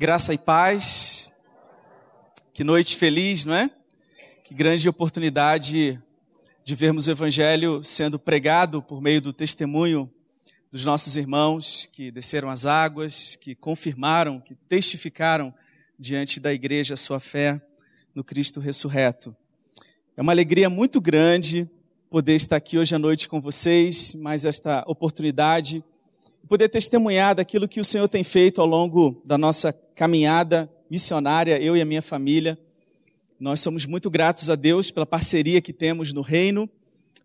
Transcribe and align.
Graça 0.00 0.32
e 0.32 0.38
paz. 0.38 1.30
Que 2.54 2.64
noite 2.64 2.96
feliz, 2.96 3.44
não 3.44 3.54
é? 3.54 3.70
Que 4.44 4.54
grande 4.54 4.88
oportunidade 4.88 6.00
de 6.64 6.74
vermos 6.74 7.06
o 7.06 7.10
Evangelho 7.10 7.84
sendo 7.84 8.18
pregado 8.18 8.80
por 8.80 9.02
meio 9.02 9.20
do 9.20 9.30
testemunho 9.30 10.10
dos 10.72 10.86
nossos 10.86 11.18
irmãos 11.18 11.86
que 11.92 12.10
desceram 12.10 12.48
as 12.48 12.64
águas, 12.64 13.36
que 13.36 13.54
confirmaram, 13.54 14.40
que 14.40 14.54
testificaram 14.54 15.52
diante 15.98 16.40
da 16.40 16.50
igreja 16.50 16.94
a 16.94 16.96
sua 16.96 17.20
fé 17.20 17.60
no 18.14 18.24
Cristo 18.24 18.58
ressurreto. 18.58 19.36
É 20.16 20.22
uma 20.22 20.32
alegria 20.32 20.70
muito 20.70 20.98
grande 20.98 21.68
poder 22.08 22.36
estar 22.36 22.56
aqui 22.56 22.78
hoje 22.78 22.94
à 22.94 22.98
noite 22.98 23.28
com 23.28 23.38
vocês, 23.38 24.14
mais 24.14 24.46
esta 24.46 24.82
oportunidade 24.86 25.84
poder 26.50 26.68
testemunhar 26.68 27.36
daquilo 27.36 27.68
que 27.68 27.78
o 27.78 27.84
Senhor 27.84 28.08
tem 28.08 28.24
feito 28.24 28.60
ao 28.60 28.66
longo 28.66 29.22
da 29.24 29.38
nossa 29.38 29.72
caminhada 29.72 30.68
missionária, 30.90 31.62
eu 31.62 31.76
e 31.76 31.80
a 31.80 31.84
minha 31.84 32.02
família. 32.02 32.58
Nós 33.38 33.60
somos 33.60 33.86
muito 33.86 34.10
gratos 34.10 34.50
a 34.50 34.56
Deus 34.56 34.90
pela 34.90 35.06
parceria 35.06 35.60
que 35.60 35.72
temos 35.72 36.12
no 36.12 36.22
reino. 36.22 36.68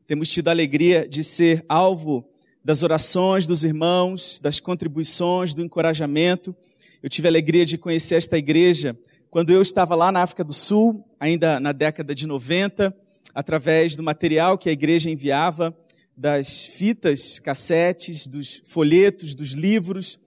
Temos 0.06 0.30
tido 0.30 0.50
a 0.50 0.52
alegria 0.52 1.08
de 1.10 1.24
ser 1.24 1.66
alvo 1.68 2.24
das 2.64 2.84
orações 2.84 3.48
dos 3.48 3.64
irmãos, 3.64 4.40
das 4.40 4.60
contribuições, 4.60 5.56
do 5.56 5.64
encorajamento. 5.64 6.56
Eu 7.02 7.10
tive 7.10 7.28
a 7.28 7.32
alegria 7.32 7.66
de 7.66 7.80
conhecer 7.80 8.18
esta 8.18 8.38
igreja 8.38 8.96
quando 9.32 9.50
eu 9.50 9.60
estava 9.60 9.96
lá 9.96 10.12
na 10.12 10.22
África 10.22 10.44
do 10.44 10.54
Sul, 10.54 11.04
ainda 11.20 11.60
na 11.60 11.72
década 11.72 12.14
de 12.14 12.28
90, 12.28 12.96
através 13.34 13.96
do 13.96 14.04
material 14.04 14.56
que 14.56 14.70
a 14.70 14.72
igreja 14.72 15.10
enviava 15.10 15.76
das 16.16 16.66
fitas, 16.66 17.40
cassetes, 17.40 18.28
dos 18.28 18.62
folhetos, 18.66 19.36
dos 19.36 19.52
livros, 19.52 20.20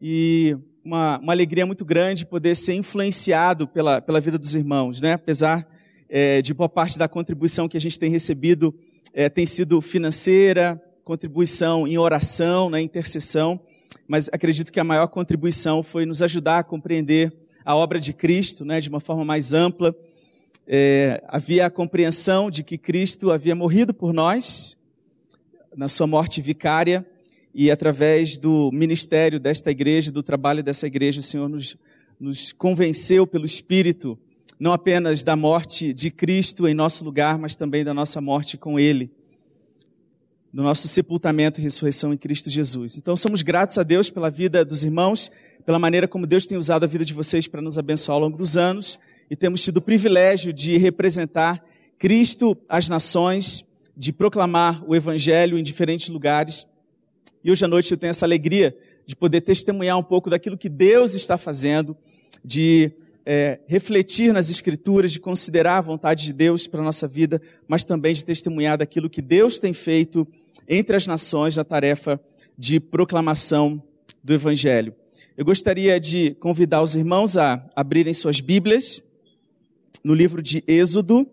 e 0.00 0.56
uma, 0.84 1.18
uma 1.18 1.32
alegria 1.32 1.66
muito 1.66 1.84
grande 1.84 2.24
poder 2.24 2.56
ser 2.56 2.74
influenciado 2.74 3.68
pela, 3.68 4.00
pela 4.00 4.20
vida 4.20 4.38
dos 4.38 4.54
irmãos, 4.54 5.00
né? 5.00 5.12
apesar 5.14 5.68
é, 6.08 6.40
de 6.40 6.54
boa 6.54 6.68
parte 6.68 6.98
da 6.98 7.08
contribuição 7.08 7.68
que 7.68 7.76
a 7.76 7.80
gente 7.80 7.98
tem 7.98 8.10
recebido 8.10 8.74
é, 9.12 9.28
tem 9.28 9.44
sido 9.44 9.80
financeira, 9.80 10.80
contribuição 11.04 11.86
em 11.86 11.98
oração, 11.98 12.70
na 12.70 12.80
intercessão, 12.80 13.60
mas 14.06 14.28
acredito 14.32 14.72
que 14.72 14.80
a 14.80 14.84
maior 14.84 15.08
contribuição 15.08 15.82
foi 15.82 16.06
nos 16.06 16.22
ajudar 16.22 16.60
a 16.60 16.64
compreender 16.64 17.32
a 17.64 17.74
obra 17.74 17.98
de 17.98 18.12
Cristo 18.12 18.64
né, 18.64 18.80
de 18.80 18.88
uma 18.88 19.00
forma 19.00 19.24
mais 19.24 19.52
ampla. 19.52 19.94
É, 20.66 21.22
havia 21.28 21.66
a 21.66 21.70
compreensão 21.70 22.50
de 22.50 22.62
que 22.62 22.78
Cristo 22.78 23.30
havia 23.30 23.54
morrido 23.54 23.92
por 23.92 24.12
nós, 24.12 24.77
na 25.78 25.86
sua 25.86 26.08
morte 26.08 26.42
vicária 26.42 27.06
e 27.54 27.70
através 27.70 28.36
do 28.36 28.68
ministério 28.72 29.38
desta 29.38 29.70
igreja, 29.70 30.10
do 30.10 30.24
trabalho 30.24 30.60
dessa 30.60 30.88
igreja, 30.88 31.20
o 31.20 31.22
Senhor 31.22 31.48
nos, 31.48 31.76
nos 32.18 32.50
convenceu 32.50 33.24
pelo 33.24 33.46
Espírito, 33.46 34.18
não 34.58 34.72
apenas 34.72 35.22
da 35.22 35.36
morte 35.36 35.92
de 35.94 36.10
Cristo 36.10 36.66
em 36.66 36.74
nosso 36.74 37.04
lugar, 37.04 37.38
mas 37.38 37.54
também 37.54 37.84
da 37.84 37.94
nossa 37.94 38.20
morte 38.20 38.56
com 38.56 38.76
Ele, 38.76 39.08
do 40.52 40.64
nosso 40.64 40.88
sepultamento 40.88 41.60
e 41.60 41.62
ressurreição 41.62 42.12
em 42.12 42.16
Cristo 42.18 42.50
Jesus. 42.50 42.98
Então 42.98 43.16
somos 43.16 43.42
gratos 43.42 43.78
a 43.78 43.84
Deus 43.84 44.10
pela 44.10 44.30
vida 44.30 44.64
dos 44.64 44.82
irmãos, 44.82 45.30
pela 45.64 45.78
maneira 45.78 46.08
como 46.08 46.26
Deus 46.26 46.44
tem 46.44 46.58
usado 46.58 46.82
a 46.82 46.88
vida 46.88 47.04
de 47.04 47.14
vocês 47.14 47.46
para 47.46 47.62
nos 47.62 47.78
abençoar 47.78 48.16
ao 48.16 48.22
longo 48.22 48.36
dos 48.36 48.56
anos, 48.56 48.98
e 49.30 49.36
temos 49.36 49.62
tido 49.62 49.76
o 49.76 49.82
privilégio 49.82 50.52
de 50.52 50.76
representar 50.76 51.64
Cristo 51.96 52.58
às 52.68 52.88
nações 52.88 53.64
de 53.98 54.12
proclamar 54.12 54.84
o 54.88 54.94
Evangelho 54.94 55.58
em 55.58 55.62
diferentes 55.62 56.08
lugares. 56.08 56.64
E 57.42 57.50
hoje 57.50 57.64
à 57.64 57.68
noite 57.68 57.90
eu 57.90 57.98
tenho 57.98 58.10
essa 58.10 58.24
alegria 58.24 58.76
de 59.04 59.16
poder 59.16 59.40
testemunhar 59.40 59.98
um 59.98 60.04
pouco 60.04 60.30
daquilo 60.30 60.56
que 60.56 60.68
Deus 60.68 61.16
está 61.16 61.36
fazendo, 61.36 61.96
de 62.44 62.92
é, 63.26 63.58
refletir 63.66 64.32
nas 64.32 64.50
Escrituras, 64.50 65.10
de 65.10 65.18
considerar 65.18 65.78
a 65.78 65.80
vontade 65.80 66.26
de 66.26 66.32
Deus 66.32 66.68
para 66.68 66.80
a 66.80 66.84
nossa 66.84 67.08
vida, 67.08 67.42
mas 67.66 67.84
também 67.84 68.14
de 68.14 68.24
testemunhar 68.24 68.78
daquilo 68.78 69.10
que 69.10 69.20
Deus 69.20 69.58
tem 69.58 69.72
feito 69.72 70.28
entre 70.68 70.94
as 70.94 71.04
nações 71.04 71.56
na 71.56 71.64
tarefa 71.64 72.20
de 72.56 72.78
proclamação 72.78 73.82
do 74.22 74.32
Evangelho. 74.32 74.94
Eu 75.36 75.44
gostaria 75.44 75.98
de 75.98 76.36
convidar 76.38 76.82
os 76.82 76.94
irmãos 76.94 77.36
a 77.36 77.68
abrirem 77.74 78.14
suas 78.14 78.40
Bíblias 78.40 79.02
no 80.04 80.14
livro 80.14 80.40
de 80.40 80.62
Êxodo, 80.68 81.28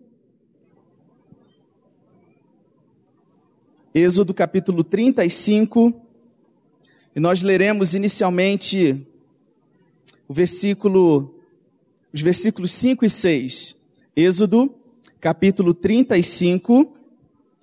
Êxodo 3.98 4.34
capítulo 4.34 4.84
35, 4.84 5.90
e 7.14 7.18
nós 7.18 7.40
leremos 7.40 7.94
inicialmente 7.94 9.06
o 10.28 10.34
versículo, 10.34 11.34
os 12.12 12.20
versículos 12.20 12.72
5 12.72 13.06
e 13.06 13.08
6. 13.08 13.74
Êxodo 14.14 14.74
capítulo 15.18 15.72
35, 15.72 16.94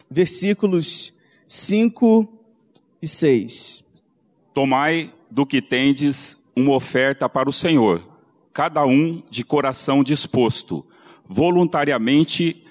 versículos 0.10 1.14
5 1.48 2.28
e 3.00 3.08
6. 3.08 3.84
Tomai 4.56 5.14
do 5.30 5.46
que 5.46 5.62
tendes 5.62 6.36
uma 6.56 6.74
oferta 6.74 7.30
para 7.30 7.48
o 7.48 7.54
Senhor, 7.54 8.04
cada 8.52 8.84
um 8.84 9.22
de 9.30 9.44
coração 9.44 10.04
disposto, 10.04 10.84
voluntariamente 11.30 12.66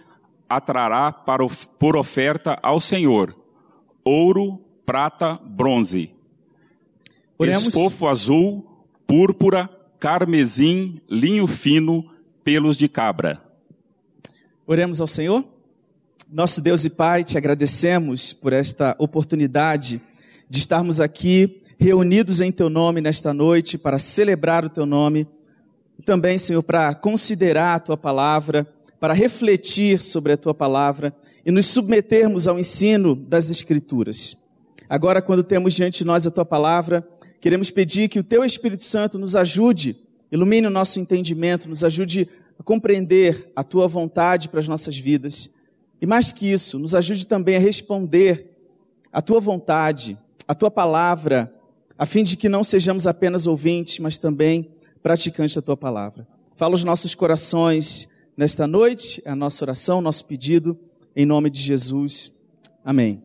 atrará 0.49 1.13
para, 1.13 1.47
por 1.79 1.97
oferta 1.97 2.59
ao 2.61 2.81
Senhor 2.81 3.41
ouro, 4.05 4.61
prata, 4.85 5.39
bronze. 5.45 6.11
Oremos. 7.39 7.67
Estofo 7.67 8.09
azul, 8.09 8.65
púrpura, 9.07 9.69
carmesim, 9.99 11.01
linho 11.09 11.47
fino, 11.47 12.11
pelos 12.45 12.77
de 12.77 12.89
cabra. 12.89 13.41
Oremos 14.67 15.01
ao 15.01 15.07
Senhor. 15.07 15.45
Nosso 16.31 16.61
Deus 16.61 16.85
e 16.85 16.91
Pai, 16.91 17.25
te 17.25 17.37
agradecemos 17.37 18.33
por 18.33 18.53
esta 18.53 18.97
oportunidade 18.99 20.01
de 20.49 20.59
estarmos 20.59 21.01
aqui 21.01 21.63
reunidos 21.79 22.41
em 22.41 22.51
Teu 22.51 22.71
nome 22.71 23.01
nesta 23.01 23.35
noite 23.35 23.77
para 23.77 23.99
celebrar 23.99 24.65
o 24.65 24.71
Teu 24.71 24.87
nome. 24.87 25.27
E 25.99 26.03
também, 26.03 26.39
Senhor, 26.39 26.63
para 26.63 26.95
considerar 26.95 27.75
a 27.75 27.81
Tua 27.81 27.97
palavra, 27.97 28.67
para 28.99 29.13
refletir 29.13 30.01
sobre 30.01 30.33
a 30.33 30.37
Tua 30.37 30.55
palavra 30.55 31.15
e 31.45 31.51
nos 31.51 31.67
submetermos 31.67 32.47
ao 32.47 32.59
ensino 32.59 33.15
das 33.15 33.51
Escrituras. 33.51 34.37
Agora, 34.89 35.21
quando 35.21 35.43
temos 35.43 35.75
diante 35.75 35.99
de 35.99 36.05
nós 36.05 36.27
a 36.27 36.31
tua 36.31 36.45
palavra, 36.45 37.07
queremos 37.41 37.71
pedir 37.71 38.09
que 38.09 38.19
o 38.19 38.25
teu 38.25 38.45
Espírito 38.45 38.85
Santo 38.85 39.19
nos 39.19 39.35
ajude, 39.35 39.97
ilumine 40.31 40.67
o 40.67 40.71
nosso 40.71 41.01
entendimento, 41.01 41.69
nos 41.69 41.83
ajude 41.83 42.29
a 42.59 42.63
compreender 42.63 43.51
a 43.57 43.65
tua 43.65 43.89
vontade 43.89 44.49
para 44.49 44.61
as 44.61 44.69
nossas 44.69 44.97
vidas. 44.97 45.51
E 46.01 46.07
mais 46.07 46.31
que 46.31 46.51
isso, 46.51 46.79
nos 46.79 46.95
ajude 46.95 47.27
também 47.27 47.57
a 47.57 47.61
responder 47.61 48.51
à 49.13 49.21
tua 49.21 49.41
vontade, 49.41 50.19
à 50.47 50.55
tua 50.55 50.71
palavra, 50.71 51.53
a 51.99 52.07
fim 52.07 52.23
de 52.23 52.37
que 52.37 52.49
não 52.49 52.63
sejamos 52.63 53.07
apenas 53.07 53.47
ouvintes, 53.47 53.99
mas 53.99 54.19
também 54.19 54.71
praticantes 55.03 55.55
da 55.55 55.63
tua 55.63 55.77
palavra. 55.77 56.27
Fala 56.55 56.75
os 56.75 56.85
nossos 56.85 57.15
corações 57.15 58.09
nesta 58.37 58.67
noite, 58.67 59.23
é 59.25 59.31
a 59.31 59.37
nossa 59.37 59.65
oração, 59.65 60.01
nosso 60.01 60.25
pedido 60.25 60.79
em 61.15 61.27
nome 61.27 61.51
de 61.51 61.61
Jesus. 61.61 62.33
Amém. 62.85 63.23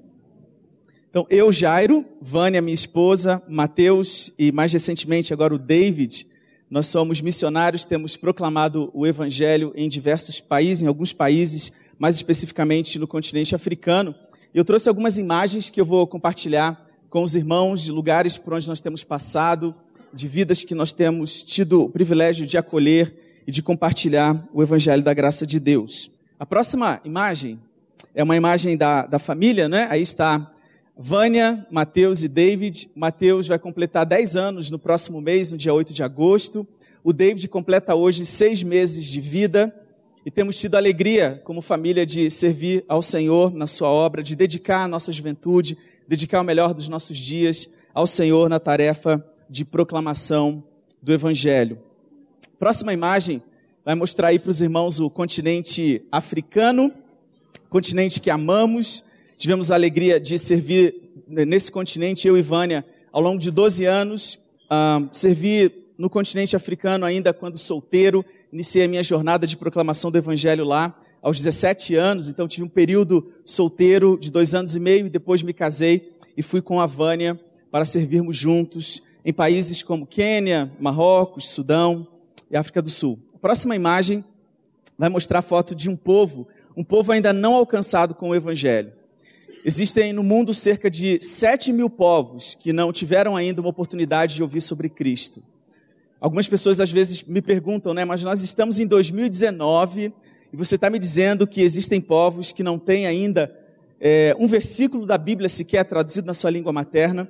Então, 1.09 1.25
eu, 1.29 1.51
Jairo, 1.51 2.05
Vânia, 2.21 2.61
minha 2.61 2.73
esposa, 2.73 3.41
Mateus 3.47 4.31
e 4.37 4.51
mais 4.51 4.71
recentemente 4.71 5.33
agora 5.33 5.55
o 5.55 5.57
David, 5.57 6.27
nós 6.69 6.87
somos 6.87 7.21
missionários, 7.21 7.85
temos 7.85 8.17
proclamado 8.17 8.91
o 8.93 9.07
evangelho 9.07 9.71
em 9.73 9.87
diversos 9.87 10.39
países, 10.39 10.83
em 10.83 10.87
alguns 10.87 11.13
países, 11.13 11.71
mais 11.97 12.15
especificamente 12.15 12.99
no 12.99 13.07
continente 13.07 13.55
africano. 13.55 14.13
Eu 14.53 14.65
trouxe 14.65 14.89
algumas 14.89 15.17
imagens 15.17 15.69
que 15.69 15.79
eu 15.79 15.85
vou 15.85 16.05
compartilhar 16.05 16.85
com 17.09 17.23
os 17.23 17.35
irmãos 17.35 17.81
de 17.81 17.91
lugares 17.91 18.37
por 18.37 18.53
onde 18.53 18.67
nós 18.67 18.81
temos 18.81 19.03
passado, 19.03 19.73
de 20.13 20.27
vidas 20.27 20.63
que 20.63 20.75
nós 20.75 20.91
temos 20.91 21.41
tido 21.41 21.83
o 21.83 21.89
privilégio 21.89 22.45
de 22.45 22.57
acolher 22.57 23.41
e 23.47 23.51
de 23.51 23.63
compartilhar 23.63 24.45
o 24.53 24.61
evangelho 24.61 25.01
da 25.01 25.13
graça 25.13 25.47
de 25.47 25.59
Deus. 25.59 26.11
A 26.37 26.45
próxima 26.45 26.99
imagem 27.05 27.59
é 28.17 28.23
uma 28.23 28.35
imagem 28.35 28.75
da, 28.75 29.05
da 29.05 29.19
família, 29.19 29.69
né? 29.69 29.85
Aí 29.91 30.01
está 30.01 30.51
Vânia, 30.97 31.63
Mateus 31.69 32.23
e 32.23 32.27
David. 32.27 32.89
Mateus 32.95 33.47
vai 33.47 33.59
completar 33.59 34.07
10 34.07 34.35
anos 34.35 34.71
no 34.71 34.79
próximo 34.79 35.21
mês, 35.21 35.51
no 35.51 35.57
dia 35.57 35.71
8 35.71 35.93
de 35.93 36.01
agosto. 36.01 36.67
O 37.03 37.13
David 37.13 37.47
completa 37.47 37.93
hoje 37.93 38.25
seis 38.25 38.63
meses 38.63 39.05
de 39.05 39.21
vida. 39.21 39.71
E 40.25 40.31
temos 40.31 40.59
tido 40.59 40.73
alegria, 40.73 41.39
como 41.43 41.61
família, 41.61 42.07
de 42.07 42.31
servir 42.31 42.83
ao 42.87 43.03
Senhor 43.03 43.53
na 43.53 43.67
sua 43.67 43.89
obra, 43.89 44.23
de 44.23 44.35
dedicar 44.35 44.85
a 44.85 44.87
nossa 44.87 45.11
juventude, 45.11 45.77
dedicar 46.07 46.41
o 46.41 46.43
melhor 46.43 46.73
dos 46.73 46.89
nossos 46.89 47.19
dias 47.19 47.69
ao 47.93 48.07
Senhor 48.07 48.49
na 48.49 48.59
tarefa 48.59 49.23
de 49.47 49.63
proclamação 49.63 50.63
do 51.03 51.13
Evangelho. 51.13 51.77
Próxima 52.57 52.91
imagem 52.91 53.43
vai 53.85 53.93
mostrar 53.93 54.29
aí 54.29 54.39
para 54.39 54.49
os 54.49 54.59
irmãos 54.59 54.99
o 54.99 55.07
continente 55.07 56.03
africano 56.11 56.91
continente 57.69 58.19
que 58.19 58.29
amamos. 58.29 59.03
Tivemos 59.37 59.71
a 59.71 59.75
alegria 59.75 60.19
de 60.19 60.39
servir 60.39 60.95
nesse 61.27 61.71
continente, 61.71 62.27
eu 62.27 62.37
e 62.37 62.41
Vânia, 62.41 62.85
ao 63.11 63.21
longo 63.21 63.39
de 63.39 63.51
12 63.51 63.85
anos, 63.85 64.39
uh, 64.65 65.07
servir 65.11 65.73
no 65.97 66.09
continente 66.09 66.55
africano 66.55 67.05
ainda 67.05 67.33
quando 67.33 67.57
solteiro, 67.57 68.23
iniciei 68.53 68.85
a 68.85 68.87
minha 68.87 69.03
jornada 69.03 69.47
de 69.47 69.57
proclamação 69.57 70.11
do 70.11 70.17
evangelho 70.17 70.63
lá 70.63 70.95
aos 71.21 71.37
17 71.37 71.95
anos, 71.95 72.29
então 72.29 72.47
tive 72.47 72.63
um 72.63 72.69
período 72.69 73.27
solteiro 73.43 74.17
de 74.19 74.31
dois 74.31 74.53
anos 74.53 74.75
e 74.75 74.79
meio 74.79 75.07
e 75.07 75.09
depois 75.09 75.41
me 75.41 75.53
casei 75.53 76.11
e 76.37 76.41
fui 76.41 76.61
com 76.61 76.79
a 76.79 76.85
Vânia 76.85 77.39
para 77.71 77.83
servirmos 77.83 78.37
juntos 78.37 79.01
em 79.25 79.33
países 79.33 79.81
como 79.83 80.05
Quênia, 80.05 80.71
Marrocos, 80.79 81.49
Sudão 81.49 82.07
e 82.49 82.55
África 82.55 82.81
do 82.81 82.89
Sul. 82.89 83.19
A 83.35 83.39
próxima 83.39 83.75
imagem 83.75 84.23
vai 84.97 85.09
mostrar 85.09 85.39
a 85.39 85.41
foto 85.41 85.75
de 85.75 85.89
um 85.89 85.95
povo, 85.95 86.47
um 86.77 86.83
povo 86.83 87.11
ainda 87.11 87.33
não 87.33 87.55
alcançado 87.55 88.13
com 88.13 88.29
o 88.29 88.35
Evangelho. 88.35 88.93
Existem 89.65 90.13
no 90.13 90.21
mundo 90.21 90.53
cerca 90.53 90.91
de 90.91 91.19
7 91.19 91.73
mil 91.73 91.89
povos 91.89 92.53
que 92.53 92.71
não 92.71 92.93
tiveram 92.93 93.35
ainda 93.35 93.59
uma 93.59 93.71
oportunidade 93.71 94.35
de 94.35 94.43
ouvir 94.43 94.61
sobre 94.61 94.87
Cristo. 94.87 95.41
Algumas 96.21 96.47
pessoas 96.47 96.79
às 96.79 96.91
vezes 96.91 97.23
me 97.23 97.41
perguntam, 97.41 97.95
né, 97.95 98.05
mas 98.05 98.23
nós 98.23 98.43
estamos 98.43 98.77
em 98.77 98.85
2019 98.85 100.13
e 100.53 100.55
você 100.55 100.75
está 100.75 100.87
me 100.87 100.99
dizendo 100.99 101.47
que 101.47 101.61
existem 101.61 101.99
povos 101.99 102.51
que 102.51 102.61
não 102.61 102.77
têm 102.77 103.07
ainda 103.07 103.51
é, 103.99 104.35
um 104.39 104.45
versículo 104.45 105.07
da 105.07 105.17
Bíblia 105.17 105.49
sequer 105.49 105.83
traduzido 105.83 106.27
na 106.27 106.33
sua 106.35 106.51
língua 106.51 106.71
materna? 106.71 107.27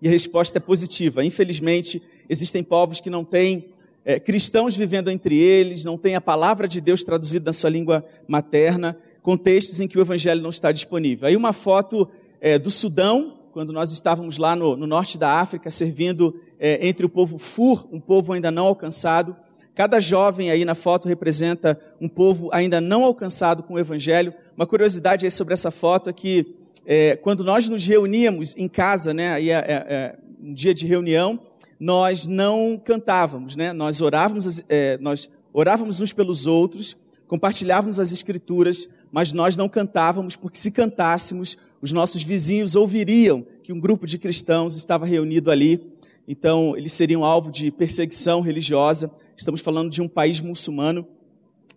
E 0.00 0.06
a 0.06 0.10
resposta 0.10 0.58
é 0.58 0.60
positiva. 0.60 1.24
Infelizmente, 1.24 2.02
existem 2.28 2.62
povos 2.62 3.00
que 3.00 3.08
não 3.08 3.24
têm 3.24 3.70
é, 4.08 4.18
cristãos 4.18 4.74
vivendo 4.74 5.10
entre 5.10 5.36
eles, 5.36 5.84
não 5.84 5.98
têm 5.98 6.14
a 6.14 6.20
palavra 6.20 6.66
de 6.66 6.80
Deus 6.80 7.02
traduzida 7.02 7.44
na 7.44 7.52
sua 7.52 7.68
língua 7.68 8.02
materna, 8.26 8.96
contextos 9.20 9.82
em 9.82 9.86
que 9.86 9.98
o 9.98 10.00
evangelho 10.00 10.40
não 10.40 10.48
está 10.48 10.72
disponível. 10.72 11.28
Aí 11.28 11.36
uma 11.36 11.52
foto 11.52 12.08
é, 12.40 12.58
do 12.58 12.70
Sudão, 12.70 13.34
quando 13.52 13.70
nós 13.70 13.92
estávamos 13.92 14.38
lá 14.38 14.56
no, 14.56 14.74
no 14.76 14.86
norte 14.86 15.18
da 15.18 15.38
África, 15.38 15.70
servindo 15.70 16.40
é, 16.58 16.88
entre 16.88 17.04
o 17.04 17.08
povo 17.10 17.36
Fur, 17.36 17.86
um 17.92 18.00
povo 18.00 18.32
ainda 18.32 18.50
não 18.50 18.68
alcançado. 18.68 19.36
Cada 19.74 20.00
jovem 20.00 20.50
aí 20.50 20.64
na 20.64 20.74
foto 20.74 21.06
representa 21.06 21.78
um 22.00 22.08
povo 22.08 22.48
ainda 22.50 22.80
não 22.80 23.04
alcançado 23.04 23.62
com 23.62 23.74
o 23.74 23.78
evangelho. 23.78 24.32
Uma 24.56 24.66
curiosidade 24.66 25.26
aí 25.26 25.30
sobre 25.30 25.52
essa 25.52 25.70
foto 25.70 26.08
é 26.08 26.14
que 26.14 26.56
é, 26.86 27.14
quando 27.14 27.44
nós 27.44 27.68
nos 27.68 27.86
reuníamos 27.86 28.54
em 28.56 28.68
casa, 28.68 29.12
né, 29.12 29.32
aí 29.32 29.50
é, 29.50 29.64
é, 29.66 30.18
um 30.40 30.54
dia 30.54 30.72
de 30.72 30.86
reunião, 30.86 31.38
nós 31.78 32.26
não 32.26 32.80
cantávamos, 32.82 33.54
né? 33.54 33.72
Nós 33.72 34.00
orávamos, 34.00 34.62
é, 34.68 34.98
nós 34.98 35.30
orávamos 35.52 36.00
uns 36.00 36.12
pelos 36.12 36.46
outros, 36.46 36.96
compartilhávamos 37.26 38.00
as 38.00 38.12
escrituras, 38.12 38.88
mas 39.12 39.32
nós 39.32 39.56
não 39.56 39.68
cantávamos 39.68 40.34
porque 40.34 40.58
se 40.58 40.70
cantássemos, 40.70 41.56
os 41.80 41.92
nossos 41.92 42.22
vizinhos 42.22 42.74
ouviriam 42.74 43.46
que 43.62 43.72
um 43.72 43.78
grupo 43.78 44.06
de 44.06 44.18
cristãos 44.18 44.76
estava 44.76 45.06
reunido 45.06 45.50
ali. 45.50 45.80
Então, 46.26 46.76
eles 46.76 46.92
seriam 46.92 47.24
alvo 47.24 47.50
de 47.50 47.70
perseguição 47.70 48.40
religiosa. 48.40 49.10
Estamos 49.36 49.60
falando 49.60 49.90
de 49.90 50.02
um 50.02 50.08
país 50.08 50.40
muçulmano. 50.40 51.06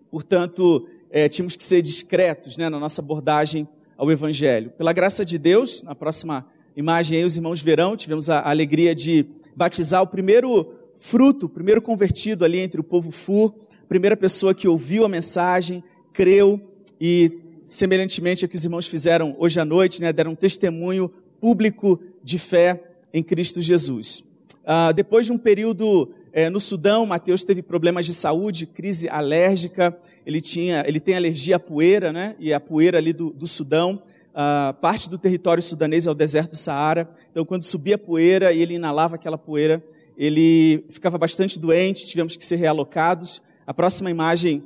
Portanto, 0.10 0.88
é, 1.10 1.30
tínhamos 1.30 1.56
que 1.56 1.64
ser 1.64 1.82
discretos 1.82 2.58
né, 2.58 2.68
na 2.68 2.80
nossa 2.80 3.02
abordagem 3.02 3.68
ao 3.96 4.10
Evangelho. 4.10 4.72
Pela 4.72 4.92
graça 4.92 5.24
de 5.24 5.38
Deus, 5.38 5.84
na 5.84 5.94
próxima 5.94 6.48
imagem 6.76 7.20
aí 7.20 7.24
os 7.24 7.36
irmãos 7.36 7.62
verão, 7.62 7.96
tivemos 7.96 8.30
a 8.30 8.50
alegria 8.50 8.96
de 8.96 9.26
batizar 9.56 10.02
o 10.02 10.08
primeiro 10.08 10.74
fruto, 10.98 11.48
o 11.48 11.50
primeiro 11.50 11.82
convertido 11.82 12.46
ali 12.46 12.60
entre 12.60 12.80
o 12.80 12.84
povo 12.84 13.12
Fur, 13.12 13.54
a 13.84 13.88
primeira 13.88 14.16
pessoa 14.16 14.54
que 14.54 14.68
ouviu 14.68 15.04
a 15.04 15.10
mensagem, 15.10 15.84
creu 16.14 16.60
e, 17.00 17.40
semelhantemente 17.62 18.46
ao 18.46 18.50
que 18.50 18.56
os 18.56 18.64
irmãos 18.64 18.88
fizeram 18.88 19.36
hoje 19.40 19.60
à 19.60 19.66
noite, 19.66 20.02
né, 20.02 20.14
deram 20.14 20.32
um 20.32 20.36
testemunho 20.36 21.12
público 21.40 22.00
de 22.24 22.38
fé 22.38 22.84
em 23.14 23.24
Cristo 23.24 23.62
Jesus. 23.62 24.24
Ah, 24.66 24.92
depois 24.92 25.26
de 25.26 25.32
um 25.32 25.38
período 25.38 26.12
é, 26.32 26.50
no 26.50 26.60
Sudão, 26.60 27.06
Mateus 27.06 27.44
teve 27.44 27.62
problemas 27.62 28.06
de 28.06 28.14
saúde, 28.14 28.66
crise 28.66 29.10
alérgica, 29.10 29.98
ele, 30.26 30.40
tinha, 30.40 30.84
ele 30.88 31.00
tem 31.00 31.16
alergia 31.16 31.56
à 31.56 31.60
poeira, 31.60 32.14
né? 32.14 32.36
E 32.40 32.54
a 32.54 32.60
poeira 32.60 32.98
ali 32.98 33.12
do, 33.12 33.32
do 33.32 33.48
Sudão, 33.48 34.02
uh, 34.32 34.74
parte 34.76 35.10
do 35.10 35.18
território 35.18 35.62
sudanês 35.62 36.08
é 36.08 36.12
o 36.12 36.14
deserto 36.14 36.52
do 36.52 36.56
Saara. 36.56 37.10
Então, 37.32 37.46
quando 37.46 37.64
subia 37.64 37.98
poeira 37.98 38.52
e 38.52 38.62
ele 38.62 38.76
inalava 38.76 39.16
aquela 39.16 39.38
poeira, 39.38 39.84
ele 40.18 40.86
ficava 40.90 41.18
bastante 41.18 41.58
doente, 41.58 42.06
tivemos 42.06 42.36
que 42.36 42.44
ser 42.44 42.58
realocados. 42.58 43.42
A 43.66 43.74
próxima 43.74 44.10
imagem 44.10 44.64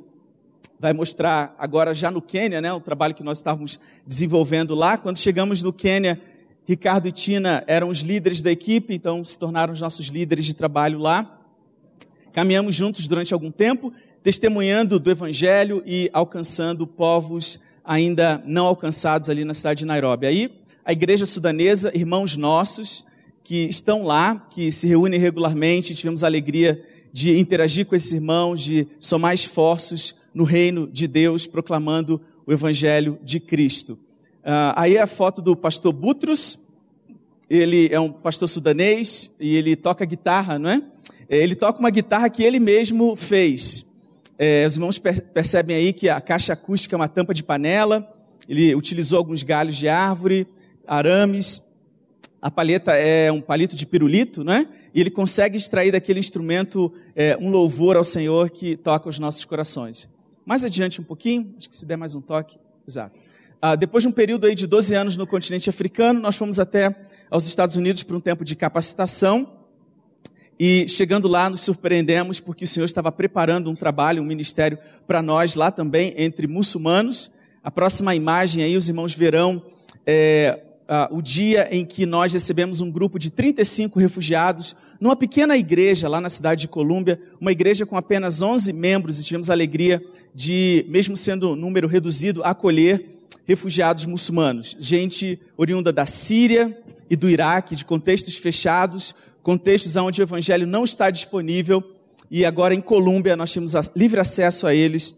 vai 0.78 0.92
mostrar 0.92 1.54
agora 1.58 1.94
já 1.94 2.10
no 2.10 2.20
Quênia, 2.20 2.60
né? 2.60 2.72
O 2.72 2.80
trabalho 2.80 3.14
que 3.14 3.22
nós 3.22 3.38
estávamos 3.38 3.78
desenvolvendo 4.06 4.74
lá. 4.74 4.98
Quando 4.98 5.18
chegamos 5.18 5.62
no 5.62 5.72
Quênia, 5.72 6.20
Ricardo 6.66 7.08
e 7.08 7.12
Tina 7.12 7.64
eram 7.66 7.88
os 7.88 8.00
líderes 8.00 8.42
da 8.42 8.50
equipe, 8.50 8.94
então 8.94 9.24
se 9.24 9.38
tornaram 9.38 9.72
os 9.72 9.80
nossos 9.80 10.08
líderes 10.08 10.44
de 10.44 10.54
trabalho 10.54 10.98
lá. 10.98 11.40
Caminhamos 12.32 12.74
juntos 12.74 13.06
durante 13.08 13.32
algum 13.32 13.50
tempo, 13.50 13.92
testemunhando 14.22 14.98
do 14.98 15.10
Evangelho 15.10 15.82
e 15.86 16.10
alcançando 16.12 16.86
povos 16.86 17.60
ainda 17.86 18.42
não 18.44 18.66
alcançados 18.66 19.30
ali 19.30 19.44
na 19.44 19.54
cidade 19.54 19.80
de 19.80 19.86
Nairobi. 19.86 20.26
Aí, 20.26 20.52
a 20.84 20.92
igreja 20.92 21.24
sudanesa, 21.24 21.90
irmãos 21.94 22.36
nossos, 22.36 23.04
que 23.44 23.68
estão 23.68 24.02
lá, 24.02 24.46
que 24.50 24.72
se 24.72 24.88
reúnem 24.88 25.20
regularmente, 25.20 25.94
tivemos 25.94 26.24
a 26.24 26.26
alegria 26.26 26.84
de 27.12 27.38
interagir 27.38 27.86
com 27.86 27.94
esses 27.94 28.12
irmãos, 28.12 28.62
de 28.62 28.88
somar 28.98 29.32
esforços 29.32 30.14
no 30.34 30.44
reino 30.44 30.86
de 30.86 31.06
Deus, 31.06 31.46
proclamando 31.46 32.20
o 32.44 32.52
Evangelho 32.52 33.18
de 33.22 33.40
Cristo. 33.40 33.92
Uh, 34.44 34.74
aí 34.74 34.96
é 34.96 35.00
a 35.00 35.06
foto 35.06 35.40
do 35.40 35.56
pastor 35.56 35.92
Butros, 35.92 36.58
ele 37.48 37.88
é 37.92 37.98
um 37.98 38.10
pastor 38.10 38.48
sudanês 38.48 39.34
e 39.38 39.54
ele 39.54 39.76
toca 39.76 40.04
guitarra, 40.04 40.58
não 40.58 40.70
é? 40.70 40.82
É, 41.28 41.38
ele 41.38 41.54
toca 41.54 41.78
uma 41.78 41.90
guitarra 41.90 42.28
que 42.28 42.42
ele 42.42 42.58
mesmo 42.58 43.16
fez. 43.16 43.86
É, 44.38 44.66
os 44.66 44.76
irmãos 44.76 44.98
percebem 44.98 45.76
aí 45.76 45.92
que 45.92 46.08
a 46.08 46.20
caixa 46.20 46.52
acústica 46.52 46.94
é 46.94 46.98
uma 46.98 47.08
tampa 47.08 47.32
de 47.32 47.42
panela, 47.42 48.06
ele 48.48 48.74
utilizou 48.74 49.18
alguns 49.18 49.42
galhos 49.42 49.76
de 49.76 49.88
árvore, 49.88 50.46
arames, 50.86 51.62
a 52.40 52.50
palheta 52.50 52.92
é 52.92 53.32
um 53.32 53.40
palito 53.40 53.74
de 53.74 53.86
pirulito, 53.86 54.44
né? 54.44 54.68
E 54.94 55.00
ele 55.00 55.10
consegue 55.10 55.56
extrair 55.56 55.90
daquele 55.90 56.20
instrumento 56.20 56.92
é, 57.14 57.36
um 57.40 57.50
louvor 57.50 57.96
ao 57.96 58.04
Senhor 58.04 58.50
que 58.50 58.76
toca 58.76 59.08
os 59.08 59.18
nossos 59.18 59.44
corações. 59.44 60.08
Mais 60.44 60.64
adiante 60.64 61.00
um 61.00 61.04
pouquinho, 61.04 61.54
acho 61.58 61.68
que 61.68 61.76
se 61.76 61.84
der 61.84 61.96
mais 61.96 62.14
um 62.14 62.20
toque, 62.20 62.56
exato. 62.86 63.18
Ah, 63.60 63.74
depois 63.74 64.02
de 64.04 64.08
um 64.08 64.12
período 64.12 64.46
aí 64.46 64.54
de 64.54 64.66
12 64.66 64.94
anos 64.94 65.16
no 65.16 65.26
continente 65.26 65.68
africano, 65.68 66.20
nós 66.20 66.36
fomos 66.36 66.60
até 66.60 66.94
aos 67.30 67.46
Estados 67.46 67.74
Unidos 67.74 68.02
para 68.02 68.16
um 68.16 68.20
tempo 68.20 68.44
de 68.44 68.54
capacitação. 68.54 69.65
E 70.58 70.86
chegando 70.88 71.28
lá, 71.28 71.50
nos 71.50 71.60
surpreendemos 71.60 72.40
porque 72.40 72.64
o 72.64 72.66
Senhor 72.66 72.86
estava 72.86 73.12
preparando 73.12 73.70
um 73.70 73.74
trabalho, 73.74 74.22
um 74.22 74.26
ministério 74.26 74.78
para 75.06 75.20
nós 75.20 75.54
lá 75.54 75.70
também, 75.70 76.14
entre 76.16 76.46
muçulmanos. 76.46 77.30
A 77.62 77.70
próxima 77.70 78.14
imagem 78.14 78.62
aí, 78.62 78.76
os 78.76 78.88
irmãos 78.88 79.14
verão 79.14 79.62
é, 80.06 80.58
o 81.10 81.20
dia 81.20 81.68
em 81.70 81.84
que 81.84 82.06
nós 82.06 82.32
recebemos 82.32 82.80
um 82.80 82.90
grupo 82.90 83.18
de 83.18 83.30
35 83.30 83.98
refugiados 83.98 84.74
numa 85.00 85.16
pequena 85.16 85.56
igreja 85.56 86.08
lá 86.08 86.20
na 86.20 86.30
cidade 86.30 86.62
de 86.62 86.68
Colômbia, 86.68 87.20
uma 87.38 87.52
igreja 87.52 87.84
com 87.84 87.96
apenas 87.96 88.40
11 88.40 88.72
membros, 88.72 89.18
e 89.18 89.24
tivemos 89.24 89.50
a 89.50 89.52
alegria 89.52 90.02
de, 90.34 90.86
mesmo 90.88 91.16
sendo 91.16 91.52
um 91.52 91.56
número 91.56 91.86
reduzido, 91.86 92.42
acolher 92.42 93.04
refugiados 93.44 94.06
muçulmanos. 94.06 94.76
Gente 94.80 95.38
oriunda 95.56 95.92
da 95.92 96.06
Síria 96.06 96.76
e 97.10 97.16
do 97.16 97.28
Iraque, 97.28 97.76
de 97.76 97.84
contextos 97.84 98.36
fechados, 98.36 99.14
contextos 99.46 99.94
onde 99.94 100.20
o 100.20 100.24
evangelho 100.24 100.66
não 100.66 100.82
está 100.82 101.08
disponível 101.08 101.80
e 102.28 102.44
agora 102.44 102.74
em 102.74 102.80
Colômbia 102.80 103.36
nós 103.36 103.52
temos 103.52 103.74
livre 103.94 104.18
acesso 104.18 104.66
a 104.66 104.74
eles 104.74 105.16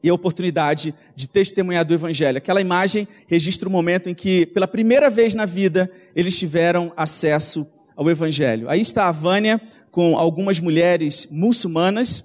e 0.00 0.08
a 0.08 0.14
oportunidade 0.14 0.94
de 1.16 1.26
testemunhar 1.26 1.84
do 1.84 1.92
evangelho. 1.92 2.38
Aquela 2.38 2.60
imagem 2.60 3.08
registra 3.26 3.68
o 3.68 3.72
momento 3.72 4.08
em 4.08 4.14
que, 4.14 4.46
pela 4.46 4.68
primeira 4.68 5.10
vez 5.10 5.34
na 5.34 5.44
vida, 5.44 5.90
eles 6.14 6.38
tiveram 6.38 6.92
acesso 6.96 7.66
ao 7.96 8.08
evangelho. 8.08 8.68
Aí 8.68 8.80
está 8.80 9.08
a 9.08 9.10
Vânia 9.10 9.60
com 9.90 10.16
algumas 10.16 10.60
mulheres 10.60 11.26
muçulmanas 11.28 12.24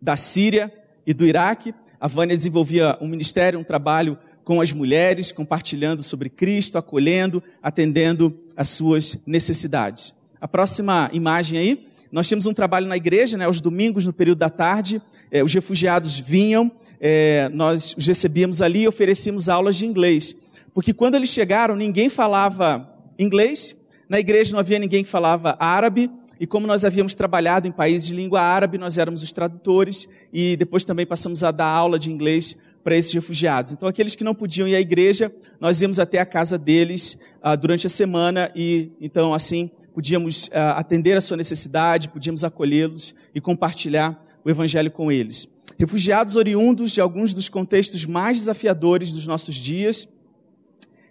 da 0.00 0.16
Síria 0.16 0.72
e 1.04 1.12
do 1.12 1.26
Iraque. 1.26 1.74
A 2.00 2.06
Vânia 2.06 2.36
desenvolvia 2.36 2.96
um 3.00 3.08
ministério, 3.08 3.58
um 3.58 3.64
trabalho 3.64 4.16
com 4.44 4.60
as 4.60 4.72
mulheres, 4.72 5.32
compartilhando 5.32 6.00
sobre 6.00 6.28
Cristo, 6.28 6.78
acolhendo, 6.78 7.42
atendendo 7.60 8.38
às 8.56 8.68
suas 8.68 9.20
necessidades. 9.26 10.14
A 10.44 10.46
próxima 10.46 11.08
imagem 11.10 11.58
aí, 11.58 11.86
nós 12.12 12.28
tínhamos 12.28 12.44
um 12.44 12.52
trabalho 12.52 12.86
na 12.86 12.98
igreja, 12.98 13.38
né, 13.38 13.46
aos 13.46 13.62
domingos, 13.62 14.04
no 14.04 14.12
período 14.12 14.40
da 14.40 14.50
tarde, 14.50 15.00
eh, 15.30 15.42
os 15.42 15.54
refugiados 15.54 16.18
vinham, 16.18 16.70
eh, 17.00 17.48
nós 17.54 17.94
os 17.96 18.06
recebíamos 18.06 18.60
ali 18.60 18.82
e 18.82 18.86
oferecíamos 18.86 19.48
aulas 19.48 19.74
de 19.74 19.86
inglês. 19.86 20.36
Porque 20.74 20.92
quando 20.92 21.14
eles 21.14 21.30
chegaram, 21.30 21.74
ninguém 21.74 22.10
falava 22.10 22.86
inglês, 23.18 23.74
na 24.06 24.20
igreja 24.20 24.52
não 24.52 24.58
havia 24.58 24.78
ninguém 24.78 25.02
que 25.02 25.08
falava 25.08 25.56
árabe, 25.58 26.10
e 26.38 26.46
como 26.46 26.66
nós 26.66 26.84
havíamos 26.84 27.14
trabalhado 27.14 27.66
em 27.66 27.72
países 27.72 28.06
de 28.06 28.14
língua 28.14 28.42
árabe, 28.42 28.76
nós 28.76 28.98
éramos 28.98 29.22
os 29.22 29.32
tradutores 29.32 30.06
e 30.30 30.56
depois 30.58 30.84
também 30.84 31.06
passamos 31.06 31.42
a 31.42 31.50
dar 31.50 31.68
aula 31.68 31.98
de 31.98 32.12
inglês 32.12 32.54
para 32.82 32.94
esses 32.94 33.14
refugiados. 33.14 33.72
Então, 33.72 33.88
aqueles 33.88 34.14
que 34.14 34.22
não 34.22 34.34
podiam 34.34 34.68
ir 34.68 34.76
à 34.76 34.80
igreja, 34.80 35.34
nós 35.58 35.80
íamos 35.80 35.98
até 35.98 36.18
a 36.18 36.26
casa 36.26 36.58
deles 36.58 37.18
ah, 37.42 37.56
durante 37.56 37.86
a 37.86 37.90
semana 37.90 38.52
e, 38.54 38.92
então, 39.00 39.32
assim, 39.32 39.70
podíamos 39.94 40.48
uh, 40.48 40.74
atender 40.74 41.16
a 41.16 41.20
sua 41.20 41.36
necessidade, 41.36 42.08
podíamos 42.08 42.42
acolhê-los 42.42 43.14
e 43.32 43.40
compartilhar 43.40 44.20
o 44.44 44.50
evangelho 44.50 44.90
com 44.90 45.10
eles. 45.10 45.48
Refugiados 45.78 46.34
oriundos 46.34 46.90
de 46.90 47.00
alguns 47.00 47.32
dos 47.32 47.48
contextos 47.48 48.04
mais 48.04 48.38
desafiadores 48.38 49.12
dos 49.12 49.24
nossos 49.24 49.54
dias. 49.54 50.08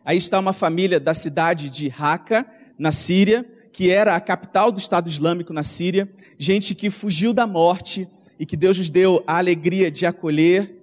Aí 0.04 0.18
está 0.18 0.38
uma 0.38 0.52
família 0.52 1.00
da 1.00 1.14
cidade 1.14 1.70
de 1.70 1.88
Raqqa, 1.88 2.46
na 2.78 2.92
Síria, 2.92 3.46
que 3.72 3.90
era 3.90 4.16
a 4.16 4.20
capital 4.20 4.72
do 4.72 4.80
Estado 4.80 5.10
Islâmico 5.10 5.54
na 5.54 5.64
Síria, 5.64 6.10
gente 6.38 6.76
que 6.76 6.90
fugiu 6.90 7.34
da 7.34 7.48
morte 7.48 8.08
e 8.38 8.46
que 8.46 8.58
Deus 8.58 8.78
nos 8.78 8.90
deu 8.90 9.24
a 9.26 9.38
alegria 9.38 9.90
de 9.90 10.06
acolher, 10.06 10.76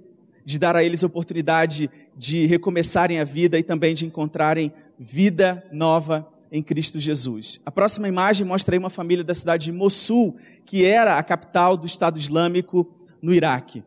de 0.44 0.58
dar 0.58 0.74
a 0.74 0.82
eles 0.82 1.04
a 1.04 1.06
oportunidade 1.06 1.90
de 2.16 2.46
recomeçarem 2.46 3.20
a 3.20 3.24
vida 3.24 3.58
e 3.58 3.62
também 3.62 3.94
de 3.94 4.06
encontrarem 4.06 4.72
vida 4.98 5.62
nova 5.70 6.26
em 6.50 6.62
Cristo 6.62 6.98
Jesus. 6.98 7.60
A 7.64 7.70
próxima 7.70 8.08
imagem 8.08 8.46
mostra 8.46 8.74
aí 8.74 8.78
uma 8.78 8.90
família 8.90 9.22
da 9.22 9.34
cidade 9.34 9.66
de 9.66 9.72
Mossul, 9.72 10.36
que 10.64 10.84
era 10.84 11.16
a 11.16 11.22
capital 11.22 11.76
do 11.76 11.86
Estado 11.86 12.18
Islâmico 12.18 12.88
no 13.22 13.32
Iraque. 13.32 13.84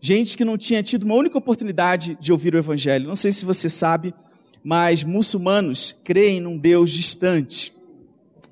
Gente 0.00 0.36
que 0.36 0.44
não 0.44 0.56
tinha 0.56 0.82
tido 0.82 1.02
uma 1.02 1.14
única 1.14 1.36
oportunidade 1.36 2.16
de 2.20 2.32
ouvir 2.32 2.54
o 2.54 2.58
Evangelho. 2.58 3.08
Não 3.08 3.16
sei 3.16 3.32
se 3.32 3.44
você 3.44 3.68
sabe, 3.68 4.14
mas 4.62 5.02
muçulmanos 5.04 5.94
creem 6.04 6.40
num 6.40 6.56
Deus 6.56 6.90
distante 6.90 7.74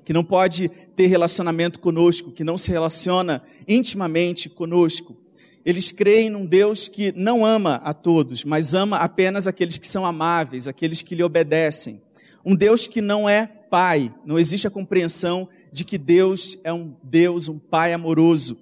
que 0.03 0.13
não 0.13 0.23
pode 0.23 0.69
ter 0.95 1.07
relacionamento 1.07 1.79
conosco, 1.79 2.31
que 2.31 2.43
não 2.43 2.57
se 2.57 2.71
relaciona 2.71 3.41
intimamente 3.67 4.47
conosco. 4.47 5.17
Eles 5.65 5.91
creem 5.91 6.29
num 6.29 6.45
Deus 6.45 6.87
que 6.87 7.11
não 7.15 7.43
ama 7.43 7.81
a 7.83 7.91
todos, 7.91 8.43
mas 8.43 8.75
ama 8.75 8.97
apenas 8.97 9.47
aqueles 9.47 9.77
que 9.77 9.87
são 9.87 10.05
amáveis, 10.05 10.67
aqueles 10.67 11.01
que 11.01 11.15
lhe 11.15 11.23
obedecem. 11.23 11.99
Um 12.45 12.55
Deus 12.55 12.87
que 12.87 13.01
não 13.01 13.27
é 13.27 13.47
pai, 13.47 14.13
não 14.23 14.37
existe 14.37 14.67
a 14.67 14.69
compreensão 14.69 15.49
de 15.71 15.83
que 15.83 15.97
Deus 15.97 16.57
é 16.63 16.71
um 16.71 16.95
Deus, 17.03 17.49
um 17.49 17.57
pai 17.57 17.91
amoroso. 17.91 18.57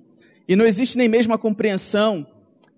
E 0.48 0.56
não 0.56 0.66
existe 0.66 0.98
nem 0.98 1.10
mesmo 1.10 1.34
a 1.34 1.38
compreensão 1.38 2.26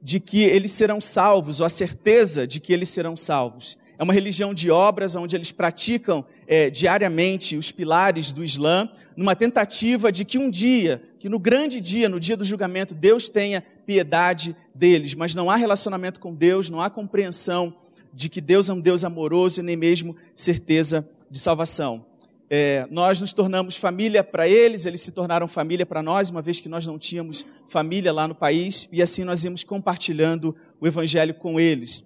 de 0.02 0.20
que 0.20 0.44
eles 0.44 0.72
serão 0.72 1.00
salvos, 1.00 1.60
ou 1.60 1.66
a 1.66 1.70
certeza 1.70 2.46
de 2.48 2.60
que 2.60 2.74
eles 2.74 2.90
serão 2.90 3.16
salvos. 3.16 3.78
É 3.98 4.04
uma 4.04 4.14
religião 4.14 4.54
de 4.54 4.70
obras, 4.70 5.16
onde 5.16 5.36
eles 5.36 5.52
praticam 5.52 6.26
é, 6.48 6.70
diariamente 6.70 7.56
os 7.56 7.72
pilares 7.72 8.32
do 8.32 8.44
Islã, 8.44 8.90
numa 9.16 9.36
tentativa 9.36 10.12
de 10.12 10.26
que 10.26 10.38
um 10.38 10.50
dia, 10.50 11.02
que 11.18 11.30
no 11.30 11.40
grande 11.40 11.80
dia, 11.80 12.10
no 12.10 12.20
dia 12.20 12.36
do 12.36 12.44
julgamento, 12.44 12.94
Deus 12.94 13.30
tenha 13.30 13.64
piedade 13.86 14.56
deles. 14.74 15.14
Mas 15.14 15.34
não 15.34 15.50
há 15.50 15.56
relacionamento 15.56 16.20
com 16.20 16.34
Deus, 16.34 16.70
não 16.70 16.82
há 16.82 16.90
compreensão 16.90 17.74
de 18.16 18.30
que 18.30 18.42
Deus 18.42 18.70
é 18.70 18.74
um 18.74 18.80
Deus 18.80 19.04
amoroso 19.04 19.60
e 19.60 19.64
nem 19.64 19.76
mesmo 19.76 20.16
certeza 20.34 21.08
de 21.30 21.38
salvação. 21.38 22.06
É, 22.50 22.88
nós 22.90 23.22
nos 23.22 23.34
tornamos 23.34 23.76
família 23.76 24.24
para 24.24 24.48
eles, 24.48 24.88
eles 24.88 25.02
se 25.02 25.12
tornaram 25.12 25.48
família 25.48 25.86
para 25.86 26.02
nós, 26.02 26.32
uma 26.32 26.42
vez 26.42 26.60
que 26.60 26.70
nós 26.70 26.88
não 26.88 26.98
tínhamos 26.98 27.46
família 27.68 28.14
lá 28.14 28.28
no 28.28 28.36
país, 28.36 28.88
e 28.92 29.02
assim 29.02 29.24
nós 29.24 29.44
íamos 29.44 29.64
compartilhando 29.64 30.56
o 30.80 30.88
evangelho 30.88 31.34
com 31.34 31.60
eles 31.60 32.04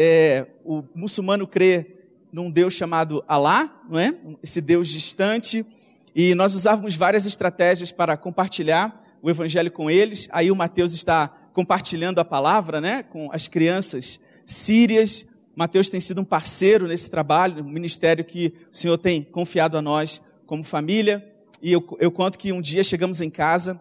é, 0.00 0.46
o 0.64 0.84
muçulmano 0.94 1.44
crê 1.44 1.96
num 2.32 2.48
Deus 2.48 2.72
chamado 2.74 3.24
Alá, 3.26 3.82
não 3.90 3.98
é? 3.98 4.14
Esse 4.40 4.60
Deus 4.60 4.86
distante. 4.86 5.66
E 6.14 6.36
nós 6.36 6.54
usávamos 6.54 6.94
várias 6.94 7.26
estratégias 7.26 7.90
para 7.90 8.16
compartilhar 8.16 9.04
o 9.20 9.28
evangelho 9.28 9.72
com 9.72 9.90
eles. 9.90 10.28
Aí 10.30 10.52
o 10.52 10.56
Mateus 10.56 10.92
está 10.92 11.26
compartilhando 11.52 12.20
a 12.20 12.24
palavra, 12.24 12.80
né, 12.80 13.02
com 13.02 13.32
as 13.32 13.48
crianças 13.48 14.20
sírias. 14.48 15.26
Mateus 15.54 15.90
tem 15.90 16.00
sido 16.00 16.20
um 16.20 16.24
parceiro 16.24 16.88
nesse 16.88 17.10
trabalho, 17.10 17.62
um 17.62 17.68
ministério 17.68 18.24
que 18.24 18.54
o 18.72 18.76
Senhor 18.76 18.96
tem 18.96 19.22
confiado 19.22 19.76
a 19.76 19.82
nós 19.82 20.22
como 20.46 20.64
família. 20.64 21.24
E 21.60 21.72
eu, 21.72 21.84
eu 22.00 22.10
conto 22.10 22.38
que 22.38 22.52
um 22.52 22.60
dia 22.60 22.82
chegamos 22.82 23.20
em 23.20 23.28
casa 23.28 23.80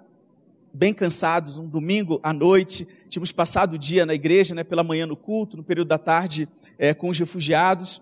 bem 0.74 0.94
cansados, 0.94 1.58
um 1.58 1.68
domingo 1.68 2.20
à 2.22 2.32
noite, 2.32 2.88
tínhamos 3.10 3.32
passado 3.32 3.74
o 3.74 3.78
dia 3.80 4.06
na 4.06 4.14
igreja, 4.14 4.54
né, 4.54 4.64
pela 4.64 4.84
manhã 4.84 5.08
no 5.08 5.16
culto, 5.16 5.58
no 5.58 5.64
período 5.64 5.88
da 5.88 5.98
tarde 5.98 6.48
é, 6.78 6.94
com 6.94 7.10
os 7.10 7.18
refugiados, 7.18 8.00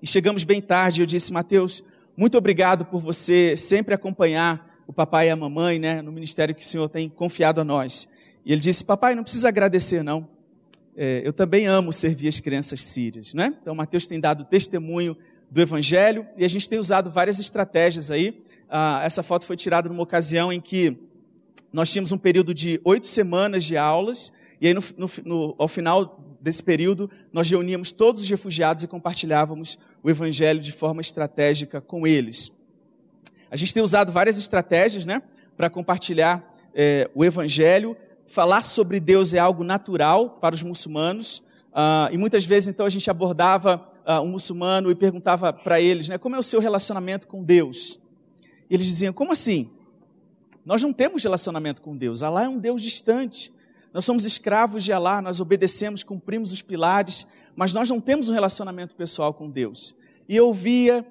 e 0.00 0.06
chegamos 0.06 0.44
bem 0.44 0.60
tarde, 0.60 1.00
eu 1.00 1.06
disse, 1.06 1.32
Mateus, 1.32 1.82
muito 2.16 2.38
obrigado 2.38 2.84
por 2.84 3.00
você 3.00 3.56
sempre 3.56 3.94
acompanhar 3.94 4.80
o 4.86 4.92
papai 4.92 5.26
e 5.26 5.30
a 5.30 5.34
mamãe, 5.34 5.80
né, 5.80 6.00
no 6.00 6.12
ministério 6.12 6.54
que 6.54 6.62
o 6.62 6.66
Senhor 6.66 6.88
tem 6.88 7.08
confiado 7.08 7.60
a 7.60 7.64
nós. 7.64 8.08
E 8.44 8.52
ele 8.52 8.60
disse, 8.60 8.84
papai, 8.84 9.16
não 9.16 9.24
precisa 9.24 9.48
agradecer 9.48 10.04
não, 10.04 10.28
é, 11.00 11.22
eu 11.24 11.32
também 11.32 11.66
amo 11.66 11.92
servir 11.92 12.26
as 12.26 12.40
crianças 12.40 12.82
sírias, 12.82 13.32
né? 13.32 13.54
Então, 13.62 13.72
Mateus 13.72 14.04
tem 14.04 14.18
dado 14.18 14.44
testemunho 14.44 15.16
do 15.48 15.60
Evangelho, 15.60 16.26
e 16.36 16.44
a 16.44 16.48
gente 16.48 16.68
tem 16.68 16.76
usado 16.76 17.08
várias 17.08 17.38
estratégias 17.38 18.10
aí, 18.10 18.42
ah, 18.68 19.00
essa 19.04 19.22
foto 19.22 19.46
foi 19.46 19.56
tirada 19.56 19.88
numa 19.88 20.02
ocasião 20.02 20.52
em 20.52 20.60
que 20.60 20.98
nós 21.72 21.90
tínhamos 21.92 22.10
um 22.10 22.18
período 22.18 22.52
de 22.52 22.80
oito 22.84 23.06
semanas 23.06 23.62
de 23.62 23.76
aulas, 23.76 24.32
e 24.60 24.66
aí 24.66 24.74
no, 24.74 24.82
no, 24.96 25.10
no, 25.24 25.54
ao 25.56 25.68
final 25.68 26.20
desse 26.40 26.62
período, 26.64 27.08
nós 27.32 27.48
reuníamos 27.48 27.92
todos 27.92 28.22
os 28.22 28.28
refugiados 28.28 28.82
e 28.82 28.88
compartilhávamos 28.88 29.78
o 30.02 30.10
evangelho 30.10 30.58
de 30.58 30.72
forma 30.72 31.00
estratégica 31.00 31.80
com 31.80 32.08
eles. 32.08 32.52
A 33.50 33.56
gente 33.56 33.72
tem 33.72 33.82
usado 33.82 34.10
várias 34.10 34.36
estratégias 34.36 35.06
né, 35.06 35.22
para 35.56 35.70
compartilhar 35.70 36.52
é, 36.74 37.08
o 37.14 37.24
evangelho. 37.24 37.96
Falar 38.28 38.66
sobre 38.66 39.00
Deus 39.00 39.32
é 39.32 39.38
algo 39.38 39.64
natural 39.64 40.38
para 40.38 40.54
os 40.54 40.62
muçulmanos, 40.62 41.38
uh, 41.72 42.12
e 42.12 42.18
muitas 42.18 42.44
vezes 42.44 42.68
então 42.68 42.84
a 42.84 42.90
gente 42.90 43.10
abordava 43.10 43.90
uh, 44.06 44.20
um 44.20 44.28
muçulmano 44.28 44.90
e 44.90 44.94
perguntava 44.94 45.50
para 45.50 45.80
eles 45.80 46.10
né, 46.10 46.18
como 46.18 46.36
é 46.36 46.38
o 46.38 46.42
seu 46.42 46.60
relacionamento 46.60 47.26
com 47.26 47.42
Deus. 47.42 47.98
E 48.68 48.74
eles 48.74 48.86
diziam: 48.86 49.14
como 49.14 49.32
assim? 49.32 49.70
Nós 50.62 50.82
não 50.82 50.92
temos 50.92 51.22
relacionamento 51.22 51.80
com 51.80 51.96
Deus. 51.96 52.22
Alá 52.22 52.44
é 52.44 52.48
um 52.48 52.58
Deus 52.58 52.82
distante. 52.82 53.50
Nós 53.94 54.04
somos 54.04 54.26
escravos 54.26 54.84
de 54.84 54.92
Alá, 54.92 55.22
nós 55.22 55.40
obedecemos, 55.40 56.02
cumprimos 56.02 56.52
os 56.52 56.60
pilares, 56.60 57.26
mas 57.56 57.72
nós 57.72 57.88
não 57.88 57.98
temos 57.98 58.28
um 58.28 58.34
relacionamento 58.34 58.94
pessoal 58.94 59.32
com 59.32 59.48
Deus. 59.48 59.96
E 60.28 60.36
eu 60.36 60.52
via, 60.52 61.06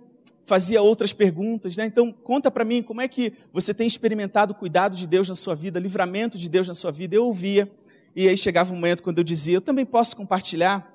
fazia 0.47 0.81
outras 0.81 1.11
perguntas, 1.11 1.75
né? 1.75 1.85
Então, 1.85 2.09
conta 2.09 2.49
para 2.49 2.63
mim 2.63 2.81
como 2.81 3.01
é 3.01 3.07
que 3.07 3.33
você 3.51 3.73
tem 3.73 3.85
experimentado 3.85 4.53
o 4.53 4.55
cuidado 4.55 4.95
de 4.95 5.05
Deus 5.05 5.27
na 5.27 5.35
sua 5.35 5.53
vida, 5.53 5.77
livramento 5.77 6.37
de 6.37 6.47
Deus 6.47 6.69
na 6.69 6.73
sua 6.73 6.89
vida. 6.89 7.13
Eu 7.13 7.25
ouvia, 7.25 7.69
e 8.15 8.29
aí 8.29 8.37
chegava 8.37 8.71
um 8.71 8.75
momento 8.75 9.03
quando 9.03 9.17
eu 9.17 9.25
dizia, 9.25 9.55
eu 9.55 9.61
também 9.61 9.85
posso 9.85 10.15
compartilhar 10.15 10.89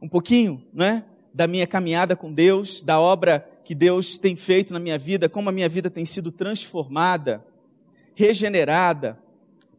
um 0.00 0.08
pouquinho, 0.08 0.62
né? 0.72 1.04
Da 1.34 1.48
minha 1.48 1.66
caminhada 1.66 2.14
com 2.14 2.32
Deus, 2.32 2.80
da 2.80 3.00
obra 3.00 3.44
que 3.64 3.74
Deus 3.74 4.16
tem 4.16 4.36
feito 4.36 4.72
na 4.72 4.78
minha 4.78 4.98
vida, 4.98 5.28
como 5.28 5.48
a 5.48 5.52
minha 5.52 5.68
vida 5.68 5.90
tem 5.90 6.04
sido 6.04 6.30
transformada 6.30 7.44
regenerada 8.14 9.18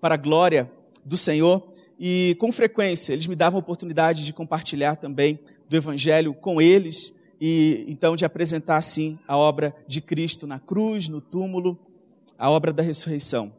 para 0.02 0.16
a 0.16 0.18
glória 0.18 0.70
do 1.06 1.16
Senhor. 1.16 1.72
E 1.98 2.36
com 2.40 2.52
frequência 2.52 3.14
eles 3.14 3.28
me 3.28 3.38
davam 3.38 3.58
a 3.58 3.62
oportunidade 3.62 4.26
de 4.26 4.34
compartilhar 4.34 4.98
também 4.98 5.40
do 5.70 5.78
Evangelho 5.78 6.34
com 6.34 6.62
eles 6.62 7.14
e 7.46 7.84
então 7.90 8.16
de 8.16 8.24
apresentar 8.24 8.78
assim 8.78 9.20
a 9.28 9.36
obra 9.36 9.76
de 9.86 10.00
Cristo 10.00 10.48
na 10.48 10.60
cruz, 10.60 11.10
no 11.10 11.20
túmulo, 11.20 11.78
a 12.40 12.50
obra 12.50 12.72
da 12.72 12.82
ressurreição. 12.82 13.52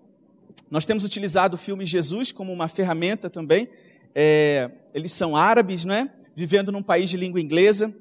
Nós 0.71 0.87
temos 0.87 1.05
utilizado 1.05 1.57
o 1.57 1.59
filme 1.59 1.85
Jesus 1.85 2.33
como 2.33 2.51
uma 2.51 2.67
ferramenta 2.67 3.29
também. 3.29 3.69
É, 4.15 4.71
eles 4.95 5.13
são 5.13 5.37
árabes, 5.37 5.85
né? 5.85 6.11
Vivendo 6.35 6.73
num 6.73 6.83
país 6.83 7.11
de 7.11 7.19
língua 7.19 7.43
inglesa. 7.43 7.95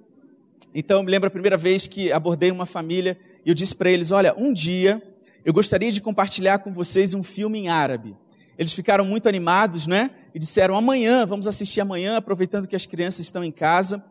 Então, 0.74 1.00
eu 1.00 1.04
me 1.04 1.12
lembro 1.12 1.28
a 1.28 1.30
primeira 1.30 1.58
vez 1.58 1.86
que 1.86 2.14
abordei 2.14 2.50
uma 2.50 2.66
família 2.66 3.20
e 3.46 3.50
eu 3.50 3.54
disse 3.54 3.76
para 3.76 3.92
eles: 3.92 4.10
Olha, 4.10 4.34
um 4.38 4.54
dia 4.54 5.04
eu 5.44 5.52
gostaria 5.52 5.92
de 5.92 6.00
compartilhar 6.00 6.60
com 6.60 6.72
vocês 6.72 7.14
um 7.14 7.24
filme 7.24 7.60
em 7.60 7.68
árabe. 7.68 8.16
Eles 8.58 8.72
ficaram 8.72 9.04
muito 9.04 9.28
animados, 9.28 9.86
né? 9.86 10.12
E 10.34 10.40
disseram: 10.40 10.78
amanhã, 10.78 11.26
vamos 11.26 11.46
assistir 11.46 11.82
amanhã, 11.82 12.16
aproveitando 12.16 12.70
que 12.70 12.76
as 12.78 12.86
crianças 12.86 13.20
estão 13.20 13.44
em 13.44 13.52
casa. 13.52 14.02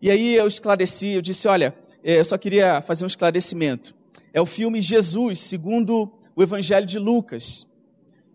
E 0.00 0.10
aí 0.10 0.34
eu 0.34 0.46
esclareci, 0.46 1.08
eu 1.08 1.22
disse: 1.22 1.48
olha, 1.48 1.74
é, 2.02 2.18
eu 2.18 2.24
só 2.24 2.38
queria 2.38 2.80
fazer 2.82 3.04
um 3.04 3.06
esclarecimento. 3.06 3.94
É 4.32 4.40
o 4.40 4.46
filme 4.46 4.80
Jesus, 4.80 5.40
segundo 5.40 6.12
o 6.36 6.42
Evangelho 6.42 6.86
de 6.86 6.98
Lucas. 6.98 7.66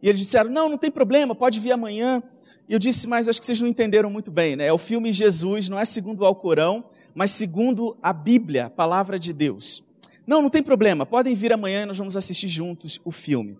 E 0.01 0.09
eles 0.09 0.19
disseram: 0.19 0.49
não, 0.49 0.67
não 0.67 0.77
tem 0.77 0.91
problema, 0.91 1.33
pode 1.33 1.59
vir 1.59 1.71
amanhã. 1.71 2.21
E 2.67 2.73
eu 2.73 2.79
disse: 2.79 3.07
mas 3.07 3.29
acho 3.29 3.39
que 3.39 3.45
vocês 3.45 3.61
não 3.61 3.67
entenderam 3.67 4.09
muito 4.09 4.29
bem, 4.29 4.55
né? 4.55 4.67
É 4.67 4.73
o 4.73 4.77
filme 4.77 5.11
Jesus, 5.11 5.69
não 5.69 5.79
é 5.79 5.85
segundo 5.85 6.21
o 6.21 6.25
Alcorão, 6.25 6.85
mas 7.15 7.31
segundo 7.31 7.97
a 8.01 8.11
Bíblia, 8.11 8.65
a 8.65 8.69
palavra 8.69 9.17
de 9.17 9.31
Deus. 9.31 9.83
Não, 10.25 10.41
não 10.41 10.49
tem 10.49 10.63
problema, 10.63 11.05
podem 11.05 11.35
vir 11.35 11.51
amanhã 11.51 11.83
e 11.83 11.85
nós 11.85 11.97
vamos 11.97 12.15
assistir 12.15 12.47
juntos 12.47 12.99
o 13.03 13.11
filme. 13.11 13.57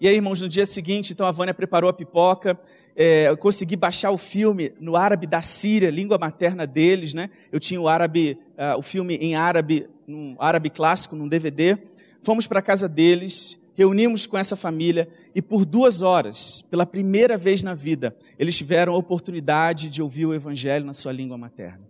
E 0.00 0.08
aí, 0.08 0.16
irmãos, 0.16 0.42
no 0.42 0.48
dia 0.48 0.66
seguinte, 0.66 1.12
então 1.12 1.26
a 1.26 1.30
Vânia 1.30 1.54
preparou 1.54 1.88
a 1.88 1.92
pipoca, 1.92 2.58
é, 2.96 3.28
eu 3.28 3.36
consegui 3.36 3.74
baixar 3.74 4.10
o 4.10 4.18
filme 4.18 4.72
no 4.78 4.96
árabe 4.96 5.26
da 5.26 5.42
Síria, 5.42 5.90
língua 5.90 6.16
materna 6.16 6.66
deles, 6.66 7.12
né? 7.12 7.30
Eu 7.50 7.58
tinha 7.58 7.80
o 7.80 7.88
árabe, 7.88 8.38
uh, 8.56 8.78
o 8.78 8.82
filme 8.82 9.16
em 9.16 9.34
árabe, 9.34 9.88
um 10.06 10.36
árabe 10.38 10.70
clássico, 10.70 11.16
num 11.16 11.26
DVD. 11.26 11.76
Fomos 12.22 12.46
para 12.46 12.60
a 12.60 12.62
casa 12.62 12.88
deles, 12.88 13.58
reunimos 13.74 14.26
com 14.26 14.38
essa 14.38 14.54
família 14.54 15.08
e 15.34 15.42
por 15.42 15.64
duas 15.64 16.02
horas, 16.02 16.62
pela 16.70 16.86
primeira 16.86 17.36
vez 17.36 17.62
na 17.62 17.74
vida, 17.74 18.16
eles 18.38 18.56
tiveram 18.56 18.94
a 18.94 18.96
oportunidade 18.96 19.88
de 19.88 20.00
ouvir 20.00 20.26
o 20.26 20.34
evangelho 20.34 20.84
na 20.84 20.94
sua 20.94 21.12
língua 21.12 21.36
materna. 21.36 21.82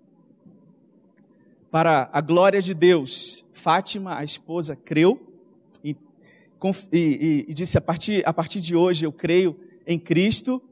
Para 1.71 2.09
a 2.13 2.21
glória 2.21 2.63
de 2.63 2.73
Deus, 2.73 3.45
Fátima, 3.53 4.17
a 4.17 4.25
esposa, 4.25 4.75
creu 4.75 5.21
e, 5.83 5.95
e, 6.93 7.47
e 7.49 7.55
disse: 7.55 7.77
a 7.77 7.81
partir, 7.81 8.27
a 8.27 8.33
partir 8.33 8.61
de 8.61 8.75
hoje 8.75 9.05
eu 9.05 9.13
creio 9.13 9.59
em 9.87 9.99
Cristo. 9.99 10.63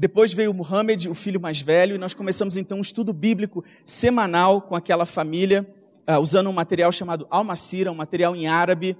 Depois 0.00 0.32
veio 0.32 0.54
Muhammad, 0.54 1.08
o 1.08 1.14
filho 1.14 1.38
mais 1.38 1.60
velho, 1.60 1.94
e 1.94 1.98
nós 1.98 2.14
começamos 2.14 2.56
então 2.56 2.78
um 2.78 2.80
estudo 2.80 3.12
bíblico 3.12 3.62
semanal 3.84 4.62
com 4.62 4.74
aquela 4.74 5.04
família, 5.04 5.68
uh, 6.08 6.18
usando 6.18 6.48
um 6.48 6.54
material 6.54 6.90
chamado 6.90 7.26
Almacira, 7.28 7.92
um 7.92 7.96
material 7.96 8.34
em 8.34 8.46
árabe, 8.48 8.96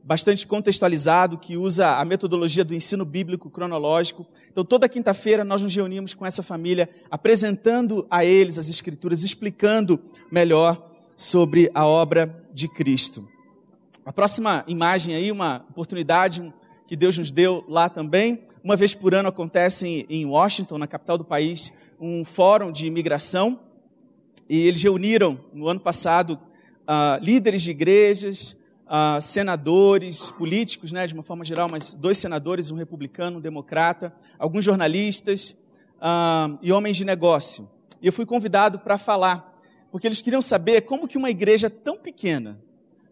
bastante 0.00 0.46
contextualizado, 0.46 1.38
que 1.38 1.56
usa 1.56 1.88
a 1.88 2.04
metodologia 2.04 2.64
do 2.64 2.72
ensino 2.72 3.04
bíblico 3.04 3.50
cronológico. 3.50 4.24
Então, 4.48 4.64
toda 4.64 4.88
quinta-feira 4.88 5.42
nós 5.42 5.60
nos 5.60 5.74
reunimos 5.74 6.14
com 6.14 6.24
essa 6.24 6.40
família, 6.40 6.88
apresentando 7.10 8.06
a 8.08 8.24
eles 8.24 8.58
as 8.58 8.68
Escrituras, 8.68 9.24
explicando 9.24 9.98
melhor 10.30 10.88
sobre 11.16 11.68
a 11.74 11.84
obra 11.84 12.44
de 12.54 12.68
Cristo. 12.68 13.28
A 14.06 14.12
próxima 14.12 14.62
imagem 14.68 15.16
aí, 15.16 15.32
uma 15.32 15.66
oportunidade 15.68 16.54
que 16.88 16.96
Deus 16.96 17.18
nos 17.18 17.30
deu 17.30 17.62
lá 17.68 17.90
também. 17.90 18.42
Uma 18.64 18.74
vez 18.74 18.94
por 18.94 19.14
ano 19.14 19.28
acontece 19.28 20.06
em 20.08 20.24
Washington, 20.24 20.78
na 20.78 20.86
capital 20.86 21.18
do 21.18 21.24
país, 21.24 21.70
um 22.00 22.24
fórum 22.24 22.72
de 22.72 22.86
imigração. 22.86 23.60
E 24.48 24.66
eles 24.66 24.82
reuniram, 24.82 25.38
no 25.52 25.68
ano 25.68 25.78
passado, 25.78 26.40
uh, 26.88 27.22
líderes 27.22 27.60
de 27.60 27.72
igrejas, 27.72 28.56
uh, 28.86 29.20
senadores, 29.20 30.30
políticos, 30.30 30.90
né, 30.90 31.06
de 31.06 31.12
uma 31.12 31.22
forma 31.22 31.44
geral, 31.44 31.68
mas 31.68 31.92
dois 31.92 32.16
senadores, 32.16 32.70
um 32.70 32.76
republicano, 32.76 33.36
um 33.36 33.40
democrata, 33.40 34.10
alguns 34.38 34.64
jornalistas 34.64 35.50
uh, 35.98 36.58
e 36.62 36.72
homens 36.72 36.96
de 36.96 37.04
negócio. 37.04 37.68
E 38.00 38.06
eu 38.06 38.12
fui 38.14 38.24
convidado 38.24 38.78
para 38.78 38.96
falar, 38.96 39.60
porque 39.92 40.06
eles 40.06 40.22
queriam 40.22 40.40
saber 40.40 40.80
como 40.82 41.06
que 41.06 41.18
uma 41.18 41.28
igreja 41.28 41.68
tão 41.68 41.98
pequena, 41.98 42.58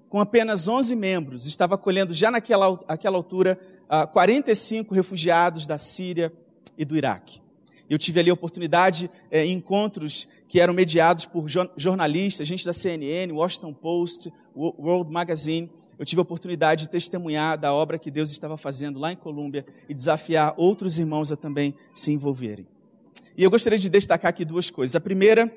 com 0.09 0.21
apenas 0.21 0.69
11 0.69 0.95
membros, 0.95 1.47
estava 1.47 1.75
acolhendo 1.75 2.13
já 2.13 2.31
naquela 2.31 2.79
aquela 2.87 3.17
altura 3.17 3.59
uh, 3.85 3.87
ah, 3.89 4.07
45 4.07 4.95
refugiados 4.95 5.67
da 5.67 5.79
Síria 5.79 6.33
e 6.77 6.85
do 6.85 6.97
Iraque. 6.97 7.41
Eu 7.89 7.99
tive 7.99 8.19
ali 8.19 8.31
a 8.31 8.35
oportunidade 8.35 9.09
eh, 9.31 9.45
em 9.45 9.53
encontros 9.53 10.29
que 10.49 10.61
eram 10.61 10.75
mediados 10.75 11.25
por 11.25 11.47
jornalistas, 11.77 12.47
gente 12.47 12.65
da 12.65 12.73
CNN, 12.73 13.33
Washington 13.33 13.73
Post, 13.73 14.33
World 14.57 15.11
Magazine. 15.11 15.71
Eu 15.99 16.05
tive 16.05 16.21
a 16.21 16.23
oportunidade 16.23 16.83
de 16.83 16.89
testemunhar 16.89 17.57
da 17.57 17.73
obra 17.73 17.99
que 17.99 18.11
Deus 18.11 18.31
estava 18.31 18.57
fazendo 18.57 18.99
lá 18.99 19.13
em 19.13 19.17
Colômbia 19.17 19.65
e 19.89 19.95
desafiar 19.95 20.55
outros 20.57 20.99
irmãos 20.99 21.31
a 21.31 21.37
também 21.37 21.75
se 21.95 22.13
envolverem. 22.13 22.67
E 23.37 23.45
eu 23.45 23.51
gostaria 23.51 23.79
de 23.79 23.89
destacar 23.89 24.31
aqui 24.31 24.45
duas 24.45 24.69
coisas. 24.69 24.97
A 24.97 25.01
primeira 25.01 25.51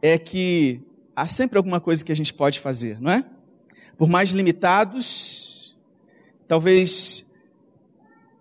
é 0.00 0.18
que 0.18 0.80
há 1.18 1.26
sempre 1.26 1.58
alguma 1.58 1.80
coisa 1.80 2.04
que 2.04 2.12
a 2.12 2.14
gente 2.14 2.32
pode 2.32 2.60
fazer, 2.60 3.00
não 3.00 3.10
é? 3.10 3.24
Por 3.96 4.08
mais 4.08 4.30
limitados, 4.30 5.76
talvez 6.46 7.26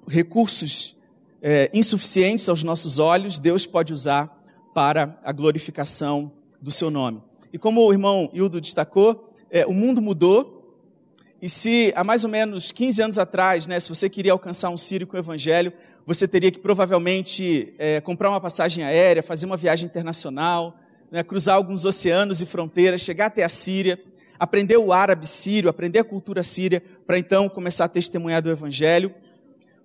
recursos 0.08 0.96
é, 1.42 1.72
insuficientes 1.74 2.48
aos 2.48 2.62
nossos 2.62 3.00
olhos, 3.00 3.40
Deus 3.40 3.66
pode 3.66 3.92
usar 3.92 4.28
para 4.76 5.20
a 5.26 5.32
glorificação 5.32 6.32
do 6.62 6.70
seu 6.70 6.92
nome. 6.92 7.24
E 7.52 7.58
como 7.58 7.82
o 7.82 7.92
irmão 7.92 8.30
Hildo 8.32 8.62
destacou, 8.62 9.34
é, 9.50 9.66
o 9.66 9.74
mundo 9.74 10.00
mudou. 10.00 10.54
E 11.42 11.50
se 11.50 11.92
há 11.96 12.04
mais 12.04 12.24
ou 12.24 12.30
menos 12.30 12.72
15 12.72 13.02
anos 13.02 13.20
atrás, 13.20 13.66
né, 13.66 13.80
se 13.80 13.90
você 13.90 14.08
queria 14.08 14.34
alcançar 14.34 14.70
um 14.70 14.78
sírio 14.78 15.08
com 15.08 15.18
o 15.18 15.20
evangelho, 15.20 15.74
você 16.06 16.28
teria 16.28 16.52
que 16.52 16.60
provavelmente 16.60 17.74
é, 17.80 18.00
comprar 18.02 18.30
uma 18.30 18.40
passagem 18.40 18.84
aérea, 18.84 19.24
fazer 19.24 19.48
uma 19.48 19.58
viagem 19.58 19.88
internacional, 19.88 20.78
né, 21.12 21.24
cruzar 21.24 21.56
alguns 21.56 21.86
oceanos 21.86 22.42
e 22.42 22.46
fronteiras, 22.46 23.02
chegar 23.02 23.28
até 23.28 23.44
a 23.44 23.50
Síria, 23.50 24.00
aprender 24.40 24.78
o 24.78 24.94
árabe 24.94 25.28
sírio, 25.28 25.70
aprender 25.70 26.00
a 26.00 26.04
cultura 26.04 26.44
síria, 26.44 26.84
para 27.06 27.18
então 27.18 27.50
começar 27.50 27.86
a 27.86 27.90
testemunhar 27.90 28.42
do 28.42 28.52
evangelho. 28.52 29.14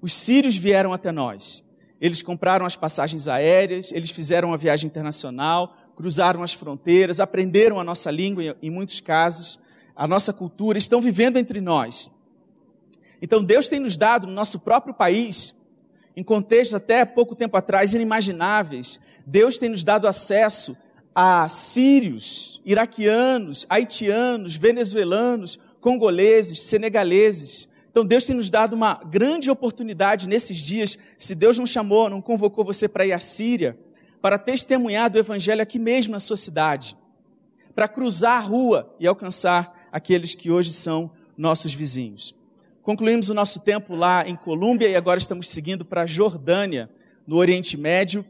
Os 0.00 0.12
sírios 0.12 0.56
vieram 0.56 0.92
até 0.92 1.10
nós. 1.10 1.64
Eles 2.00 2.20
compraram 2.20 2.66
as 2.66 2.76
passagens 2.76 3.28
aéreas, 3.28 3.92
eles 3.92 4.10
fizeram 4.10 4.52
a 4.52 4.56
viagem 4.56 4.88
internacional, 4.88 5.76
cruzaram 5.96 6.42
as 6.42 6.52
fronteiras, 6.52 7.20
aprenderam 7.20 7.78
a 7.78 7.84
nossa 7.84 8.10
língua, 8.10 8.56
em 8.60 8.70
muitos 8.70 9.00
casos, 9.00 9.58
a 9.94 10.06
nossa 10.06 10.32
cultura, 10.32 10.78
estão 10.78 11.00
vivendo 11.00 11.36
entre 11.36 11.60
nós. 11.60 12.10
Então 13.20 13.42
Deus 13.42 13.68
tem 13.68 13.78
nos 13.78 13.96
dado 13.96 14.26
no 14.26 14.32
nosso 14.32 14.58
próprio 14.58 14.92
país, 14.92 15.56
em 16.16 16.24
contextos 16.24 16.74
até 16.74 17.04
pouco 17.04 17.36
tempo 17.36 17.56
atrás 17.56 17.94
inimagináveis, 17.94 19.00
Deus 19.24 19.56
tem 19.56 19.68
nos 19.68 19.84
dado 19.84 20.08
acesso 20.08 20.76
a 21.14 21.48
sírios, 21.48 22.60
iraquianos, 22.64 23.66
haitianos, 23.68 24.56
venezuelanos, 24.56 25.58
congoleses, 25.80 26.60
senegaleses, 26.60 27.68
então 27.92 28.06
Deus 28.06 28.24
tem 28.24 28.34
nos 28.34 28.48
dado 28.48 28.72
uma 28.72 28.94
grande 29.04 29.50
oportunidade 29.50 30.26
nesses 30.26 30.56
dias. 30.56 30.98
Se 31.18 31.34
Deus 31.34 31.58
não 31.58 31.66
chamou, 31.66 32.08
não 32.08 32.22
convocou 32.22 32.64
você 32.64 32.88
para 32.88 33.04
ir 33.04 33.12
à 33.12 33.18
Síria, 33.18 33.78
para 34.22 34.38
testemunhar 34.38 35.10
do 35.10 35.18
Evangelho 35.18 35.60
aqui 35.60 35.78
mesmo 35.78 36.12
na 36.12 36.18
sua 36.18 36.36
cidade, 36.36 36.96
para 37.74 37.86
cruzar 37.86 38.38
a 38.38 38.40
rua 38.40 38.96
e 38.98 39.06
alcançar 39.06 39.88
aqueles 39.92 40.34
que 40.34 40.50
hoje 40.50 40.72
são 40.72 41.10
nossos 41.36 41.74
vizinhos. 41.74 42.34
Concluímos 42.82 43.28
o 43.28 43.34
nosso 43.34 43.60
tempo 43.60 43.94
lá 43.94 44.26
em 44.26 44.36
Colômbia 44.36 44.88
e 44.88 44.96
agora 44.96 45.18
estamos 45.18 45.50
seguindo 45.50 45.84
para 45.84 46.02
a 46.02 46.06
Jordânia, 46.06 46.88
no 47.26 47.36
Oriente 47.36 47.76
Médio. 47.76 48.24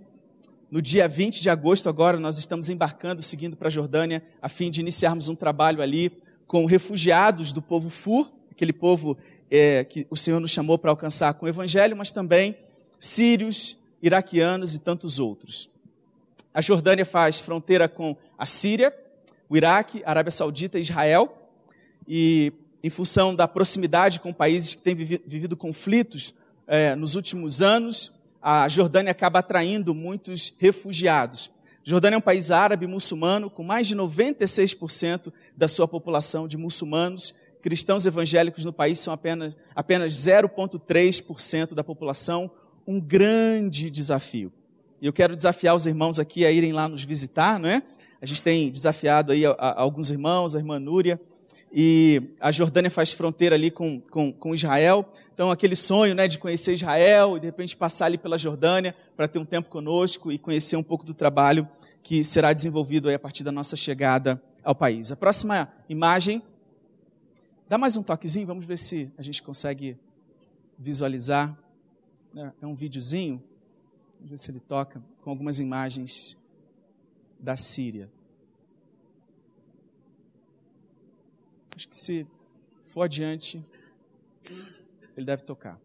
No 0.72 0.80
dia 0.80 1.06
20 1.06 1.42
de 1.42 1.50
agosto, 1.50 1.90
agora, 1.90 2.18
nós 2.18 2.38
estamos 2.38 2.70
embarcando, 2.70 3.20
seguindo 3.20 3.54
para 3.54 3.68
a 3.68 3.70
Jordânia, 3.70 4.22
a 4.40 4.48
fim 4.48 4.70
de 4.70 4.80
iniciarmos 4.80 5.28
um 5.28 5.34
trabalho 5.34 5.82
ali 5.82 6.10
com 6.46 6.64
refugiados 6.64 7.52
do 7.52 7.60
povo 7.60 7.90
Fur, 7.90 8.32
aquele 8.50 8.72
povo 8.72 9.18
é, 9.50 9.84
que 9.84 10.06
o 10.08 10.16
Senhor 10.16 10.40
nos 10.40 10.50
chamou 10.50 10.78
para 10.78 10.90
alcançar 10.90 11.34
com 11.34 11.44
o 11.44 11.48
Evangelho, 11.50 11.94
mas 11.94 12.10
também 12.10 12.56
sírios, 12.98 13.76
iraquianos 14.00 14.74
e 14.74 14.78
tantos 14.78 15.18
outros. 15.18 15.68
A 16.54 16.62
Jordânia 16.62 17.04
faz 17.04 17.38
fronteira 17.38 17.86
com 17.86 18.16
a 18.38 18.46
Síria, 18.46 18.96
o 19.50 19.56
Iraque, 19.58 20.02
a 20.06 20.08
Arábia 20.08 20.30
Saudita 20.30 20.78
e 20.78 20.80
Israel, 20.80 21.50
e 22.08 22.50
em 22.82 22.88
função 22.88 23.34
da 23.34 23.46
proximidade 23.46 24.20
com 24.20 24.32
países 24.32 24.74
que 24.74 24.80
têm 24.80 24.94
vivido 24.94 25.54
conflitos 25.54 26.34
é, 26.66 26.96
nos 26.96 27.14
últimos 27.14 27.60
anos, 27.60 28.10
a 28.42 28.68
Jordânia 28.68 29.12
acaba 29.12 29.38
atraindo 29.38 29.94
muitos 29.94 30.52
refugiados. 30.58 31.50
Jordânia 31.84 32.16
é 32.16 32.18
um 32.18 32.22
país 32.22 32.50
árabe 32.50 32.86
muçulmano 32.86 33.48
com 33.48 33.62
mais 33.62 33.86
de 33.86 33.96
96% 33.96 35.32
da 35.56 35.68
sua 35.68 35.86
população 35.88 36.46
de 36.48 36.56
muçulmanos 36.56 37.34
cristãos 37.62 38.04
evangélicos 38.04 38.64
no 38.64 38.72
país 38.72 38.98
são 38.98 39.14
apenas, 39.14 39.56
apenas 39.74 40.12
0,3% 40.12 41.74
da 41.74 41.84
população, 41.84 42.50
um 42.86 43.00
grande 43.00 43.88
desafio. 43.88 44.52
E 45.00 45.06
eu 45.06 45.12
quero 45.12 45.36
desafiar 45.36 45.74
os 45.74 45.86
irmãos 45.86 46.18
aqui 46.18 46.44
a 46.44 46.50
irem 46.50 46.72
lá 46.72 46.88
nos 46.88 47.04
visitar, 47.04 47.58
não 47.58 47.68
é? 47.68 47.82
A 48.20 48.26
gente 48.26 48.42
tem 48.42 48.70
desafiado 48.70 49.32
aí 49.32 49.46
a, 49.46 49.50
a, 49.52 49.80
alguns 49.80 50.10
irmãos, 50.10 50.54
a 50.54 50.58
irmã 50.58 50.78
Núria, 50.78 51.20
e 51.72 52.22
a 52.38 52.50
Jordânia 52.50 52.90
faz 52.90 53.12
fronteira 53.12 53.54
ali 53.54 53.70
com, 53.70 54.00
com, 54.00 54.32
com, 54.32 54.54
Israel. 54.54 55.10
Então, 55.34 55.50
aquele 55.50 55.76
sonho 55.76 56.14
né, 56.14 56.28
de 56.28 56.38
conhecer 56.38 56.74
Israel 56.74 57.36
e 57.36 57.40
de 57.40 57.46
repente 57.46 57.76
passar 57.76 58.06
ali 58.06 58.18
pela 58.18 58.36
Jordânia 58.36 58.94
para 59.16 59.26
ter 59.26 59.38
um 59.38 59.44
tempo 59.44 59.68
conosco 59.68 60.30
e 60.30 60.38
conhecer 60.38 60.76
um 60.76 60.82
pouco 60.82 61.04
do 61.04 61.14
trabalho 61.14 61.68
que 62.02 62.22
será 62.24 62.52
desenvolvido 62.52 63.08
a 63.08 63.18
partir 63.18 63.44
da 63.44 63.52
nossa 63.52 63.76
chegada 63.76 64.42
ao 64.62 64.74
país. 64.74 65.10
A 65.10 65.16
próxima 65.16 65.72
imagem 65.88 66.42
Dá 67.72 67.78
mais 67.78 67.96
um 67.96 68.02
toquezinho, 68.02 68.46
vamos 68.46 68.66
ver 68.66 68.76
se 68.76 69.10
a 69.16 69.22
gente 69.22 69.42
consegue 69.42 69.96
visualizar. 70.78 71.58
É, 72.36 72.52
é 72.60 72.66
um 72.66 72.74
videozinho, 72.74 73.42
vamos 74.16 74.30
ver 74.30 74.36
se 74.36 74.50
ele 74.50 74.60
toca, 74.60 75.02
com 75.22 75.30
algumas 75.30 75.58
imagens 75.58 76.36
da 77.40 77.56
Síria. 77.56 78.12
Acho 81.74 81.88
que 81.88 81.96
se 81.96 82.26
for 82.82 83.04
adiante, 83.04 83.64
ele 85.16 85.26
deve 85.26 85.42
tocar. 85.42 85.78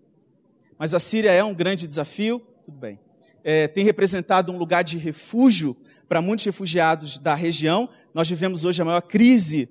Mas 0.77 0.93
a 0.93 0.99
Síria 0.99 1.31
é 1.31 1.43
um 1.43 1.53
grande 1.53 1.87
desafio, 1.87 2.41
tudo 2.63 2.77
bem. 2.77 2.99
É, 3.43 3.67
tem 3.67 3.83
representado 3.83 4.51
um 4.51 4.57
lugar 4.57 4.83
de 4.83 4.97
refúgio 4.97 5.75
para 6.07 6.21
muitos 6.21 6.45
refugiados 6.45 7.17
da 7.17 7.35
região. 7.35 7.89
Nós 8.13 8.29
vivemos 8.29 8.65
hoje 8.65 8.81
a 8.81 8.85
maior 8.85 9.01
crise 9.01 9.69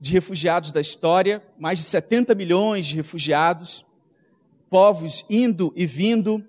de 0.00 0.12
refugiados 0.12 0.72
da 0.72 0.80
história, 0.80 1.42
mais 1.58 1.78
de 1.78 1.84
70 1.84 2.34
milhões 2.34 2.86
de 2.86 2.96
refugiados, 2.96 3.84
povos 4.70 5.26
indo 5.28 5.72
e 5.76 5.84
vindo, 5.84 6.42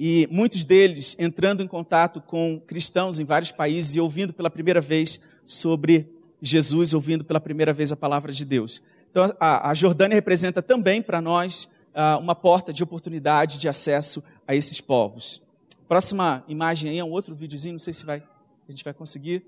e 0.00 0.28
muitos 0.30 0.64
deles 0.64 1.16
entrando 1.18 1.62
em 1.62 1.68
contato 1.68 2.20
com 2.20 2.60
cristãos 2.66 3.18
em 3.18 3.24
vários 3.24 3.52
países 3.52 3.94
e 3.94 4.00
ouvindo 4.00 4.32
pela 4.32 4.50
primeira 4.50 4.80
vez 4.80 5.20
sobre 5.44 6.08
Jesus, 6.40 6.94
ouvindo 6.94 7.24
pela 7.24 7.40
primeira 7.40 7.72
vez 7.72 7.90
a 7.92 7.96
palavra 7.96 8.32
de 8.32 8.44
Deus. 8.44 8.82
Então, 9.10 9.34
a, 9.40 9.70
a 9.70 9.74
Jordânia 9.74 10.14
representa 10.14 10.62
também 10.62 11.02
para 11.02 11.20
nós 11.20 11.64
uh, 11.94 12.18
uma 12.20 12.34
porta 12.34 12.72
de 12.72 12.82
oportunidade 12.82 13.58
de 13.58 13.68
acesso 13.68 14.22
a 14.46 14.54
esses 14.54 14.80
povos. 14.80 15.42
Próxima 15.88 16.44
imagem 16.46 16.90
aí 16.90 16.98
é 16.98 17.04
um 17.04 17.10
outro 17.10 17.34
videozinho, 17.34 17.72
não 17.72 17.78
sei 17.78 17.92
se 17.92 18.04
vai, 18.04 18.22
a 18.68 18.70
gente 18.70 18.84
vai 18.84 18.92
conseguir. 18.92 19.42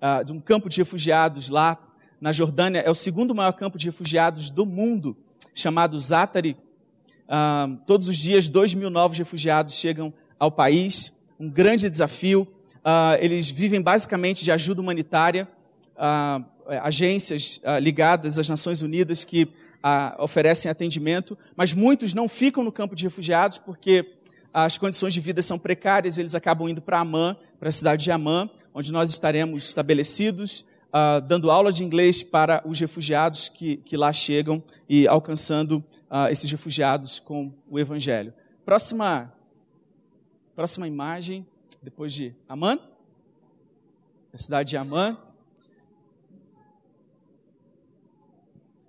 uh, 0.00 0.24
de 0.24 0.32
um 0.32 0.40
campo 0.40 0.68
de 0.68 0.78
refugiados 0.78 1.48
lá 1.48 1.78
na 2.20 2.32
Jordânia. 2.32 2.80
É 2.80 2.90
o 2.90 2.94
segundo 2.94 3.34
maior 3.34 3.52
campo 3.52 3.78
de 3.78 3.86
refugiados 3.86 4.50
do 4.50 4.64
mundo, 4.64 5.16
chamado 5.54 5.98
Zatari. 5.98 6.56
Uh, 7.28 7.76
todos 7.86 8.08
os 8.08 8.16
dias, 8.16 8.48
dois 8.48 8.74
mil 8.74 8.90
novos 8.90 9.18
refugiados 9.18 9.74
chegam 9.74 10.12
ao 10.38 10.50
país. 10.50 11.12
Um 11.38 11.48
grande 11.48 11.88
desafio. 11.88 12.42
Uh, 12.78 13.16
eles 13.20 13.50
vivem 13.50 13.80
basicamente 13.80 14.42
de 14.42 14.50
ajuda 14.50 14.80
humanitária. 14.80 15.46
Agências 16.82 17.60
ligadas 17.80 18.38
às 18.38 18.48
Nações 18.48 18.82
Unidas 18.82 19.24
que 19.24 19.48
oferecem 20.18 20.70
atendimento, 20.70 21.36
mas 21.56 21.72
muitos 21.72 22.14
não 22.14 22.28
ficam 22.28 22.62
no 22.62 22.70
campo 22.70 22.94
de 22.94 23.04
refugiados 23.04 23.58
porque 23.58 24.14
as 24.52 24.76
condições 24.76 25.14
de 25.14 25.20
vida 25.20 25.40
são 25.42 25.58
precárias, 25.58 26.18
eles 26.18 26.34
acabam 26.34 26.68
indo 26.68 26.82
para 26.82 27.00
Amã, 27.00 27.36
para 27.58 27.68
a 27.68 27.72
cidade 27.72 28.04
de 28.04 28.10
Amã, 28.10 28.50
onde 28.74 28.92
nós 28.92 29.08
estaremos 29.08 29.64
estabelecidos, 29.64 30.66
dando 31.26 31.50
aula 31.50 31.72
de 31.72 31.84
inglês 31.84 32.22
para 32.22 32.62
os 32.66 32.78
refugiados 32.78 33.48
que, 33.48 33.76
que 33.78 33.96
lá 33.96 34.12
chegam 34.12 34.62
e 34.88 35.06
alcançando 35.06 35.84
esses 36.30 36.50
refugiados 36.50 37.20
com 37.20 37.52
o 37.68 37.78
Evangelho. 37.78 38.34
Próxima, 38.64 39.32
próxima 40.54 40.86
imagem, 40.86 41.46
depois 41.82 42.12
de 42.12 42.34
Amã, 42.48 42.78
a 44.32 44.38
cidade 44.38 44.70
de 44.70 44.76
Amã. 44.76 45.16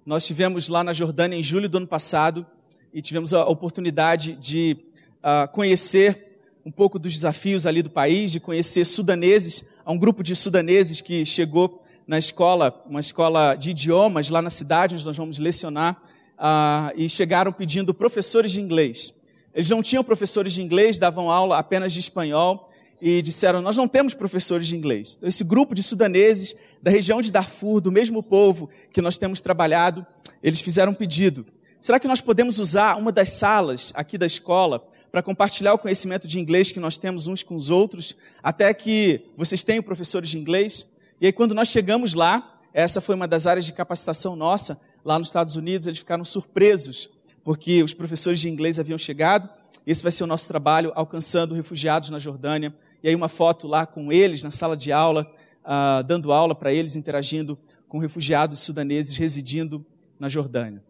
Nós 0.03 0.25
tivemos 0.25 0.67
lá 0.67 0.83
na 0.83 0.93
Jordânia 0.93 1.37
em 1.37 1.43
julho 1.43 1.69
do 1.69 1.77
ano 1.77 1.85
passado 1.85 2.43
e 2.91 3.03
tivemos 3.03 3.35
a 3.35 3.45
oportunidade 3.45 4.35
de 4.35 4.75
uh, 5.19 5.47
conhecer 5.51 6.39
um 6.65 6.71
pouco 6.71 6.97
dos 6.97 7.13
desafios 7.13 7.67
ali 7.67 7.83
do 7.83 7.89
país, 7.89 8.31
de 8.31 8.39
conhecer 8.39 8.83
sudaneses, 8.83 9.63
há 9.85 9.91
um 9.91 9.97
grupo 9.99 10.23
de 10.23 10.35
sudaneses 10.35 11.01
que 11.01 11.23
chegou 11.23 11.83
na 12.07 12.17
escola, 12.17 12.83
uma 12.89 12.99
escola 12.99 13.53
de 13.53 13.69
idiomas 13.69 14.31
lá 14.31 14.41
na 14.41 14.49
cidade, 14.49 14.95
onde 14.95 15.05
nós 15.05 15.15
vamos 15.15 15.37
lecionar, 15.37 16.01
uh, 16.35 16.91
e 16.95 17.07
chegaram 17.07 17.53
pedindo 17.53 17.93
professores 17.93 18.51
de 18.51 18.59
inglês. 18.59 19.13
Eles 19.53 19.69
não 19.69 19.83
tinham 19.83 20.03
professores 20.03 20.53
de 20.53 20.63
inglês, 20.63 20.97
davam 20.97 21.29
aula 21.29 21.59
apenas 21.59 21.93
de 21.93 21.99
espanhol, 21.99 22.70
e 23.01 23.21
disseram: 23.21 23.61
Nós 23.61 23.75
não 23.75 23.87
temos 23.87 24.13
professores 24.13 24.67
de 24.67 24.75
inglês. 24.75 25.15
Então, 25.17 25.27
esse 25.27 25.43
grupo 25.43 25.73
de 25.73 25.81
sudaneses 25.81 26.55
da 26.81 26.91
região 26.91 27.19
de 27.19 27.31
Darfur, 27.31 27.81
do 27.81 27.91
mesmo 27.91 28.21
povo 28.21 28.69
que 28.93 29.01
nós 29.01 29.17
temos 29.17 29.41
trabalhado, 29.41 30.05
eles 30.43 30.61
fizeram 30.61 30.91
um 30.91 30.95
pedido. 30.95 31.45
Será 31.79 31.99
que 31.99 32.07
nós 32.07 32.21
podemos 32.21 32.59
usar 32.59 32.95
uma 32.95 33.11
das 33.11 33.29
salas 33.29 33.91
aqui 33.95 34.17
da 34.17 34.25
escola 34.25 34.87
para 35.11 35.23
compartilhar 35.23 35.73
o 35.73 35.79
conhecimento 35.79 36.27
de 36.27 36.39
inglês 36.39 36.71
que 36.71 36.79
nós 36.79 36.97
temos 36.97 37.27
uns 37.27 37.43
com 37.43 37.55
os 37.55 37.69
outros, 37.69 38.15
até 38.41 38.73
que 38.73 39.25
vocês 39.35 39.63
tenham 39.63 39.83
professores 39.83 40.29
de 40.29 40.37
inglês. 40.37 40.87
E 41.19 41.25
aí, 41.25 41.33
quando 41.33 41.53
nós 41.53 41.67
chegamos 41.67 42.13
lá, 42.13 42.59
essa 42.73 43.01
foi 43.01 43.15
uma 43.15 43.27
das 43.27 43.47
áreas 43.47 43.65
de 43.65 43.73
capacitação 43.73 44.35
nossa, 44.35 44.79
lá 45.03 45.19
nos 45.19 45.27
Estados 45.27 45.55
Unidos, 45.55 45.87
eles 45.87 45.99
ficaram 45.99 46.23
surpresos, 46.23 47.09
porque 47.43 47.83
os 47.83 47.93
professores 47.93 48.39
de 48.39 48.47
inglês 48.47 48.79
haviam 48.79 48.97
chegado. 48.97 49.49
Esse 49.85 50.03
vai 50.03 50.11
ser 50.11 50.23
o 50.23 50.27
nosso 50.27 50.47
trabalho, 50.47 50.91
alcançando 50.95 51.55
refugiados 51.55 52.09
na 52.09 52.19
Jordânia. 52.19 52.73
E 53.03 53.09
aí, 53.09 53.15
uma 53.15 53.29
foto 53.29 53.67
lá 53.67 53.85
com 53.85 54.11
eles, 54.11 54.43
na 54.43 54.51
sala 54.51 54.77
de 54.77 54.91
aula, 54.91 55.31
uh, 55.63 56.03
dando 56.03 56.31
aula 56.31 56.53
para 56.53 56.73
eles, 56.73 56.95
interagindo 56.95 57.57
com 57.87 57.97
refugiados 57.97 58.59
sudaneses 58.59 59.17
residindo 59.17 59.85
na 60.19 60.29
Jordânia. 60.29 60.83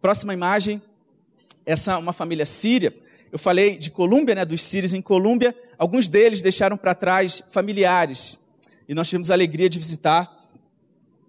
Próxima 0.00 0.34
imagem, 0.34 0.82
essa 1.64 1.92
é 1.92 1.96
uma 1.96 2.12
família 2.12 2.44
síria 2.44 2.92
eu 3.32 3.38
falei 3.38 3.78
de 3.78 3.90
Colômbia, 3.90 4.34
né, 4.34 4.44
dos 4.44 4.62
sírios 4.62 4.92
em 4.92 5.00
Colômbia. 5.00 5.56
Alguns 5.78 6.06
deles 6.06 6.42
deixaram 6.42 6.76
para 6.76 6.94
trás 6.94 7.42
familiares. 7.50 8.38
E 8.86 8.94
nós 8.94 9.08
tivemos 9.08 9.30
a 9.30 9.34
alegria 9.34 9.70
de 9.70 9.78
visitar 9.78 10.30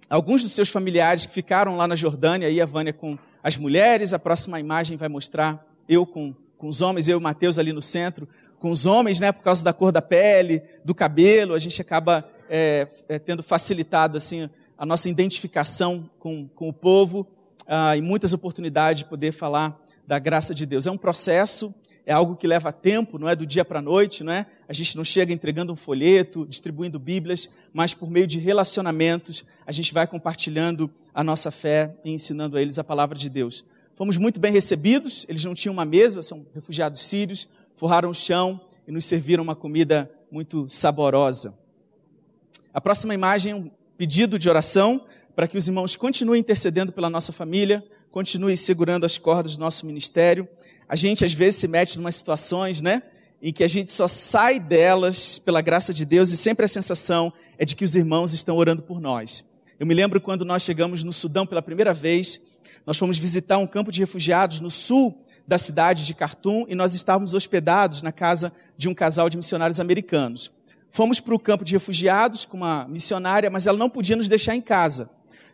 alguns 0.09 0.43
dos 0.43 0.51
seus 0.51 0.67
familiares 0.67 1.25
que 1.25 1.31
ficaram 1.31 1.77
lá 1.77 1.87
na 1.87 1.95
Jordânia. 1.95 2.49
Aí 2.49 2.59
a 2.59 2.65
Vânia 2.65 2.91
com 2.91 3.17
as 3.41 3.55
mulheres. 3.55 4.13
A 4.13 4.19
próxima 4.19 4.59
imagem 4.59 4.97
vai 4.97 5.07
mostrar 5.07 5.65
eu 5.87 6.05
com, 6.05 6.35
com 6.57 6.67
os 6.67 6.81
homens, 6.81 7.07
eu 7.07 7.13
e 7.13 7.17
o 7.17 7.21
Mateus 7.21 7.57
ali 7.57 7.71
no 7.71 7.81
centro. 7.81 8.27
Com 8.63 8.71
os 8.71 8.85
homens, 8.85 9.19
né, 9.19 9.29
por 9.33 9.43
causa 9.43 9.61
da 9.61 9.73
cor 9.73 9.91
da 9.91 10.01
pele, 10.01 10.61
do 10.85 10.95
cabelo, 10.95 11.53
a 11.53 11.59
gente 11.59 11.81
acaba 11.81 12.25
é, 12.49 12.87
é, 13.09 13.19
tendo 13.19 13.43
facilitado 13.43 14.17
assim, 14.17 14.49
a 14.77 14.85
nossa 14.85 15.09
identificação 15.09 16.09
com, 16.17 16.47
com 16.47 16.69
o 16.69 16.73
povo 16.73 17.27
ah, 17.67 17.97
e 17.97 18.01
muitas 18.01 18.31
oportunidades 18.31 18.99
de 18.99 19.09
poder 19.09 19.33
falar 19.33 19.77
da 20.07 20.17
graça 20.17 20.55
de 20.55 20.65
Deus. 20.65 20.87
É 20.87 20.91
um 20.91 20.97
processo, 20.97 21.75
é 22.05 22.13
algo 22.13 22.37
que 22.37 22.47
leva 22.47 22.71
tempo, 22.71 23.19
não 23.19 23.27
é 23.27 23.35
do 23.35 23.45
dia 23.45 23.65
para 23.65 23.79
a 23.79 23.81
noite, 23.81 24.23
não 24.23 24.31
é? 24.31 24.45
A 24.65 24.71
gente 24.71 24.95
não 24.95 25.03
chega 25.03 25.33
entregando 25.33 25.73
um 25.73 25.75
folheto, 25.75 26.45
distribuindo 26.45 26.97
Bíblias, 26.97 27.49
mas 27.73 27.93
por 27.93 28.09
meio 28.09 28.25
de 28.25 28.39
relacionamentos, 28.39 29.43
a 29.67 29.73
gente 29.73 29.93
vai 29.93 30.07
compartilhando 30.07 30.89
a 31.13 31.21
nossa 31.21 31.51
fé 31.51 31.97
e 32.05 32.11
ensinando 32.11 32.55
a 32.55 32.61
eles 32.61 32.79
a 32.79 32.83
palavra 32.85 33.17
de 33.17 33.29
Deus. 33.29 33.65
Fomos 33.95 34.17
muito 34.17 34.39
bem 34.39 34.51
recebidos, 34.51 35.25
eles 35.29 35.43
não 35.43 35.53
tinham 35.53 35.73
uma 35.73 35.85
mesa, 35.85 36.23
são 36.23 36.45
refugiados 36.55 37.03
sírios, 37.03 37.47
forraram 37.75 38.09
o 38.09 38.13
chão 38.13 38.59
e 38.87 38.91
nos 38.91 39.05
serviram 39.05 39.43
uma 39.43 39.55
comida 39.55 40.09
muito 40.31 40.67
saborosa. 40.69 41.53
A 42.73 42.81
próxima 42.81 43.13
imagem 43.13 43.53
é 43.53 43.55
um 43.55 43.71
pedido 43.97 44.39
de 44.39 44.49
oração 44.49 45.05
para 45.35 45.47
que 45.47 45.57
os 45.57 45.67
irmãos 45.67 45.95
continuem 45.95 46.41
intercedendo 46.41 46.91
pela 46.91 47.09
nossa 47.09 47.31
família, 47.31 47.83
continuem 48.11 48.55
segurando 48.55 49.05
as 49.05 49.17
cordas 49.17 49.55
do 49.55 49.59
nosso 49.59 49.85
ministério 49.85 50.47
a 50.87 50.95
gente 50.95 51.23
às 51.25 51.33
vezes 51.33 51.59
se 51.59 51.67
mete 51.67 51.95
em 51.95 51.99
umas 51.99 52.15
situações, 52.15 52.81
né? 52.81 53.01
Em 53.41 53.51
que 53.51 53.63
a 53.63 53.67
gente 53.67 53.91
só 53.91 54.07
sai 54.07 54.59
delas 54.59 55.39
pela 55.39 55.61
graça 55.61 55.93
de 55.93 56.05
Deus 56.05 56.29
e 56.29 56.37
sempre 56.37 56.65
a 56.65 56.67
sensação 56.67 57.33
é 57.57 57.65
de 57.65 57.75
que 57.75 57.83
os 57.83 57.95
irmãos 57.95 58.33
estão 58.33 58.55
orando 58.55 58.83
por 58.83 59.01
nós. 59.01 59.43
Eu 59.79 59.85
me 59.85 59.93
lembro 59.93 60.21
quando 60.21 60.45
nós 60.45 60.63
chegamos 60.63 61.03
no 61.03 61.11
Sudão 61.11 61.45
pela 61.45 61.61
primeira 61.61 61.93
vez, 61.93 62.39
nós 62.85 62.97
fomos 62.97 63.17
visitar 63.17 63.57
um 63.57 63.67
campo 63.67 63.91
de 63.91 63.99
refugiados 63.99 64.59
no 64.59 64.69
sul 64.69 65.25
da 65.47 65.57
cidade 65.57 66.05
de 66.05 66.13
Khartoum 66.13 66.65
e 66.67 66.75
nós 66.75 66.93
estávamos 66.93 67.33
hospedados 67.33 68.01
na 68.01 68.11
casa 68.11 68.51
de 68.77 68.87
um 68.87 68.93
casal 68.93 69.29
de 69.29 69.37
missionários 69.37 69.79
americanos. 69.79 70.51
Fomos 70.89 71.19
para 71.19 71.35
o 71.35 71.39
campo 71.39 71.65
de 71.65 71.73
refugiados 71.73 72.45
com 72.45 72.57
uma 72.57 72.87
missionária, 72.87 73.49
mas 73.49 73.67
ela 73.67 73.77
não 73.77 73.89
podia 73.89 74.15
nos 74.15 74.29
deixar 74.29 74.55
em 74.55 74.61
casa. 74.61 75.09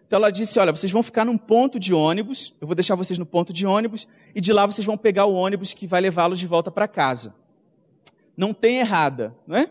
Então 0.05 0.17
ela 0.17 0.31
disse: 0.31 0.59
Olha, 0.59 0.71
vocês 0.71 0.91
vão 0.91 1.01
ficar 1.01 1.23
num 1.23 1.37
ponto 1.37 1.79
de 1.79 1.93
ônibus, 1.93 2.53
eu 2.59 2.67
vou 2.67 2.75
deixar 2.75 2.95
vocês 2.95 3.17
no 3.17 3.25
ponto 3.25 3.53
de 3.53 3.65
ônibus, 3.65 4.07
e 4.35 4.41
de 4.41 4.51
lá 4.51 4.65
vocês 4.65 4.85
vão 4.85 4.97
pegar 4.97 5.25
o 5.25 5.33
ônibus 5.33 5.71
que 5.71 5.87
vai 5.87 6.01
levá-los 6.01 6.39
de 6.39 6.45
volta 6.45 6.69
para 6.69 6.87
casa. 6.87 7.33
Não 8.35 8.53
tem 8.53 8.79
errada, 8.79 9.35
não 9.47 9.55
é? 9.55 9.69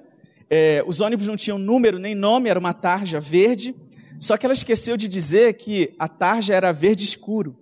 é? 0.48 0.85
Os 0.87 1.00
ônibus 1.00 1.26
não 1.26 1.37
tinham 1.37 1.59
número 1.59 1.98
nem 1.98 2.14
nome, 2.14 2.48
era 2.48 2.59
uma 2.59 2.72
tarja 2.72 3.20
verde, 3.20 3.74
só 4.18 4.37
que 4.37 4.46
ela 4.46 4.52
esqueceu 4.52 4.96
de 4.96 5.09
dizer 5.09 5.54
que 5.54 5.94
a 5.98 6.09
tarja 6.09 6.54
era 6.54 6.72
verde 6.72 7.04
escuro. 7.04 7.57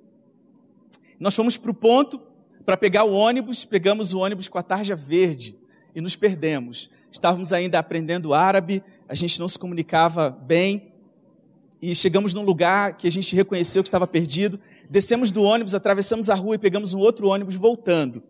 Nós 1.18 1.34
fomos 1.34 1.56
para 1.56 1.70
o 1.70 1.74
ponto 1.74 2.20
para 2.66 2.76
pegar 2.76 3.04
o 3.04 3.12
ônibus, 3.12 3.64
pegamos 3.64 4.12
o 4.12 4.18
ônibus 4.18 4.48
com 4.48 4.58
a 4.58 4.62
tarja 4.62 4.94
verde 4.94 5.56
e 5.94 6.00
nos 6.00 6.16
perdemos. 6.16 6.90
Estávamos 7.10 7.52
ainda 7.52 7.78
aprendendo 7.78 8.34
árabe, 8.34 8.82
a 9.08 9.14
gente 9.14 9.40
não 9.40 9.48
se 9.48 9.58
comunicava 9.58 10.28
bem, 10.28 10.92
e 11.80 11.94
chegamos 11.94 12.34
num 12.34 12.42
lugar 12.42 12.96
que 12.96 13.06
a 13.06 13.10
gente 13.10 13.36
reconheceu 13.36 13.82
que 13.82 13.88
estava 13.88 14.06
perdido. 14.06 14.58
Descemos 14.88 15.30
do 15.30 15.42
ônibus, 15.42 15.74
atravessamos 15.74 16.28
a 16.30 16.34
rua 16.34 16.54
e 16.54 16.58
pegamos 16.58 16.94
um 16.94 16.98
outro 16.98 17.28
ônibus 17.28 17.54
voltando. 17.54 18.22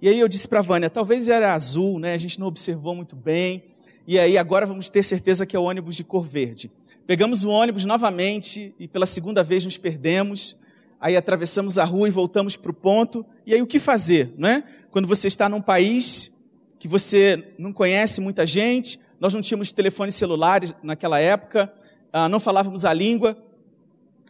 E 0.00 0.08
aí 0.08 0.20
eu 0.20 0.28
disse 0.28 0.46
para 0.46 0.60
a 0.60 0.62
Vânia, 0.62 0.88
talvez 0.88 1.28
era 1.28 1.54
azul, 1.54 1.98
né? 1.98 2.12
A 2.12 2.18
gente 2.18 2.38
não 2.38 2.46
observou 2.46 2.94
muito 2.94 3.16
bem. 3.16 3.64
E 4.06 4.18
aí 4.18 4.38
agora 4.38 4.64
vamos 4.66 4.88
ter 4.88 5.02
certeza 5.02 5.44
que 5.44 5.56
é 5.56 5.58
o 5.58 5.64
ônibus 5.64 5.96
de 5.96 6.04
cor 6.04 6.24
verde. 6.24 6.70
Pegamos 7.06 7.42
o 7.42 7.50
ônibus 7.50 7.84
novamente 7.84 8.74
e 8.78 8.86
pela 8.86 9.06
segunda 9.06 9.42
vez 9.42 9.64
nos 9.64 9.76
perdemos. 9.76 10.56
Aí 11.00 11.16
atravessamos 11.16 11.78
a 11.78 11.84
rua 11.84 12.08
e 12.08 12.10
voltamos 12.10 12.56
para 12.56 12.70
o 12.70 12.74
ponto. 12.74 13.24
E 13.46 13.54
aí 13.54 13.62
o 13.62 13.66
que 13.66 13.78
fazer, 13.78 14.32
né? 14.36 14.64
Quando 14.90 15.06
você 15.06 15.28
está 15.28 15.48
num 15.48 15.62
país 15.62 16.34
que 16.78 16.88
você 16.88 17.52
não 17.58 17.72
conhece 17.72 18.20
muita 18.20 18.46
gente, 18.46 18.98
nós 19.20 19.34
não 19.34 19.40
tínhamos 19.40 19.72
telefones 19.72 20.14
celulares 20.14 20.74
naquela 20.82 21.18
época, 21.18 21.72
ah, 22.12 22.28
não 22.28 22.38
falávamos 22.38 22.84
a 22.84 22.92
língua, 22.92 23.36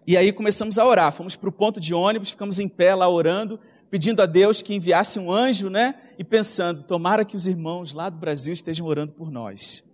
e 0.07 0.16
aí 0.16 0.33
começamos 0.33 0.78
a 0.78 0.87
orar. 0.87 1.12
Fomos 1.12 1.37
para 1.37 1.48
o 1.48 1.52
ponto 1.52 1.78
de 1.78 1.92
ônibus, 1.92 2.31
ficamos 2.31 2.59
em 2.59 2.68
pé 2.68 2.94
lá 2.94 3.09
orando, 3.09 3.61
pedindo 3.90 4.22
a 4.22 4.26
Deus 4.26 4.62
que 4.62 4.74
enviasse 4.74 5.18
um 5.18 5.31
anjo, 5.31 5.68
né? 5.68 5.94
E 6.18 6.24
pensando, 6.24 6.83
tomara 6.83 7.24
que 7.24 7.37
os 7.37 7.46
irmãos 7.46 7.92
lá 7.92 8.09
do 8.09 8.16
Brasil 8.16 8.52
estejam 8.52 8.87
orando 8.87 9.12
por 9.12 9.31
nós. 9.31 9.85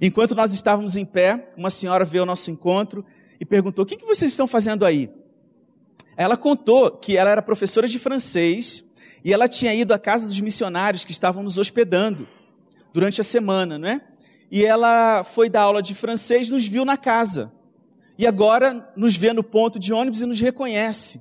Enquanto 0.00 0.34
nós 0.34 0.52
estávamos 0.52 0.96
em 0.96 1.04
pé, 1.04 1.52
uma 1.56 1.70
senhora 1.70 2.04
veio 2.04 2.22
ao 2.22 2.26
nosso 2.26 2.50
encontro 2.50 3.04
e 3.40 3.44
perguntou: 3.44 3.84
O 3.84 3.86
que, 3.86 3.96
que 3.96 4.04
vocês 4.04 4.30
estão 4.30 4.46
fazendo 4.46 4.84
aí? 4.84 5.10
Ela 6.16 6.36
contou 6.36 6.90
que 6.90 7.16
ela 7.16 7.30
era 7.30 7.42
professora 7.42 7.88
de 7.88 7.98
francês 7.98 8.84
e 9.24 9.32
ela 9.32 9.48
tinha 9.48 9.74
ido 9.74 9.92
à 9.92 9.98
casa 9.98 10.26
dos 10.26 10.40
missionários 10.40 11.04
que 11.04 11.12
estavam 11.12 11.42
nos 11.42 11.58
hospedando 11.58 12.28
durante 12.92 13.20
a 13.20 13.24
semana, 13.24 13.78
não 13.78 13.88
é? 13.88 14.00
e 14.54 14.64
ela 14.64 15.24
foi 15.24 15.50
dar 15.50 15.62
aula 15.62 15.82
de 15.82 15.96
francês, 15.96 16.48
nos 16.48 16.64
viu 16.64 16.84
na 16.84 16.96
casa. 16.96 17.52
E 18.16 18.24
agora 18.24 18.88
nos 18.94 19.16
vê 19.16 19.32
no 19.32 19.42
ponto 19.42 19.80
de 19.80 19.92
ônibus 19.92 20.20
e 20.20 20.26
nos 20.26 20.40
reconhece. 20.40 21.18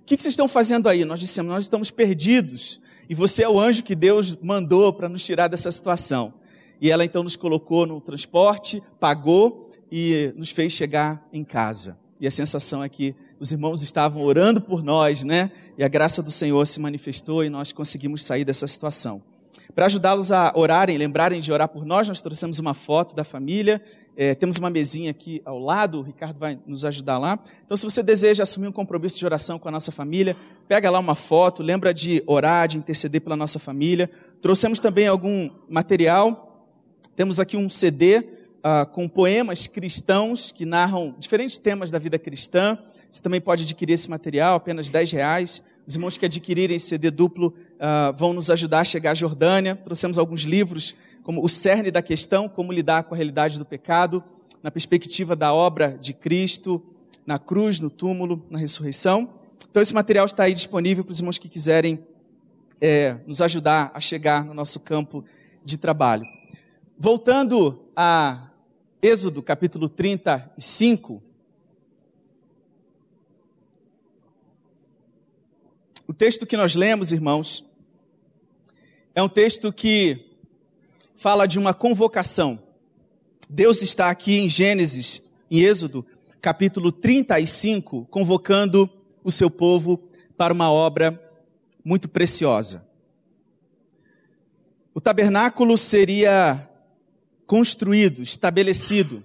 O 0.00 0.04
que, 0.04 0.20
vocês 0.20 0.32
estão 0.32 0.48
fazendo 0.48 0.88
aí? 0.88 1.04
Nós 1.04 1.20
dissemos, 1.20 1.52
nós 1.52 1.62
estamos 1.62 1.92
perdidos. 1.92 2.80
E 3.08 3.14
você 3.14 3.44
é 3.44 3.48
o 3.48 3.60
anjo 3.60 3.84
que 3.84 3.94
Deus 3.94 4.34
mandou 4.42 4.92
para 4.92 5.08
nos 5.08 5.24
tirar 5.24 5.46
dessa 5.46 5.70
situação. 5.70 6.34
e 6.80 6.90
ela 6.90 7.04
então 7.04 7.22
nos 7.22 7.36
colocou 7.36 7.86
no 7.86 8.00
transporte, 8.00 8.82
pagou 8.98 9.70
e 9.90 10.34
nos 10.36 10.50
fez 10.50 10.72
chegar 10.72 11.24
em 11.32 11.44
casa. 11.44 11.96
E 12.20 12.26
a 12.26 12.30
sensação 12.30 12.82
é 12.82 12.88
que 12.88 13.14
os 13.44 13.52
irmãos 13.52 13.82
estavam 13.82 14.22
orando 14.22 14.58
por 14.58 14.82
nós, 14.82 15.22
né? 15.22 15.52
E 15.76 15.84
a 15.84 15.88
graça 15.88 16.22
do 16.22 16.30
Senhor 16.30 16.66
se 16.66 16.80
manifestou 16.80 17.44
e 17.44 17.50
nós 17.50 17.72
conseguimos 17.72 18.24
sair 18.24 18.42
dessa 18.42 18.66
situação. 18.66 19.20
Para 19.74 19.84
ajudá-los 19.84 20.32
a 20.32 20.50
orarem, 20.56 20.96
lembrarem 20.96 21.40
de 21.40 21.52
orar 21.52 21.68
por 21.68 21.84
nós, 21.84 22.08
nós 22.08 22.22
trouxemos 22.22 22.58
uma 22.58 22.72
foto 22.72 23.14
da 23.14 23.22
família. 23.22 23.82
É, 24.16 24.34
temos 24.34 24.56
uma 24.56 24.70
mesinha 24.70 25.10
aqui 25.10 25.42
ao 25.44 25.58
lado, 25.58 25.98
o 25.98 26.02
Ricardo 26.02 26.38
vai 26.38 26.58
nos 26.66 26.86
ajudar 26.86 27.18
lá. 27.18 27.38
Então, 27.66 27.76
se 27.76 27.84
você 27.84 28.02
deseja 28.02 28.44
assumir 28.44 28.66
um 28.66 28.72
compromisso 28.72 29.18
de 29.18 29.26
oração 29.26 29.58
com 29.58 29.68
a 29.68 29.72
nossa 29.72 29.92
família, 29.92 30.34
pega 30.66 30.90
lá 30.90 30.98
uma 30.98 31.14
foto, 31.14 31.62
lembra 31.62 31.92
de 31.92 32.22
orar, 32.26 32.66
de 32.66 32.78
interceder 32.78 33.20
pela 33.20 33.36
nossa 33.36 33.58
família. 33.58 34.10
Trouxemos 34.40 34.78
também 34.78 35.06
algum 35.06 35.50
material. 35.68 36.66
Temos 37.14 37.38
aqui 37.38 37.58
um 37.58 37.68
CD 37.68 38.18
uh, 38.18 38.22
ah, 38.62 38.86
com 38.86 39.06
poemas 39.06 39.66
cristãos 39.66 40.50
que 40.50 40.64
narram 40.64 41.14
diferentes 41.18 41.58
temas 41.58 41.90
da 41.90 41.98
vida 41.98 42.18
cristã. 42.18 42.78
Você 43.14 43.22
também 43.22 43.40
pode 43.40 43.62
adquirir 43.62 43.92
esse 43.92 44.10
material, 44.10 44.56
apenas 44.56 44.90
10 44.90 45.12
reais. 45.12 45.62
Os 45.86 45.94
irmãos 45.94 46.16
que 46.16 46.26
adquirirem 46.26 46.80
CD 46.80 47.12
duplo 47.12 47.54
uh, 47.74 48.12
vão 48.12 48.32
nos 48.32 48.50
ajudar 48.50 48.80
a 48.80 48.84
chegar 48.84 49.12
à 49.12 49.14
Jordânia. 49.14 49.76
Trouxemos 49.76 50.18
alguns 50.18 50.40
livros, 50.40 50.96
como 51.22 51.40
O 51.40 51.48
Cerne 51.48 51.92
da 51.92 52.02
Questão, 52.02 52.48
Como 52.48 52.72
Lidar 52.72 53.04
com 53.04 53.14
a 53.14 53.16
Realidade 53.16 53.56
do 53.56 53.64
Pecado, 53.64 54.20
na 54.60 54.68
perspectiva 54.68 55.36
da 55.36 55.54
obra 55.54 55.96
de 55.96 56.12
Cristo, 56.12 56.84
na 57.24 57.38
cruz, 57.38 57.78
no 57.78 57.88
túmulo, 57.88 58.44
na 58.50 58.58
ressurreição. 58.58 59.30
Então, 59.70 59.80
esse 59.80 59.94
material 59.94 60.26
está 60.26 60.42
aí 60.42 60.52
disponível 60.52 61.04
para 61.04 61.12
os 61.12 61.20
irmãos 61.20 61.38
que 61.38 61.48
quiserem 61.48 62.04
é, 62.80 63.16
nos 63.28 63.40
ajudar 63.40 63.92
a 63.94 64.00
chegar 64.00 64.44
no 64.44 64.54
nosso 64.54 64.80
campo 64.80 65.24
de 65.64 65.78
trabalho. 65.78 66.24
Voltando 66.98 67.80
a 67.94 68.50
Êxodo 69.00 69.40
capítulo 69.40 69.88
35, 69.88 71.22
O 76.14 76.16
texto 76.16 76.46
que 76.46 76.56
nós 76.56 76.76
lemos, 76.76 77.10
irmãos, 77.10 77.64
é 79.16 79.20
um 79.20 79.28
texto 79.28 79.72
que 79.72 80.24
fala 81.16 81.44
de 81.44 81.58
uma 81.58 81.74
convocação. 81.74 82.62
Deus 83.50 83.82
está 83.82 84.10
aqui 84.10 84.38
em 84.38 84.48
Gênesis, 84.48 85.28
em 85.50 85.62
Êxodo, 85.62 86.06
capítulo 86.40 86.92
35, 86.92 88.06
convocando 88.12 88.88
o 89.24 89.30
seu 89.32 89.50
povo 89.50 90.08
para 90.36 90.54
uma 90.54 90.70
obra 90.70 91.20
muito 91.84 92.08
preciosa. 92.08 92.86
O 94.94 95.00
tabernáculo 95.00 95.76
seria 95.76 96.70
construído, 97.44 98.22
estabelecido. 98.22 99.24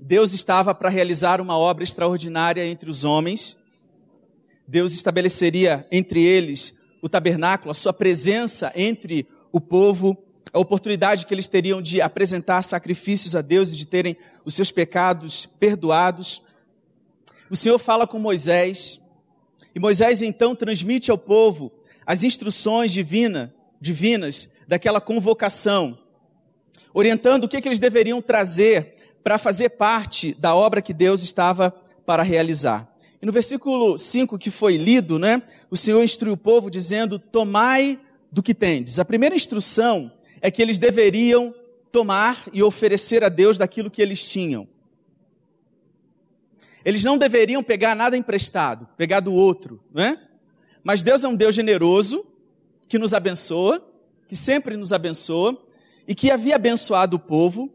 Deus 0.00 0.32
estava 0.32 0.74
para 0.74 0.90
realizar 0.90 1.40
uma 1.40 1.56
obra 1.56 1.84
extraordinária 1.84 2.66
entre 2.66 2.90
os 2.90 3.04
homens 3.04 3.61
Deus 4.66 4.92
estabeleceria 4.92 5.86
entre 5.90 6.22
eles 6.22 6.74
o 7.00 7.08
tabernáculo, 7.08 7.70
a 7.72 7.74
sua 7.74 7.92
presença 7.92 8.72
entre 8.76 9.26
o 9.50 9.60
povo, 9.60 10.16
a 10.52 10.58
oportunidade 10.58 11.26
que 11.26 11.34
eles 11.34 11.46
teriam 11.46 11.82
de 11.82 12.00
apresentar 12.00 12.62
sacrifícios 12.62 13.34
a 13.34 13.42
Deus 13.42 13.70
e 13.70 13.76
de 13.76 13.86
terem 13.86 14.16
os 14.44 14.54
seus 14.54 14.70
pecados 14.70 15.46
perdoados. 15.58 16.42
O 17.50 17.56
Senhor 17.56 17.78
fala 17.78 18.06
com 18.06 18.18
Moisés, 18.18 19.00
e 19.74 19.80
Moisés 19.80 20.22
então 20.22 20.54
transmite 20.54 21.10
ao 21.10 21.18
povo 21.18 21.72
as 22.06 22.22
instruções 22.22 22.92
divina, 22.92 23.54
divinas 23.80 24.50
daquela 24.68 25.00
convocação, 25.00 25.98
orientando 26.94 27.44
o 27.44 27.48
que, 27.48 27.60
que 27.60 27.68
eles 27.68 27.78
deveriam 27.78 28.20
trazer 28.20 28.94
para 29.24 29.38
fazer 29.38 29.70
parte 29.70 30.34
da 30.34 30.54
obra 30.54 30.82
que 30.82 30.92
Deus 30.92 31.22
estava 31.22 31.70
para 32.04 32.22
realizar. 32.22 32.91
E 33.22 33.26
no 33.26 33.30
versículo 33.30 33.96
5 33.96 34.36
que 34.36 34.50
foi 34.50 34.76
lido, 34.76 35.16
né, 35.16 35.42
o 35.70 35.76
Senhor 35.76 36.02
instrui 36.02 36.32
o 36.32 36.36
povo 36.36 36.68
dizendo: 36.68 37.20
Tomai 37.20 38.00
do 38.32 38.42
que 38.42 38.52
tendes. 38.52 38.98
A 38.98 39.04
primeira 39.04 39.36
instrução 39.36 40.10
é 40.40 40.50
que 40.50 40.60
eles 40.60 40.76
deveriam 40.76 41.54
tomar 41.92 42.48
e 42.52 42.64
oferecer 42.64 43.22
a 43.22 43.28
Deus 43.28 43.56
daquilo 43.56 43.90
que 43.90 44.02
eles 44.02 44.28
tinham. 44.28 44.66
Eles 46.84 47.04
não 47.04 47.16
deveriam 47.16 47.62
pegar 47.62 47.94
nada 47.94 48.16
emprestado, 48.16 48.88
pegar 48.96 49.20
do 49.20 49.32
outro, 49.32 49.80
né? 49.94 50.18
Mas 50.82 51.04
Deus 51.04 51.22
é 51.22 51.28
um 51.28 51.36
Deus 51.36 51.54
generoso, 51.54 52.26
que 52.88 52.98
nos 52.98 53.14
abençoa, 53.14 53.86
que 54.26 54.34
sempre 54.34 54.76
nos 54.76 54.92
abençoa, 54.92 55.56
e 56.08 56.14
que 56.14 56.28
havia 56.28 56.56
abençoado 56.56 57.18
o 57.18 57.20
povo. 57.20 57.72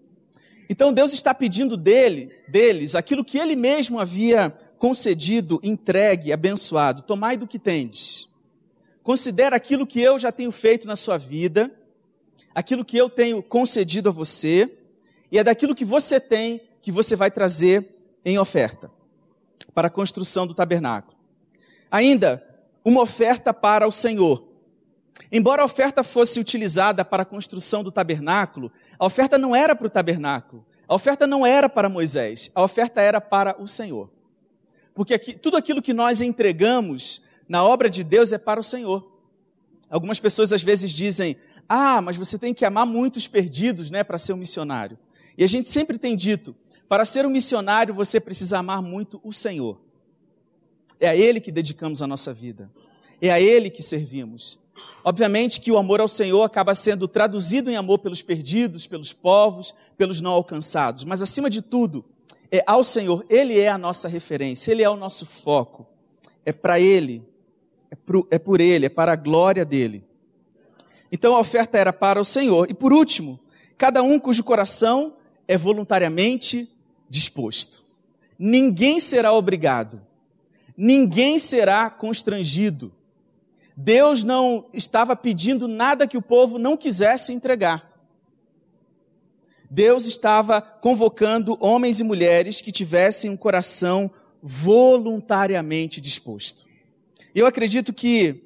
Então 0.69 0.91
Deus 0.91 1.13
está 1.13 1.33
pedindo 1.33 1.77
dele, 1.77 2.29
deles, 2.49 2.95
aquilo 2.95 3.23
que 3.23 3.37
ele 3.37 3.55
mesmo 3.55 3.97
havia 3.97 4.53
concedido, 4.77 5.59
entregue, 5.63 6.31
abençoado. 6.31 7.01
Tomai 7.01 7.37
do 7.37 7.47
que 7.47 7.59
tendes. 7.59 8.27
Considera 9.03 9.55
aquilo 9.55 9.87
que 9.87 10.01
eu 10.01 10.19
já 10.19 10.31
tenho 10.31 10.51
feito 10.51 10.87
na 10.87 10.95
sua 10.95 11.17
vida, 11.17 11.71
aquilo 12.53 12.83
que 12.83 12.97
eu 12.97 13.09
tenho 13.09 13.41
concedido 13.41 14.09
a 14.09 14.11
você, 14.11 14.77
e 15.31 15.37
é 15.37 15.43
daquilo 15.43 15.75
que 15.75 15.85
você 15.85 16.19
tem 16.19 16.61
que 16.81 16.91
você 16.91 17.15
vai 17.15 17.31
trazer 17.31 17.87
em 18.23 18.37
oferta 18.37 18.91
para 19.73 19.87
a 19.87 19.91
construção 19.91 20.47
do 20.47 20.53
tabernáculo. 20.53 21.17
Ainda, 21.89 22.43
uma 22.83 23.01
oferta 23.01 23.53
para 23.53 23.87
o 23.87 23.91
Senhor. 23.91 24.47
Embora 25.31 25.61
a 25.61 25.65
oferta 25.65 26.03
fosse 26.03 26.39
utilizada 26.39 27.03
para 27.03 27.23
a 27.23 27.25
construção 27.25 27.83
do 27.83 27.91
tabernáculo, 27.91 28.71
a 28.97 29.05
oferta 29.05 29.37
não 29.37 29.55
era 29.55 29.75
para 29.75 29.87
o 29.87 29.89
tabernáculo, 29.89 30.65
a 30.87 30.95
oferta 30.95 31.27
não 31.27 31.45
era 31.45 31.67
para 31.67 31.89
Moisés, 31.89 32.49
a 32.55 32.61
oferta 32.63 33.01
era 33.01 33.19
para 33.19 33.61
o 33.61 33.67
Senhor. 33.67 34.09
Porque 34.97 35.13
aqui, 35.13 35.33
tudo 35.33 35.57
aquilo 35.57 35.79
que 35.79 35.93
nós 35.93 36.21
entregamos 36.21 37.21
na 37.47 37.63
obra 37.63 37.87
de 37.87 38.03
Deus 38.03 38.33
é 38.33 38.37
para 38.39 38.59
o 38.59 38.63
Senhor. 38.63 39.07
Algumas 39.91 40.19
pessoas 40.19 40.51
às 40.51 40.63
vezes 40.63 40.91
dizem: 40.91 41.37
Ah, 41.69 42.01
mas 42.01 42.17
você 42.17 42.35
tem 42.35 42.51
que 42.51 42.65
amar 42.65 42.87
muitos 42.87 43.27
perdidos, 43.27 43.91
né, 43.91 44.03
para 44.03 44.17
ser 44.17 44.33
um 44.33 44.37
missionário. 44.37 44.97
E 45.37 45.43
a 45.43 45.47
gente 45.47 45.69
sempre 45.69 45.99
tem 45.99 46.15
dito: 46.15 46.55
para 46.89 47.05
ser 47.05 47.27
um 47.27 47.29
missionário 47.29 47.93
você 47.93 48.19
precisa 48.19 48.57
amar 48.57 48.81
muito 48.81 49.21
o 49.23 49.31
Senhor. 49.31 49.79
É 50.99 51.09
a 51.09 51.15
Ele 51.15 51.39
que 51.39 51.51
dedicamos 51.51 52.01
a 52.01 52.07
nossa 52.07 52.33
vida. 52.33 52.67
É 53.21 53.29
a 53.29 53.39
Ele 53.39 53.69
que 53.69 53.83
servimos. 53.83 54.57
Obviamente 55.03 55.61
que 55.61 55.71
o 55.71 55.77
amor 55.77 56.01
ao 56.01 56.07
Senhor 56.07 56.41
acaba 56.41 56.73
sendo 56.73 57.07
traduzido 57.07 57.69
em 57.69 57.75
amor 57.75 57.99
pelos 57.99 58.23
perdidos, 58.23 58.87
pelos 58.87 59.13
povos, 59.13 59.75
pelos 59.95 60.21
não 60.21 60.31
alcançados, 60.31 61.03
mas 61.03 61.21
acima 61.21 61.51
de 61.51 61.61
tudo, 61.61 62.03
é 62.51 62.63
ao 62.65 62.83
Senhor, 62.83 63.25
Ele 63.29 63.59
é 63.59 63.69
a 63.69 63.77
nossa 63.77 64.07
referência, 64.07 64.71
Ele 64.71 64.83
é 64.83 64.89
o 64.89 64.95
nosso 64.95 65.25
foco. 65.25 65.85
É 66.45 66.53
para 66.53 66.79
Ele, 66.79 67.23
é, 67.91 67.95
pro, 67.95 68.27
é 68.31 68.39
por 68.39 68.61
Ele, 68.61 68.85
é 68.85 68.89
para 68.89 69.13
a 69.13 69.15
glória 69.15 69.65
dEle. 69.65 70.03
Então 71.11 71.35
a 71.35 71.39
oferta 71.39 71.77
era 71.77 71.93
para 71.93 72.19
o 72.19 72.25
Senhor. 72.25 72.69
E 72.69 72.73
por 72.73 72.93
último, 72.93 73.39
cada 73.77 74.01
um 74.01 74.19
cujo 74.19 74.43
coração 74.43 75.13
é 75.47 75.57
voluntariamente 75.57 76.69
disposto. 77.09 77.85
Ninguém 78.37 78.99
será 78.99 79.33
obrigado, 79.33 80.01
ninguém 80.75 81.39
será 81.39 81.89
constrangido. 81.89 82.93
Deus 83.75 84.23
não 84.23 84.65
estava 84.73 85.15
pedindo 85.15 85.67
nada 85.67 86.07
que 86.07 86.17
o 86.17 86.21
povo 86.21 86.57
não 86.57 86.75
quisesse 86.75 87.31
entregar. 87.31 87.86
Deus 89.69 90.05
estava 90.05 90.61
convocando 90.61 91.57
homens 91.59 91.99
e 91.99 92.03
mulheres 92.03 92.61
que 92.61 92.71
tivessem 92.71 93.29
um 93.29 93.35
coração 93.35 94.09
voluntariamente 94.41 95.99
disposto. 95.99 96.65
Eu 97.35 97.45
acredito 97.45 97.93
que 97.93 98.43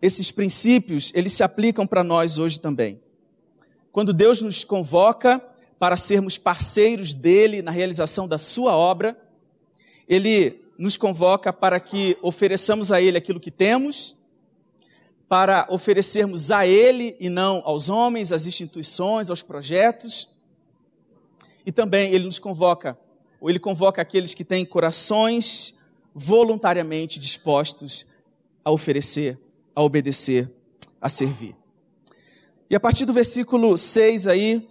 esses 0.00 0.30
princípios, 0.30 1.12
eles 1.14 1.32
se 1.32 1.42
aplicam 1.42 1.86
para 1.86 2.02
nós 2.02 2.38
hoje 2.38 2.58
também. 2.58 3.00
Quando 3.92 4.12
Deus 4.12 4.40
nos 4.40 4.64
convoca 4.64 5.38
para 5.78 5.96
sermos 5.96 6.38
parceiros 6.38 7.12
dele 7.12 7.60
na 7.60 7.70
realização 7.70 8.26
da 8.26 8.38
sua 8.38 8.74
obra, 8.74 9.18
ele 10.08 10.62
nos 10.78 10.96
convoca 10.96 11.52
para 11.52 11.78
que 11.78 12.16
ofereçamos 12.22 12.90
a 12.90 13.00
ele 13.00 13.18
aquilo 13.18 13.38
que 13.38 13.50
temos, 13.50 14.16
para 15.28 15.66
oferecermos 15.70 16.50
a 16.50 16.66
ele 16.66 17.16
e 17.20 17.28
não 17.28 17.62
aos 17.64 17.88
homens, 17.88 18.32
às 18.32 18.46
instituições, 18.46 19.30
aos 19.30 19.42
projetos 19.42 20.33
e 21.64 21.72
também 21.72 22.12
ele 22.12 22.24
nos 22.24 22.38
convoca, 22.38 22.98
ou 23.40 23.48
ele 23.48 23.58
convoca 23.58 24.00
aqueles 24.02 24.34
que 24.34 24.44
têm 24.44 24.64
corações 24.64 25.74
voluntariamente 26.14 27.18
dispostos 27.18 28.06
a 28.64 28.70
oferecer, 28.70 29.38
a 29.74 29.82
obedecer, 29.82 30.50
a 31.00 31.08
servir. 31.08 31.56
E 32.70 32.74
a 32.74 32.80
partir 32.80 33.04
do 33.04 33.12
versículo 33.12 33.76
6 33.76 34.26
aí, 34.26 34.68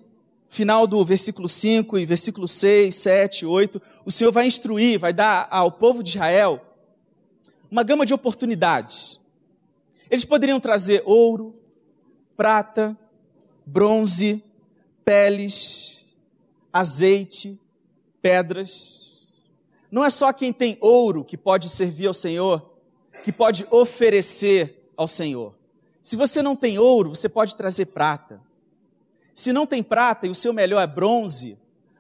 final 0.49 0.86
do 0.88 1.03
versículo 1.03 1.49
5 1.49 1.97
e 1.97 2.06
versículo 2.06 2.47
6, 2.47 2.93
7, 2.93 3.45
8, 3.45 3.82
o 4.06 4.12
Senhor 4.12 4.32
vai 4.32 4.47
instruir, 4.47 4.99
vai 4.99 5.13
dar 5.13 5.47
ao 5.49 5.71
povo 5.71 6.01
de 6.03 6.12
Israel 6.12 6.62
uma 7.69 7.84
gama 7.84 8.06
de 8.06 8.13
oportunidades. 8.13 9.19
Eles 10.10 10.23
poderiam 10.25 10.60
trazer 10.60 11.01
ouro, 11.06 11.56
prata, 12.38 12.97
bronze, 13.65 14.43
peles, 15.03 16.02
azeite, 16.73 17.59
pedras. 18.21 19.23
Não 19.91 20.03
é 20.03 20.09
só 20.09 20.33
quem 20.33 20.51
tem 20.51 20.77
ouro 20.81 21.23
que 21.23 21.38
pode 21.38 21.69
servir 21.69 22.07
ao 22.07 22.13
Senhor, 22.13 22.73
que 23.23 23.31
pode 23.31 23.67
oferecer 23.69 24.89
ao 24.97 25.07
Senhor. 25.07 25.53
Se 26.01 26.17
você 26.17 26.41
não 26.41 26.55
tem 26.55 26.79
ouro, 26.79 27.15
você 27.15 27.29
pode 27.29 27.55
trazer 27.55 27.86
prata. 27.86 28.41
Se 29.33 29.53
não 29.53 29.67
tem 29.67 29.83
prata 29.83 30.25
e 30.25 30.29
o 30.29 30.36
seu 30.36 30.51
melhor 30.51 30.81
é 30.81 30.88
bronze, 30.88 31.57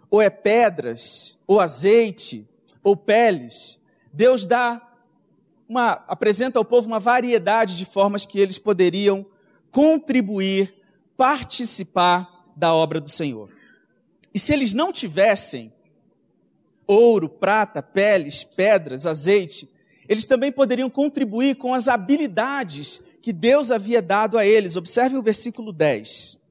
ou 0.09 0.21
é 0.21 0.29
pedras, 0.29 1.37
ou 1.47 1.59
azeite, 1.59 2.47
ou 2.83 2.97
peles, 2.97 3.79
Deus 4.11 4.45
dá 4.45 4.81
uma, 5.67 6.03
apresenta 6.07 6.59
ao 6.59 6.65
povo 6.65 6.87
uma 6.87 6.99
variedade 6.99 7.77
de 7.77 7.85
formas 7.85 8.25
que 8.25 8.39
eles 8.39 8.57
poderiam 8.57 9.25
contribuir, 9.71 10.75
participar 11.15 12.45
da 12.55 12.73
obra 12.73 12.99
do 12.99 13.09
Senhor. 13.09 13.49
E 14.33 14.39
se 14.39 14.51
eles 14.53 14.73
não 14.73 14.91
tivessem 14.91 15.71
ouro, 16.87 17.29
prata, 17.29 17.81
peles, 17.81 18.43
pedras, 18.43 19.05
azeite, 19.05 19.69
eles 20.07 20.25
também 20.25 20.51
poderiam 20.51 20.89
contribuir 20.89 21.55
com 21.55 21.73
as 21.73 21.87
habilidades 21.87 23.01
que 23.21 23.31
Deus 23.31 23.71
havia 23.71 24.01
dado 24.01 24.37
a 24.37 24.45
eles. 24.45 24.75
Observe 24.75 25.17
o 25.17 25.21
versículo 25.21 25.71
10. 25.71 26.41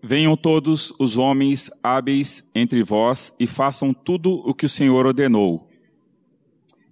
Venham 0.00 0.36
todos 0.36 0.92
os 0.98 1.16
homens 1.16 1.70
hábeis 1.82 2.42
entre 2.54 2.82
vós 2.82 3.34
e 3.38 3.46
façam 3.46 3.92
tudo 3.92 4.32
o 4.48 4.54
que 4.54 4.64
o 4.64 4.68
Senhor 4.68 5.04
ordenou. 5.04 5.68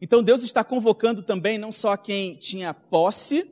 Então 0.03 0.23
Deus 0.23 0.43
está 0.43 0.63
convocando 0.63 1.23
também 1.23 1.57
não 1.57 1.73
só 1.73 1.97
quem 1.97 2.35
tinha 2.35 2.75
posse, 2.75 3.49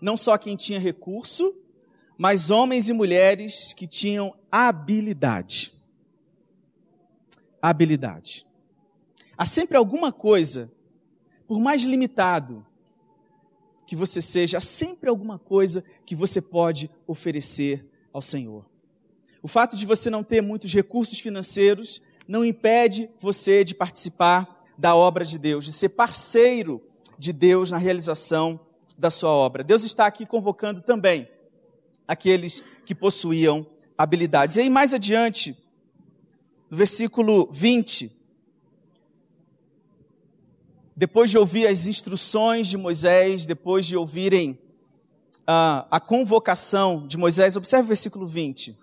não 0.00 0.16
só 0.16 0.36
quem 0.36 0.56
tinha 0.56 0.78
recurso, 0.78 1.54
mas 2.16 2.50
homens 2.50 2.88
e 2.88 2.92
mulheres 2.92 3.72
que 3.72 3.86
tinham 3.86 4.34
habilidade. 4.50 5.72
Habilidade. 7.60 8.46
Há 9.36 9.46
sempre 9.46 9.76
alguma 9.76 10.12
coisa, 10.12 10.70
por 11.46 11.58
mais 11.58 11.82
limitado 11.82 12.64
que 13.86 13.96
você 13.96 14.22
seja, 14.22 14.58
há 14.58 14.60
sempre 14.60 15.10
alguma 15.10 15.38
coisa 15.38 15.84
que 16.06 16.14
você 16.14 16.40
pode 16.40 16.90
oferecer 17.06 17.84
ao 18.12 18.22
Senhor. 18.22 18.64
O 19.42 19.48
fato 19.48 19.76
de 19.76 19.84
você 19.84 20.08
não 20.08 20.22
ter 20.22 20.40
muitos 20.40 20.72
recursos 20.72 21.18
financeiros 21.18 22.00
não 22.28 22.44
impede 22.44 23.10
você 23.20 23.64
de 23.64 23.74
participar 23.74 24.64
da 24.78 24.94
obra 24.94 25.24
de 25.24 25.38
Deus, 25.38 25.64
de 25.64 25.72
ser 25.72 25.90
parceiro 25.90 26.80
de 27.18 27.32
Deus 27.32 27.70
na 27.70 27.78
realização 27.78 28.60
da 28.96 29.10
sua 29.10 29.30
obra. 29.30 29.64
Deus 29.64 29.82
está 29.84 30.06
aqui 30.06 30.24
convocando 30.24 30.80
também 30.80 31.28
aqueles 32.06 32.62
que 32.84 32.94
possuíam 32.94 33.66
habilidades. 33.96 34.56
E 34.56 34.62
aí, 34.62 34.70
mais 34.70 34.92
adiante, 34.92 35.56
no 36.70 36.76
versículo 36.76 37.48
20, 37.52 38.10
depois 40.96 41.30
de 41.30 41.38
ouvir 41.38 41.66
as 41.66 41.86
instruções 41.86 42.68
de 42.68 42.76
Moisés, 42.76 43.46
depois 43.46 43.86
de 43.86 43.96
ouvirem 43.96 44.58
a, 45.46 45.86
a 45.90 46.00
convocação 46.00 47.06
de 47.06 47.16
Moisés, 47.16 47.56
observe 47.56 47.84
o 47.84 47.88
versículo 47.88 48.26
20. 48.26 48.78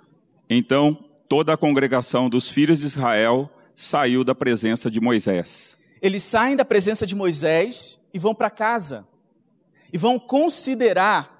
Então 0.50 0.98
toda 1.28 1.54
a 1.54 1.58
congregação 1.58 2.28
dos 2.28 2.50
filhos 2.50 2.80
de 2.80 2.88
Israel 2.88 3.50
saiu 3.76 4.24
da 4.24 4.34
presença 4.34 4.90
de 4.90 5.00
Moisés. 5.00 5.78
Eles 6.02 6.24
saem 6.24 6.56
da 6.56 6.66
presença 6.66 7.06
de 7.06 7.16
Moisés 7.16 8.00
e 8.14 8.20
vão 8.20 8.34
para 8.34 8.50
casa. 8.50 9.08
E 9.94 9.98
vão 9.98 10.20
considerar 10.20 11.39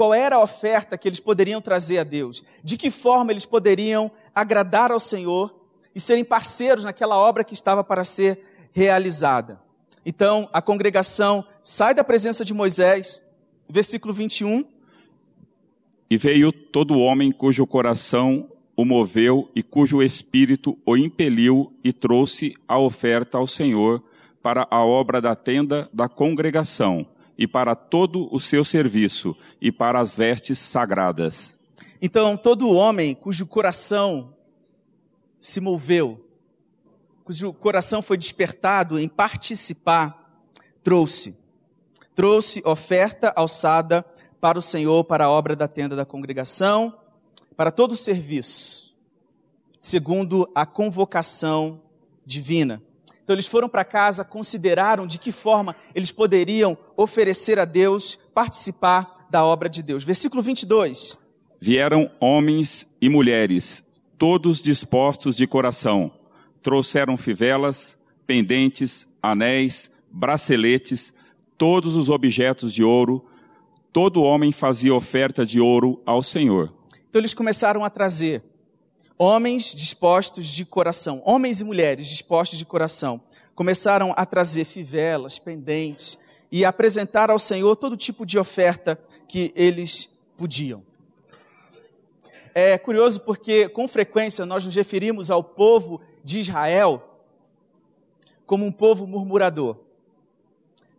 qual 0.00 0.14
era 0.14 0.36
a 0.36 0.42
oferta 0.42 0.96
que 0.96 1.06
eles 1.06 1.20
poderiam 1.20 1.60
trazer 1.60 1.98
a 1.98 2.04
Deus, 2.04 2.42
de 2.64 2.78
que 2.78 2.90
forma 2.90 3.32
eles 3.32 3.44
poderiam 3.44 4.10
agradar 4.34 4.90
ao 4.90 4.98
Senhor 4.98 5.54
e 5.94 6.00
serem 6.00 6.24
parceiros 6.24 6.84
naquela 6.84 7.18
obra 7.18 7.44
que 7.44 7.52
estava 7.52 7.84
para 7.84 8.02
ser 8.02 8.42
realizada. 8.72 9.60
Então, 10.06 10.48
a 10.54 10.62
congregação 10.62 11.44
sai 11.62 11.92
da 11.92 12.02
presença 12.02 12.46
de 12.46 12.54
Moisés, 12.54 13.22
versículo 13.68 14.14
21, 14.14 14.64
e 16.08 16.16
veio 16.16 16.50
todo 16.50 16.98
homem 16.98 17.30
cujo 17.30 17.66
coração 17.66 18.48
o 18.74 18.86
moveu 18.86 19.50
e 19.54 19.62
cujo 19.62 20.02
espírito 20.02 20.78
o 20.86 20.96
impeliu 20.96 21.74
e 21.84 21.92
trouxe 21.92 22.54
a 22.66 22.78
oferta 22.78 23.36
ao 23.36 23.46
Senhor 23.46 24.02
para 24.42 24.66
a 24.70 24.82
obra 24.82 25.20
da 25.20 25.36
tenda 25.36 25.90
da 25.92 26.08
congregação 26.08 27.06
e 27.40 27.46
para 27.46 27.74
todo 27.74 28.28
o 28.30 28.38
seu 28.38 28.62
serviço 28.62 29.34
e 29.62 29.72
para 29.72 29.98
as 29.98 30.14
vestes 30.14 30.58
sagradas. 30.58 31.58
Então, 32.02 32.36
todo 32.36 32.70
homem 32.70 33.14
cujo 33.14 33.46
coração 33.46 34.34
se 35.38 35.58
moveu, 35.58 36.22
cujo 37.24 37.50
coração 37.54 38.02
foi 38.02 38.18
despertado 38.18 38.98
em 39.00 39.08
participar, 39.08 40.44
trouxe. 40.82 41.34
Trouxe 42.14 42.60
oferta 42.62 43.32
alçada 43.34 44.04
para 44.38 44.58
o 44.58 44.62
Senhor, 44.62 45.02
para 45.04 45.24
a 45.24 45.30
obra 45.30 45.56
da 45.56 45.66
tenda 45.66 45.96
da 45.96 46.04
congregação, 46.04 46.94
para 47.56 47.70
todo 47.70 47.92
o 47.92 47.96
serviço, 47.96 48.94
segundo 49.78 50.46
a 50.54 50.66
convocação 50.66 51.80
divina. 52.26 52.82
Então 53.30 53.36
eles 53.36 53.46
foram 53.46 53.68
para 53.68 53.84
casa, 53.84 54.24
consideraram 54.24 55.06
de 55.06 55.16
que 55.16 55.30
forma 55.30 55.76
eles 55.94 56.10
poderiam 56.10 56.76
oferecer 56.96 57.60
a 57.60 57.64
Deus, 57.64 58.18
participar 58.34 59.28
da 59.30 59.44
obra 59.44 59.68
de 59.68 59.84
Deus. 59.84 60.02
Versículo 60.02 60.42
22. 60.42 61.16
Vieram 61.60 62.10
homens 62.18 62.88
e 63.00 63.08
mulheres, 63.08 63.84
todos 64.18 64.60
dispostos 64.60 65.36
de 65.36 65.46
coração. 65.46 66.10
Trouxeram 66.60 67.16
fivelas, 67.16 67.96
pendentes, 68.26 69.06
anéis, 69.22 69.92
braceletes, 70.10 71.14
todos 71.56 71.94
os 71.94 72.08
objetos 72.08 72.74
de 72.74 72.82
ouro, 72.82 73.24
todo 73.92 74.24
homem 74.24 74.50
fazia 74.50 74.92
oferta 74.92 75.46
de 75.46 75.60
ouro 75.60 76.02
ao 76.04 76.20
Senhor. 76.20 76.74
Então 77.08 77.20
eles 77.20 77.32
começaram 77.32 77.84
a 77.84 77.90
trazer 77.90 78.42
homens 79.22 79.74
dispostos 79.74 80.46
de 80.46 80.64
coração, 80.64 81.20
homens 81.26 81.60
e 81.60 81.64
mulheres 81.64 82.06
dispostos 82.06 82.58
de 82.58 82.64
coração, 82.64 83.20
começaram 83.54 84.14
a 84.16 84.24
trazer 84.24 84.64
fivelas, 84.64 85.38
pendentes 85.38 86.16
e 86.50 86.64
apresentar 86.64 87.30
ao 87.30 87.38
Senhor 87.38 87.76
todo 87.76 87.98
tipo 87.98 88.24
de 88.24 88.38
oferta 88.38 88.98
que 89.28 89.52
eles 89.54 90.08
podiam. 90.38 90.82
É 92.54 92.78
curioso 92.78 93.20
porque, 93.20 93.68
com 93.68 93.86
frequência, 93.86 94.46
nós 94.46 94.64
nos 94.64 94.74
referimos 94.74 95.30
ao 95.30 95.44
povo 95.44 96.00
de 96.24 96.40
Israel 96.40 97.20
como 98.46 98.64
um 98.64 98.72
povo 98.72 99.06
murmurador, 99.06 99.76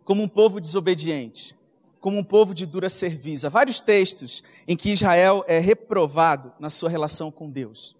como 0.04 0.22
um 0.22 0.28
povo 0.28 0.60
desobediente 0.60 1.60
como 2.00 2.18
um 2.18 2.24
povo 2.24 2.52
de 2.52 2.66
dura 2.66 2.88
serviço. 2.88 3.46
Há 3.46 3.50
vários 3.50 3.80
textos 3.80 4.42
em 4.66 4.76
que 4.76 4.90
Israel 4.90 5.44
é 5.46 5.60
reprovado 5.60 6.52
na 6.58 6.68
sua 6.68 6.90
relação 6.90 7.30
com 7.30 7.48
Deus. 7.48 7.94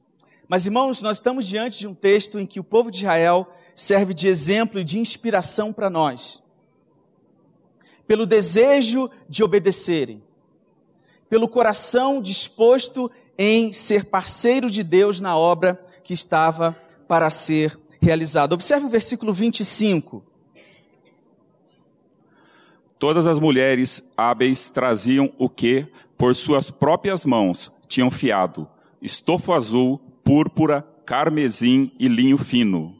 Mas, 0.53 0.67
irmãos, 0.67 1.01
nós 1.01 1.17
estamos 1.17 1.47
diante 1.47 1.79
de 1.79 1.89
um 1.89 1.95
texto 1.95 2.39
em 2.39 2.45
que 2.45 2.61
o 2.61 2.63
povo 2.63 2.91
de 2.91 2.99
Israel 2.99 3.51
serve 3.75 4.13
de 4.13 4.29
exemplo 4.29 4.79
e 4.79 4.85
de 4.85 4.99
inspiração 4.99 5.73
para 5.73 5.89
nós. 5.89 6.47
Pelo 8.07 8.27
desejo 8.27 9.09
de 9.27 9.43
obedecerem, 9.43 10.23
pelo 11.27 11.49
coração 11.49 12.21
disposto 12.21 13.11
em 13.39 13.73
ser 13.73 14.05
parceiro 14.05 14.71
de 14.71 14.83
Deus 14.83 15.23
na 15.23 15.35
obra 15.35 15.83
que 16.05 16.13
estava 16.13 16.77
para 17.09 17.31
ser 17.31 17.81
realizada. 17.99 18.55
Observe 18.55 18.85
o 18.85 18.91
versículo 18.91 19.33
25. 19.33 20.23
Todas 22.99 23.27
as 23.27 23.39
mulheres 23.39 24.07
hábeis 24.15 24.69
traziam 24.69 25.33
o 25.39 25.49
que, 25.49 25.87
por 26.19 26.37
suas 26.37 26.71
próprias 26.71 27.25
mãos, 27.25 27.73
tinham 27.89 28.11
fiado: 28.11 28.69
estofo 29.01 29.55
azul, 29.55 29.99
púrpura, 30.25 30.87
carmesim 31.05 31.93
e 31.99 32.09
linho 32.09 32.39
fino. 32.39 32.97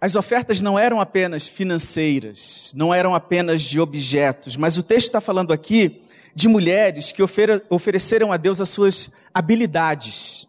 As 0.00 0.16
ofertas 0.16 0.60
não 0.60 0.78
eram 0.78 1.00
apenas 1.00 1.48
financeiras, 1.48 2.72
não 2.76 2.92
eram 2.92 3.14
apenas 3.14 3.62
de 3.62 3.80
objetos, 3.80 4.56
mas 4.56 4.76
o 4.76 4.82
texto 4.82 5.06
está 5.06 5.20
falando 5.20 5.52
aqui 5.52 6.02
de 6.34 6.46
mulheres 6.48 7.10
que 7.10 7.22
ofereceram 7.70 8.30
a 8.30 8.36
Deus 8.36 8.60
as 8.60 8.68
suas 8.68 9.10
habilidades. 9.32 10.46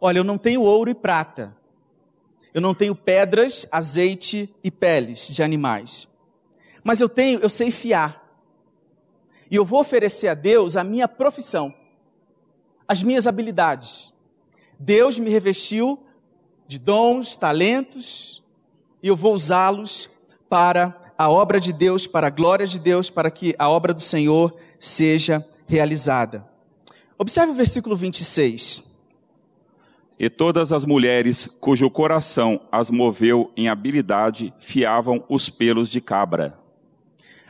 Olha, 0.00 0.18
eu 0.18 0.24
não 0.24 0.38
tenho 0.38 0.62
ouro 0.62 0.90
e 0.90 0.94
prata, 0.94 1.56
eu 2.54 2.60
não 2.60 2.74
tenho 2.74 2.94
pedras, 2.94 3.66
azeite 3.72 4.54
e 4.62 4.70
peles 4.70 5.28
de 5.28 5.42
animais, 5.42 6.06
mas 6.84 7.00
eu 7.00 7.08
tenho, 7.08 7.40
eu 7.40 7.48
sei 7.48 7.70
fiar. 7.70 8.22
E 9.50 9.56
eu 9.56 9.64
vou 9.64 9.80
oferecer 9.80 10.28
a 10.28 10.34
Deus 10.34 10.76
a 10.76 10.84
minha 10.84 11.08
profissão, 11.08 11.74
as 12.92 13.02
minhas 13.02 13.26
habilidades. 13.26 14.12
Deus 14.78 15.18
me 15.18 15.30
revestiu 15.30 15.98
de 16.68 16.78
dons, 16.78 17.36
talentos, 17.36 18.42
e 19.02 19.08
eu 19.08 19.16
vou 19.16 19.32
usá-los 19.32 20.10
para 20.46 21.14
a 21.16 21.30
obra 21.30 21.58
de 21.58 21.72
Deus, 21.72 22.06
para 22.06 22.26
a 22.26 22.30
glória 22.30 22.66
de 22.66 22.78
Deus, 22.78 23.08
para 23.08 23.30
que 23.30 23.54
a 23.58 23.70
obra 23.70 23.94
do 23.94 24.02
Senhor 24.02 24.54
seja 24.78 25.42
realizada. 25.66 26.46
Observe 27.16 27.52
o 27.52 27.54
versículo 27.54 27.96
26. 27.96 28.84
E 30.18 30.28
todas 30.28 30.70
as 30.70 30.84
mulheres 30.84 31.46
cujo 31.46 31.88
coração 31.88 32.60
as 32.70 32.90
moveu 32.90 33.50
em 33.56 33.70
habilidade 33.70 34.52
fiavam 34.58 35.24
os 35.30 35.48
pelos 35.48 35.88
de 35.88 36.02
cabra. 36.02 36.58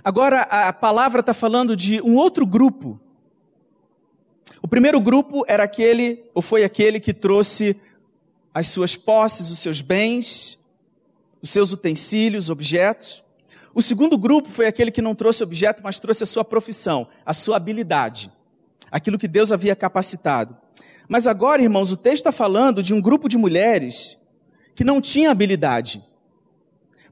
Agora 0.05 0.43
a 0.43 0.73
palavra 0.73 1.19
está 1.19 1.35
falando 1.35 1.75
de 1.75 2.01
um 2.01 2.15
outro 2.15 2.47
grupo. 2.47 3.01
O 4.63 4.69
primeiro 4.69 5.01
grupo 5.01 5.45
era 5.49 5.65
aquele, 5.65 6.25
ou 6.35 6.43
foi 6.43 6.65
aquele 6.65 7.01
que 7.01 7.13
trouxe 7.13 7.81
as 8.55 8.69
suas 8.69 8.97
posses, 8.97 9.51
os 9.51 9.59
seus 9.59 9.81
bens, 9.81 10.59
os 11.41 11.51
seus 11.51 11.73
utensílios, 11.73 12.51
objetos. 12.51 13.23
O 13.75 13.81
segundo 13.81 14.19
grupo 14.19 14.51
foi 14.51 14.67
aquele 14.67 14.91
que 14.91 15.03
não 15.03 15.15
trouxe 15.15 15.43
objeto, 15.43 15.83
mas 15.83 15.99
trouxe 15.99 16.23
a 16.23 16.27
sua 16.27 16.45
profissão, 16.45 17.09
a 17.25 17.33
sua 17.33 17.57
habilidade, 17.57 18.31
aquilo 18.91 19.19
que 19.19 19.27
Deus 19.27 19.51
havia 19.51 19.75
capacitado. 19.75 20.57
Mas 21.09 21.27
agora, 21.27 21.63
irmãos, 21.63 21.91
o 21.91 21.97
texto 21.97 22.23
está 22.23 22.33
falando 22.33 22.83
de 22.83 22.95
um 22.95 23.01
grupo 23.01 23.29
de 23.29 23.37
mulheres 23.37 24.19
que 24.75 24.85
não 24.85 25.01
tinha 25.01 25.31
habilidade. 25.31 26.05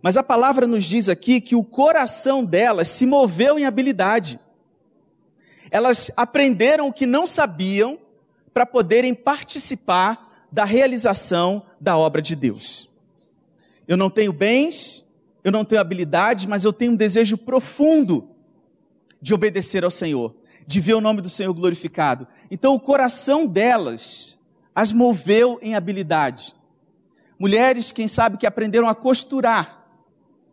Mas 0.02 0.16
a 0.16 0.22
palavra 0.22 0.66
nos 0.66 0.84
diz 0.84 1.08
aqui 1.08 1.40
que 1.40 1.54
o 1.54 1.64
coração 1.64 2.44
delas 2.44 2.88
se 2.88 3.04
moveu 3.04 3.58
em 3.58 3.66
habilidade. 3.66 4.38
Elas 5.70 6.10
aprenderam 6.16 6.88
o 6.88 6.92
que 6.92 7.06
não 7.06 7.26
sabiam 7.26 7.98
para 8.52 8.66
poderem 8.66 9.14
participar 9.14 10.46
da 10.50 10.64
realização 10.64 11.62
da 11.80 11.96
obra 11.96 12.20
de 12.20 12.34
Deus. 12.34 12.88
Eu 13.86 13.96
não 13.96 14.10
tenho 14.10 14.32
bens, 14.32 15.06
eu 15.44 15.52
não 15.52 15.64
tenho 15.64 15.80
habilidades, 15.80 16.46
mas 16.46 16.64
eu 16.64 16.72
tenho 16.72 16.92
um 16.92 16.96
desejo 16.96 17.36
profundo 17.38 18.28
de 19.22 19.32
obedecer 19.32 19.84
ao 19.84 19.90
Senhor, 19.90 20.34
de 20.66 20.80
ver 20.80 20.94
o 20.94 21.00
nome 21.00 21.20
do 21.20 21.28
Senhor 21.28 21.52
glorificado. 21.52 22.26
Então 22.50 22.74
o 22.74 22.80
coração 22.80 23.46
delas 23.46 24.38
as 24.74 24.92
moveu 24.92 25.58
em 25.62 25.74
habilidade. 25.74 26.54
Mulheres, 27.38 27.92
quem 27.92 28.06
sabe, 28.06 28.36
que 28.36 28.46
aprenderam 28.46 28.88
a 28.88 28.94
costurar, 28.94 29.86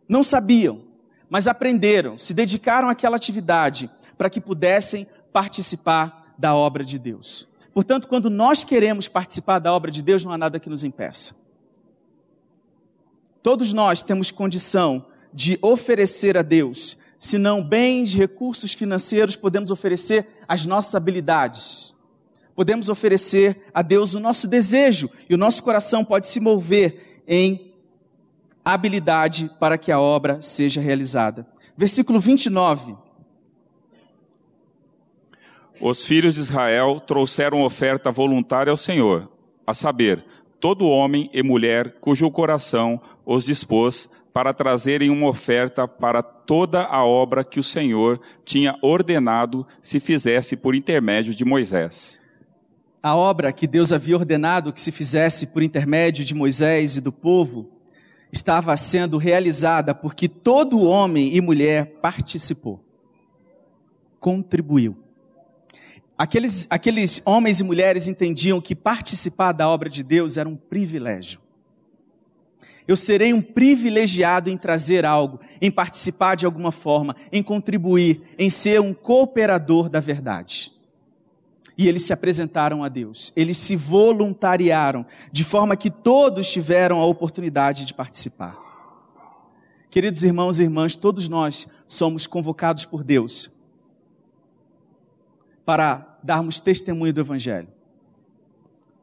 não 0.08 0.22
sabiam, 0.22 0.82
mas 1.28 1.46
aprenderam, 1.46 2.16
se 2.16 2.32
dedicaram 2.32 2.88
àquela 2.88 3.16
atividade 3.16 3.90
para 4.18 4.28
que 4.28 4.40
pudessem 4.40 5.06
participar 5.32 6.34
da 6.36 6.54
obra 6.54 6.84
de 6.84 6.98
Deus. 6.98 7.48
Portanto, 7.72 8.08
quando 8.08 8.28
nós 8.28 8.64
queremos 8.64 9.08
participar 9.08 9.60
da 9.60 9.72
obra 9.72 9.90
de 9.90 10.02
Deus, 10.02 10.24
não 10.24 10.32
há 10.32 10.36
nada 10.36 10.58
que 10.60 10.68
nos 10.68 10.84
impeça. 10.84 11.34
Todos 13.42 13.72
nós 13.72 14.02
temos 14.02 14.30
condição 14.30 15.06
de 15.32 15.58
oferecer 15.62 16.36
a 16.36 16.42
Deus, 16.42 16.98
se 17.18 17.36
não 17.36 17.62
bens, 17.62 18.14
recursos 18.14 18.72
financeiros, 18.72 19.34
podemos 19.34 19.70
oferecer 19.70 20.28
as 20.46 20.64
nossas 20.64 20.94
habilidades. 20.94 21.94
Podemos 22.54 22.88
oferecer 22.88 23.62
a 23.74 23.82
Deus 23.82 24.14
o 24.14 24.20
nosso 24.20 24.46
desejo 24.46 25.10
e 25.28 25.34
o 25.34 25.38
nosso 25.38 25.62
coração 25.62 26.04
pode 26.04 26.26
se 26.26 26.40
mover 26.40 27.22
em 27.26 27.72
habilidade 28.64 29.50
para 29.58 29.78
que 29.78 29.90
a 29.90 30.00
obra 30.00 30.40
seja 30.42 30.80
realizada. 30.80 31.46
Versículo 31.76 32.20
29. 32.20 33.07
Os 35.80 36.04
filhos 36.04 36.34
de 36.34 36.40
Israel 36.40 36.98
trouxeram 36.98 37.62
oferta 37.62 38.10
voluntária 38.10 38.70
ao 38.70 38.76
Senhor, 38.76 39.30
a 39.64 39.72
saber, 39.72 40.24
todo 40.58 40.88
homem 40.88 41.30
e 41.32 41.40
mulher 41.40 41.98
cujo 42.00 42.28
coração 42.32 43.00
os 43.24 43.44
dispôs 43.44 44.10
para 44.32 44.52
trazerem 44.52 45.08
uma 45.08 45.28
oferta 45.28 45.86
para 45.86 46.22
toda 46.22 46.84
a 46.84 47.04
obra 47.04 47.44
que 47.44 47.60
o 47.60 47.62
Senhor 47.62 48.20
tinha 48.44 48.76
ordenado 48.82 49.66
se 49.80 50.00
fizesse 50.00 50.56
por 50.56 50.74
intermédio 50.74 51.32
de 51.32 51.44
Moisés. 51.44 52.20
A 53.00 53.14
obra 53.14 53.52
que 53.52 53.66
Deus 53.66 53.92
havia 53.92 54.16
ordenado 54.16 54.72
que 54.72 54.80
se 54.80 54.90
fizesse 54.90 55.46
por 55.46 55.62
intermédio 55.62 56.24
de 56.24 56.34
Moisés 56.34 56.96
e 56.96 57.00
do 57.00 57.12
povo 57.12 57.70
estava 58.32 58.76
sendo 58.76 59.16
realizada 59.16 59.94
porque 59.94 60.28
todo 60.28 60.82
homem 60.82 61.34
e 61.36 61.40
mulher 61.40 61.98
participou, 62.02 62.84
contribuiu. 64.18 65.07
Aqueles, 66.18 66.66
aqueles 66.68 67.22
homens 67.24 67.60
e 67.60 67.64
mulheres 67.64 68.08
entendiam 68.08 68.60
que 68.60 68.74
participar 68.74 69.52
da 69.52 69.68
obra 69.68 69.88
de 69.88 70.02
Deus 70.02 70.36
era 70.36 70.48
um 70.48 70.56
privilégio. 70.56 71.40
Eu 72.88 72.96
serei 72.96 73.32
um 73.32 73.40
privilegiado 73.40 74.50
em 74.50 74.58
trazer 74.58 75.04
algo, 75.04 75.38
em 75.60 75.70
participar 75.70 76.34
de 76.34 76.44
alguma 76.44 76.72
forma, 76.72 77.14
em 77.30 77.40
contribuir, 77.40 78.22
em 78.36 78.50
ser 78.50 78.80
um 78.80 78.92
cooperador 78.92 79.88
da 79.88 80.00
verdade. 80.00 80.72
E 81.76 81.86
eles 81.86 82.02
se 82.02 82.12
apresentaram 82.12 82.82
a 82.82 82.88
Deus, 82.88 83.32
eles 83.36 83.56
se 83.56 83.76
voluntariaram, 83.76 85.06
de 85.30 85.44
forma 85.44 85.76
que 85.76 85.90
todos 85.90 86.50
tiveram 86.50 86.98
a 86.98 87.06
oportunidade 87.06 87.84
de 87.84 87.94
participar. 87.94 88.58
Queridos 89.88 90.24
irmãos 90.24 90.58
e 90.58 90.64
irmãs, 90.64 90.96
todos 90.96 91.28
nós 91.28 91.68
somos 91.86 92.26
convocados 92.26 92.84
por 92.84 93.04
Deus 93.04 93.56
para 95.68 96.07
darmos 96.22 96.60
testemunho 96.60 97.12
do 97.12 97.20
Evangelho. 97.20 97.68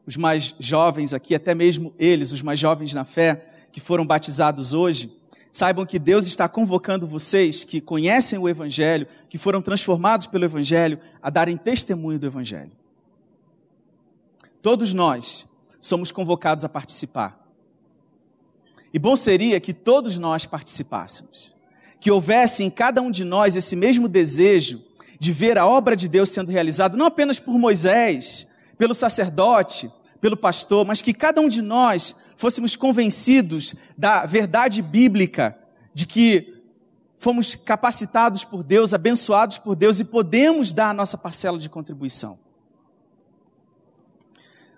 Os 0.06 0.16
mais 0.16 0.54
jovens 0.58 1.12
aqui, 1.12 1.34
até 1.34 1.54
mesmo 1.54 1.92
eles, 1.98 2.32
os 2.32 2.42
mais 2.42 2.58
jovens 2.58 2.94
na 2.94 3.04
fé, 3.04 3.46
que 3.72 3.80
foram 3.80 4.06
batizados 4.06 4.72
hoje, 4.72 5.12
saibam 5.50 5.86
que 5.86 5.98
Deus 5.98 6.26
está 6.26 6.48
convocando 6.48 7.06
vocês 7.06 7.64
que 7.64 7.80
conhecem 7.80 8.38
o 8.38 8.48
Evangelho, 8.48 9.06
que 9.28 9.38
foram 9.38 9.60
transformados 9.60 10.26
pelo 10.26 10.44
Evangelho, 10.44 11.00
a 11.20 11.30
darem 11.30 11.56
testemunho 11.56 12.18
do 12.18 12.26
Evangelho. 12.26 12.72
Todos 14.62 14.92
nós 14.94 15.50
somos 15.80 16.12
convocados 16.12 16.64
a 16.64 16.68
participar. 16.68 17.44
E 18.92 18.98
bom 18.98 19.16
seria 19.16 19.60
que 19.60 19.74
todos 19.74 20.18
nós 20.18 20.46
participássemos, 20.46 21.54
que 22.00 22.10
houvesse 22.10 22.62
em 22.62 22.70
cada 22.70 23.02
um 23.02 23.10
de 23.10 23.24
nós 23.24 23.56
esse 23.56 23.74
mesmo 23.74 24.08
desejo 24.08 24.82
de 25.18 25.32
ver 25.32 25.58
a 25.58 25.66
obra 25.66 25.96
de 25.96 26.08
Deus 26.08 26.30
sendo 26.30 26.50
realizada, 26.50 26.96
não 26.96 27.06
apenas 27.06 27.38
por 27.38 27.58
Moisés, 27.58 28.46
pelo 28.76 28.94
sacerdote, 28.94 29.90
pelo 30.20 30.36
pastor, 30.36 30.84
mas 30.84 31.02
que 31.02 31.14
cada 31.14 31.40
um 31.40 31.48
de 31.48 31.62
nós 31.62 32.14
fôssemos 32.36 32.76
convencidos 32.76 33.74
da 33.96 34.26
verdade 34.26 34.82
bíblica, 34.82 35.56
de 35.94 36.06
que 36.06 36.62
fomos 37.18 37.54
capacitados 37.54 38.44
por 38.44 38.62
Deus, 38.62 38.92
abençoados 38.92 39.58
por 39.58 39.74
Deus 39.74 40.00
e 40.00 40.04
podemos 40.04 40.72
dar 40.72 40.90
a 40.90 40.94
nossa 40.94 41.16
parcela 41.16 41.58
de 41.58 41.68
contribuição. 41.68 42.38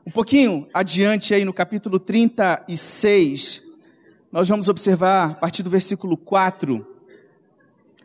Um 0.07 0.11
pouquinho 0.11 0.68
adiante 0.72 1.34
aí 1.34 1.45
no 1.45 1.53
capítulo 1.53 1.99
36, 1.99 3.62
nós 4.32 4.49
vamos 4.49 4.68
observar 4.68 5.32
a 5.32 5.34
partir 5.34 5.62
do 5.62 5.70
versículo 5.70 6.16
4 6.16 6.86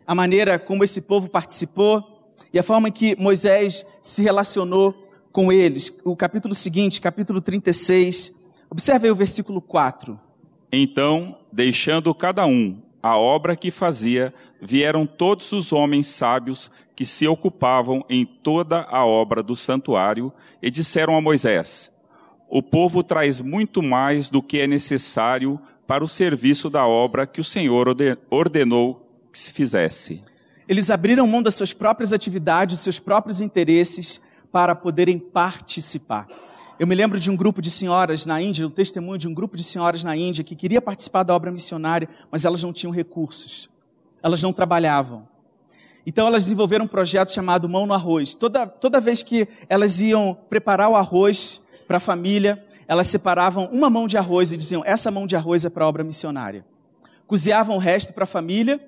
a 0.05 0.13
maneira 0.13 0.59
como 0.59 0.83
esse 0.83 0.99
povo 0.99 1.29
participou 1.29 2.12
e 2.53 2.59
a 2.59 2.63
forma 2.63 2.91
que 2.91 3.15
Moisés 3.19 3.85
se 4.01 4.21
relacionou 4.21 4.93
com 5.31 5.51
eles. 5.51 5.99
O 6.05 6.15
capítulo 6.15 6.53
seguinte, 6.53 7.01
capítulo 7.01 7.41
36, 7.41 8.31
observe 8.69 9.07
aí 9.07 9.11
o 9.11 9.15
versículo 9.15 9.59
4. 9.59 10.19
Então, 10.71 11.37
deixando 11.51 12.13
cada 12.13 12.45
um 12.45 12.79
a 13.01 13.17
obra 13.17 13.55
que 13.55 13.71
fazia, 13.71 14.33
vieram 14.61 15.05
todos 15.05 15.51
os 15.51 15.73
homens 15.73 16.07
sábios 16.07 16.71
que 16.95 17.05
se 17.05 17.27
ocupavam 17.27 18.05
em 18.07 18.25
toda 18.25 18.83
a 18.83 19.03
obra 19.05 19.41
do 19.41 19.55
santuário 19.55 20.31
e 20.61 20.69
disseram 20.69 21.17
a 21.17 21.21
Moisés: 21.21 21.91
O 22.47 22.61
povo 22.61 23.03
traz 23.03 23.41
muito 23.41 23.81
mais 23.81 24.29
do 24.29 24.41
que 24.41 24.59
é 24.59 24.67
necessário 24.67 25.59
para 25.87 26.03
o 26.03 26.07
serviço 26.07 26.69
da 26.69 26.87
obra 26.87 27.27
que 27.27 27.41
o 27.41 27.43
Senhor 27.43 27.87
ordenou 28.29 29.09
que 29.31 29.39
se 29.39 29.51
fizesse. 29.51 30.23
Eles 30.67 30.89
abriram 30.89 31.27
mão 31.27 31.41
das 31.41 31.55
suas 31.55 31.73
próprias 31.73 32.13
atividades, 32.13 32.75
dos 32.75 32.83
seus 32.83 32.99
próprios 32.99 33.41
interesses, 33.41 34.21
para 34.51 34.75
poderem 34.75 35.17
participar. 35.19 36.27
Eu 36.79 36.87
me 36.87 36.95
lembro 36.95 37.19
de 37.19 37.29
um 37.29 37.35
grupo 37.35 37.61
de 37.61 37.69
senhoras 37.69 38.25
na 38.25 38.41
Índia, 38.41 38.65
um 38.65 38.69
testemunho 38.69 39.17
de 39.17 39.27
um 39.27 39.33
grupo 39.33 39.55
de 39.55 39.63
senhoras 39.63 40.03
na 40.03 40.15
Índia 40.15 40.43
que 40.43 40.55
queria 40.55 40.81
participar 40.81 41.23
da 41.23 41.35
obra 41.35 41.51
missionária, 41.51 42.09
mas 42.31 42.45
elas 42.45 42.63
não 42.63 42.73
tinham 42.73 42.91
recursos. 42.91 43.69
Elas 44.21 44.41
não 44.41 44.53
trabalhavam. 44.53 45.27
Então 46.05 46.27
elas 46.27 46.43
desenvolveram 46.43 46.85
um 46.85 46.87
projeto 46.87 47.31
chamado 47.31 47.69
Mão 47.69 47.85
no 47.85 47.93
Arroz. 47.93 48.33
Toda, 48.33 48.65
toda 48.67 48.99
vez 48.99 49.23
que 49.23 49.47
elas 49.69 50.01
iam 50.01 50.37
preparar 50.49 50.89
o 50.89 50.95
arroz 50.95 51.61
para 51.87 51.97
a 51.97 51.99
família, 51.99 52.63
elas 52.87 53.07
separavam 53.07 53.69
uma 53.71 53.89
mão 53.89 54.07
de 54.07 54.17
arroz 54.17 54.51
e 54.51 54.57
diziam: 54.57 54.83
essa 54.85 55.09
mão 55.09 55.25
de 55.25 55.35
arroz 55.35 55.63
é 55.63 55.69
para 55.69 55.85
a 55.85 55.87
obra 55.87 56.03
missionária. 56.03 56.65
Cozinhavam 57.25 57.75
o 57.75 57.79
resto 57.79 58.13
para 58.13 58.25
a 58.25 58.27
família 58.27 58.81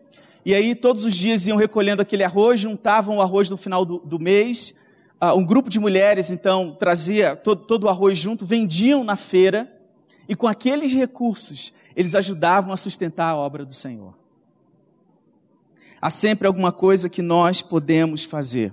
e 0.45 0.53
aí 0.53 0.75
todos 0.75 1.03
os 1.03 1.15
dias 1.15 1.47
iam 1.47 1.57
recolhendo 1.57 2.03
aquele 2.03 2.23
arroz, 2.23 2.59
juntavam 2.59 3.17
o 3.17 3.21
arroz 3.21 3.49
no 3.49 3.57
final 3.57 3.83
do, 3.83 3.97
do 3.97 4.19
mês. 4.19 4.75
Uh, 5.19 5.35
um 5.35 5.43
grupo 5.43 5.69
de 5.69 5.79
mulheres 5.79 6.29
então 6.29 6.75
trazia 6.77 7.35
todo, 7.35 7.63
todo 7.63 7.85
o 7.85 7.89
arroz 7.89 8.19
junto, 8.19 8.45
vendiam 8.45 9.03
na 9.03 9.15
feira 9.15 9.71
e 10.29 10.35
com 10.35 10.47
aqueles 10.47 10.93
recursos 10.93 11.73
eles 11.95 12.13
ajudavam 12.13 12.71
a 12.71 12.77
sustentar 12.77 13.29
a 13.29 13.35
obra 13.35 13.65
do 13.65 13.73
Senhor. 13.73 14.13
Há 15.99 16.11
sempre 16.11 16.45
alguma 16.45 16.71
coisa 16.71 17.09
que 17.09 17.21
nós 17.21 17.61
podemos 17.61 18.23
fazer. 18.23 18.71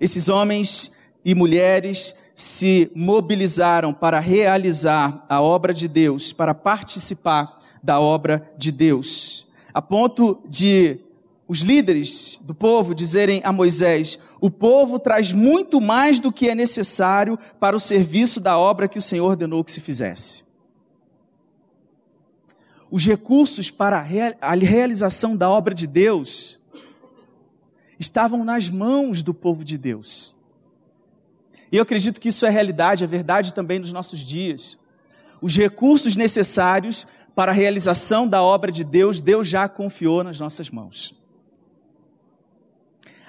Esses 0.00 0.30
homens 0.30 0.90
e 1.22 1.34
mulheres 1.34 2.14
se 2.34 2.90
mobilizaram 2.94 3.92
para 3.92 4.18
realizar 4.18 5.26
a 5.28 5.42
obra 5.42 5.74
de 5.74 5.86
Deus, 5.86 6.32
para 6.32 6.54
participar 6.54 7.60
da 7.82 8.00
obra 8.00 8.50
de 8.56 8.72
Deus, 8.72 9.46
a 9.72 9.80
ponto 9.82 10.42
de 10.48 11.00
os 11.46 11.60
líderes 11.60 12.38
do 12.42 12.54
povo 12.54 12.94
dizerem 12.94 13.40
a 13.44 13.52
Moisés: 13.52 14.18
o 14.40 14.50
povo 14.50 14.98
traz 14.98 15.32
muito 15.32 15.80
mais 15.80 16.20
do 16.20 16.32
que 16.32 16.48
é 16.48 16.54
necessário 16.54 17.38
para 17.58 17.74
o 17.74 17.80
serviço 17.80 18.40
da 18.40 18.56
obra 18.56 18.88
que 18.88 18.98
o 18.98 19.02
Senhor 19.02 19.26
ordenou 19.26 19.64
que 19.64 19.72
se 19.72 19.80
fizesse. 19.80 20.44
Os 22.90 23.04
recursos 23.04 23.70
para 23.70 23.98
a 24.40 24.54
realização 24.54 25.36
da 25.36 25.48
obra 25.48 25.74
de 25.74 25.86
Deus 25.86 26.60
estavam 27.98 28.44
nas 28.44 28.68
mãos 28.68 29.22
do 29.22 29.34
povo 29.34 29.64
de 29.64 29.76
Deus. 29.76 30.34
E 31.70 31.76
eu 31.76 31.82
acredito 31.82 32.20
que 32.20 32.28
isso 32.28 32.46
é 32.46 32.50
realidade, 32.50 33.04
é 33.04 33.06
verdade 33.06 33.54
também 33.54 33.78
nos 33.78 33.92
nossos 33.92 34.20
dias. 34.20 34.78
Os 35.40 35.56
recursos 35.56 36.16
necessários 36.16 37.06
para 37.40 37.52
a 37.52 37.54
realização 37.54 38.28
da 38.28 38.42
obra 38.42 38.70
de 38.70 38.84
Deus, 38.84 39.18
Deus 39.18 39.48
já 39.48 39.66
confiou 39.66 40.22
nas 40.22 40.38
nossas 40.38 40.68
mãos. 40.68 41.18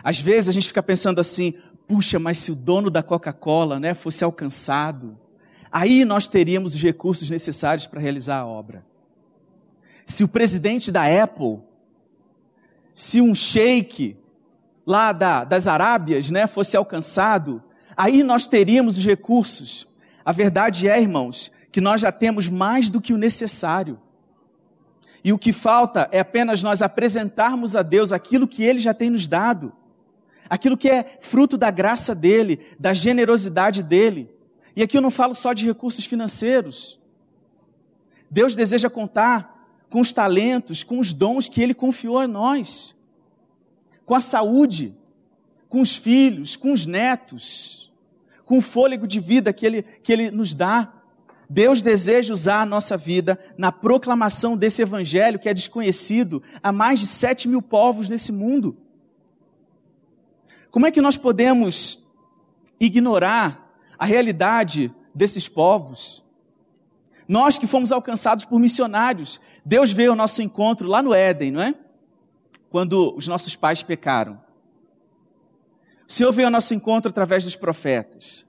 Às 0.03 0.19
vezes 0.19 0.49
a 0.49 0.51
gente 0.51 0.67
fica 0.67 0.83
pensando 0.83 1.21
assim: 1.21 1.53
puxa, 1.87 2.19
mas 2.19 2.37
se 2.37 2.51
o 2.51 2.55
dono 2.55 2.89
da 2.89 3.01
Coca-Cola 3.01 3.79
né, 3.79 3.93
fosse 3.93 4.21
alcançado, 4.21 5.17
aí 5.71 6.03
nós 6.03 6.27
teríamos 6.27 6.75
os 6.75 6.83
recursos 6.83 7.29
necessários 7.29 7.87
para 7.87 8.01
realizar 8.01 8.39
a 8.39 8.45
obra. 8.45 8.85
Se 10.05 10.25
o 10.25 10.27
presidente 10.27 10.91
da 10.91 11.05
Apple, 11.23 11.59
se 12.93 13.21
um 13.21 13.33
sheik 13.33 14.17
lá 14.85 15.13
da, 15.13 15.45
das 15.45 15.67
Arábias 15.67 16.29
né, 16.29 16.47
fosse 16.47 16.75
alcançado, 16.75 17.63
aí 17.95 18.23
nós 18.23 18.45
teríamos 18.45 18.97
os 18.97 19.05
recursos. 19.05 19.87
A 20.25 20.33
verdade 20.33 20.89
é, 20.89 21.01
irmãos, 21.01 21.49
que 21.71 21.81
nós 21.81 22.01
já 22.01 22.11
temos 22.11 22.49
mais 22.49 22.89
do 22.89 22.99
que 22.99 23.13
o 23.13 23.17
necessário. 23.17 23.99
E 25.23 25.31
o 25.31 25.37
que 25.37 25.53
falta 25.53 26.09
é 26.11 26.19
apenas 26.19 26.63
nós 26.63 26.81
apresentarmos 26.81 27.75
a 27.75 27.81
Deus 27.83 28.11
aquilo 28.11 28.47
que 28.47 28.63
Ele 28.63 28.79
já 28.79 28.93
tem 28.93 29.09
nos 29.09 29.27
dado, 29.27 29.71
aquilo 30.49 30.77
que 30.77 30.89
é 30.89 31.17
fruto 31.21 31.57
da 31.57 31.69
graça 31.69 32.13
dEle, 32.15 32.59
da 32.79 32.93
generosidade 32.93 33.83
dEle. 33.83 34.29
E 34.75 34.81
aqui 34.81 34.97
eu 34.97 35.01
não 35.01 35.11
falo 35.11 35.35
só 35.35 35.53
de 35.53 35.65
recursos 35.65 36.05
financeiros. 36.05 36.99
Deus 38.29 38.55
deseja 38.55 38.89
contar 38.89 39.51
com 39.89 39.99
os 39.99 40.11
talentos, 40.11 40.83
com 40.83 40.99
os 40.99 41.13
dons 41.13 41.47
que 41.47 41.61
Ele 41.61 41.73
confiou 41.73 42.17
a 42.17 42.27
nós, 42.27 42.95
com 44.05 44.15
a 44.15 44.21
saúde, 44.21 44.97
com 45.69 45.81
os 45.81 45.95
filhos, 45.95 46.55
com 46.55 46.71
os 46.71 46.85
netos, 46.85 47.91
com 48.43 48.57
o 48.57 48.61
fôlego 48.61 49.05
de 49.05 49.19
vida 49.19 49.53
que 49.53 49.65
Ele, 49.65 49.83
que 49.83 50.11
ele 50.11 50.31
nos 50.31 50.53
dá. 50.53 50.91
Deus 51.53 51.81
deseja 51.81 52.31
usar 52.31 52.61
a 52.61 52.65
nossa 52.65 52.95
vida 52.95 53.37
na 53.57 53.73
proclamação 53.73 54.55
desse 54.55 54.81
evangelho 54.81 55.37
que 55.37 55.49
é 55.49 55.53
desconhecido 55.53 56.41
a 56.63 56.71
mais 56.71 57.01
de 57.01 57.07
sete 57.07 57.45
mil 57.45 57.61
povos 57.61 58.07
nesse 58.07 58.31
mundo. 58.31 58.77
Como 60.69 60.87
é 60.87 60.91
que 60.91 61.01
nós 61.01 61.17
podemos 61.17 62.09
ignorar 62.79 63.69
a 63.99 64.05
realidade 64.05 64.95
desses 65.13 65.49
povos? 65.49 66.23
Nós 67.27 67.57
que 67.57 67.67
fomos 67.67 67.91
alcançados 67.91 68.45
por 68.45 68.57
missionários, 68.57 69.37
Deus 69.65 69.91
veio 69.91 70.11
ao 70.11 70.15
nosso 70.15 70.41
encontro 70.41 70.87
lá 70.87 71.03
no 71.03 71.13
Éden, 71.13 71.51
não 71.51 71.63
é? 71.63 71.75
Quando 72.69 73.13
os 73.13 73.27
nossos 73.27 73.57
pais 73.57 73.83
pecaram. 73.83 74.41
O 76.07 76.11
Senhor 76.13 76.31
veio 76.31 76.47
ao 76.47 76.51
nosso 76.51 76.73
encontro 76.73 77.09
através 77.09 77.43
dos 77.43 77.57
profetas. 77.57 78.45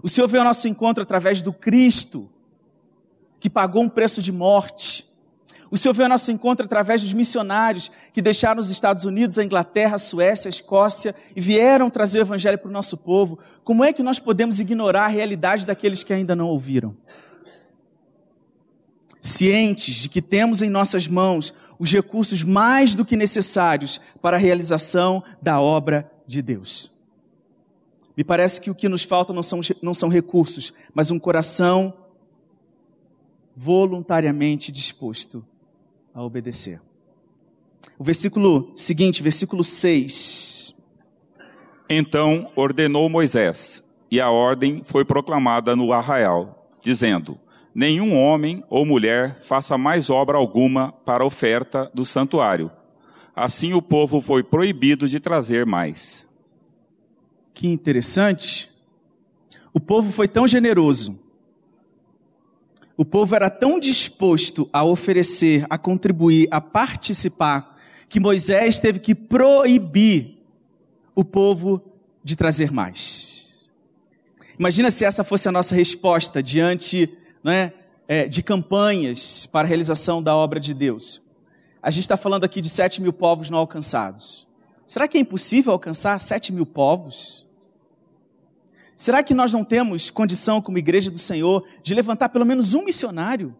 O 0.00 0.08
Senhor 0.08 0.28
veio 0.28 0.42
ao 0.42 0.46
nosso 0.46 0.68
encontro 0.68 1.02
através 1.02 1.42
do 1.42 1.52
Cristo, 1.52 2.30
que 3.38 3.50
pagou 3.50 3.82
um 3.82 3.88
preço 3.88 4.22
de 4.22 4.32
morte. 4.32 5.06
O 5.70 5.76
Senhor 5.76 5.92
veio 5.92 6.06
ao 6.06 6.10
nosso 6.10 6.30
encontro 6.30 6.64
através 6.64 7.02
dos 7.02 7.12
missionários 7.12 7.90
que 8.12 8.22
deixaram 8.22 8.60
os 8.60 8.70
Estados 8.70 9.04
Unidos, 9.04 9.38
a 9.38 9.44
Inglaterra, 9.44 9.96
a 9.96 9.98
Suécia, 9.98 10.48
a 10.48 10.50
Escócia 10.50 11.14
e 11.34 11.40
vieram 11.40 11.90
trazer 11.90 12.20
o 12.20 12.22
Evangelho 12.22 12.58
para 12.58 12.68
o 12.68 12.72
nosso 12.72 12.96
povo. 12.96 13.38
Como 13.64 13.84
é 13.84 13.92
que 13.92 14.02
nós 14.02 14.18
podemos 14.18 14.60
ignorar 14.60 15.06
a 15.06 15.08
realidade 15.08 15.66
daqueles 15.66 16.02
que 16.04 16.12
ainda 16.12 16.36
não 16.36 16.46
ouviram? 16.46 16.96
Cientes 19.20 19.96
de 19.96 20.08
que 20.08 20.22
temos 20.22 20.62
em 20.62 20.70
nossas 20.70 21.08
mãos 21.08 21.52
os 21.78 21.92
recursos 21.92 22.44
mais 22.44 22.94
do 22.94 23.04
que 23.04 23.16
necessários 23.16 24.00
para 24.22 24.36
a 24.36 24.40
realização 24.40 25.22
da 25.42 25.60
obra 25.60 26.10
de 26.26 26.40
Deus. 26.40 26.92
Me 28.16 28.24
parece 28.24 28.60
que 28.60 28.70
o 28.70 28.74
que 28.74 28.88
nos 28.88 29.02
falta 29.02 29.32
não 29.32 29.42
são, 29.42 29.60
não 29.82 29.92
são 29.92 30.08
recursos, 30.08 30.72
mas 30.94 31.10
um 31.10 31.18
coração 31.18 31.92
voluntariamente 33.56 34.70
disposto 34.70 35.42
a 36.12 36.22
obedecer. 36.22 36.80
O 37.98 38.04
versículo 38.04 38.70
seguinte, 38.76 39.22
versículo 39.22 39.64
6. 39.64 40.74
Então 41.88 42.52
ordenou 42.54 43.08
Moisés, 43.08 43.82
e 44.10 44.20
a 44.20 44.30
ordem 44.30 44.82
foi 44.84 45.04
proclamada 45.04 45.74
no 45.74 45.92
arraial, 45.92 46.68
dizendo: 46.82 47.38
Nenhum 47.74 48.14
homem 48.14 48.62
ou 48.68 48.84
mulher 48.84 49.40
faça 49.42 49.78
mais 49.78 50.10
obra 50.10 50.36
alguma 50.36 50.92
para 50.92 51.24
a 51.24 51.26
oferta 51.26 51.90
do 51.94 52.04
santuário. 52.04 52.70
Assim 53.34 53.72
o 53.72 53.80
povo 53.80 54.20
foi 54.20 54.42
proibido 54.42 55.08
de 55.08 55.20
trazer 55.20 55.64
mais. 55.64 56.28
Que 57.54 57.68
interessante. 57.68 58.70
O 59.72 59.80
povo 59.80 60.10
foi 60.10 60.26
tão 60.26 60.46
generoso 60.46 61.25
o 62.96 63.04
povo 63.04 63.34
era 63.34 63.50
tão 63.50 63.78
disposto 63.78 64.68
a 64.72 64.82
oferecer, 64.82 65.66
a 65.68 65.76
contribuir, 65.76 66.48
a 66.50 66.60
participar, 66.60 67.78
que 68.08 68.18
Moisés 68.18 68.78
teve 68.78 68.98
que 68.98 69.14
proibir 69.14 70.38
o 71.14 71.24
povo 71.24 71.82
de 72.24 72.34
trazer 72.34 72.72
mais. 72.72 73.54
Imagina 74.58 74.90
se 74.90 75.04
essa 75.04 75.22
fosse 75.22 75.48
a 75.48 75.52
nossa 75.52 75.74
resposta 75.74 76.42
diante 76.42 77.16
é, 77.44 77.72
é, 78.08 78.26
de 78.26 78.42
campanhas 78.42 79.46
para 79.46 79.66
a 79.66 79.68
realização 79.68 80.22
da 80.22 80.34
obra 80.34 80.58
de 80.58 80.72
Deus. 80.74 81.20
A 81.82 81.90
gente 81.90 82.02
está 82.02 82.16
falando 82.16 82.44
aqui 82.44 82.60
de 82.60 82.68
sete 82.68 83.00
mil 83.00 83.12
povos 83.12 83.48
não 83.48 83.58
alcançados. 83.58 84.46
Será 84.84 85.06
que 85.06 85.16
é 85.16 85.20
impossível 85.20 85.72
alcançar 85.72 86.18
sete 86.20 86.52
mil 86.52 86.66
povos? 86.66 87.45
Será 88.96 89.22
que 89.22 89.34
nós 89.34 89.52
não 89.52 89.62
temos 89.62 90.08
condição, 90.08 90.62
como 90.62 90.78
igreja 90.78 91.10
do 91.10 91.18
Senhor, 91.18 91.68
de 91.82 91.94
levantar 91.94 92.30
pelo 92.30 92.46
menos 92.46 92.72
um 92.72 92.82
missionário 92.82 93.54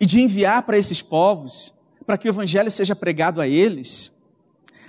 e 0.00 0.04
de 0.04 0.20
enviar 0.20 0.64
para 0.64 0.76
esses 0.76 1.00
povos, 1.00 1.72
para 2.04 2.18
que 2.18 2.28
o 2.28 2.30
evangelho 2.30 2.68
seja 2.68 2.96
pregado 2.96 3.40
a 3.40 3.46
eles? 3.46 4.12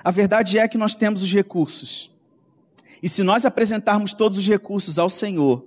A 0.04 0.10
verdade 0.10 0.58
é 0.58 0.68
que 0.68 0.80
nós 0.80 0.96
temos 0.96 1.22
os 1.22 1.32
recursos. 1.32 2.12
E 3.04 3.08
se 3.08 3.22
nós 3.22 3.46
apresentarmos 3.46 4.16
todos 4.16 4.40
os 4.40 4.48
recursos 4.48 4.98
ao 4.98 5.12
Senhor, 5.12 5.64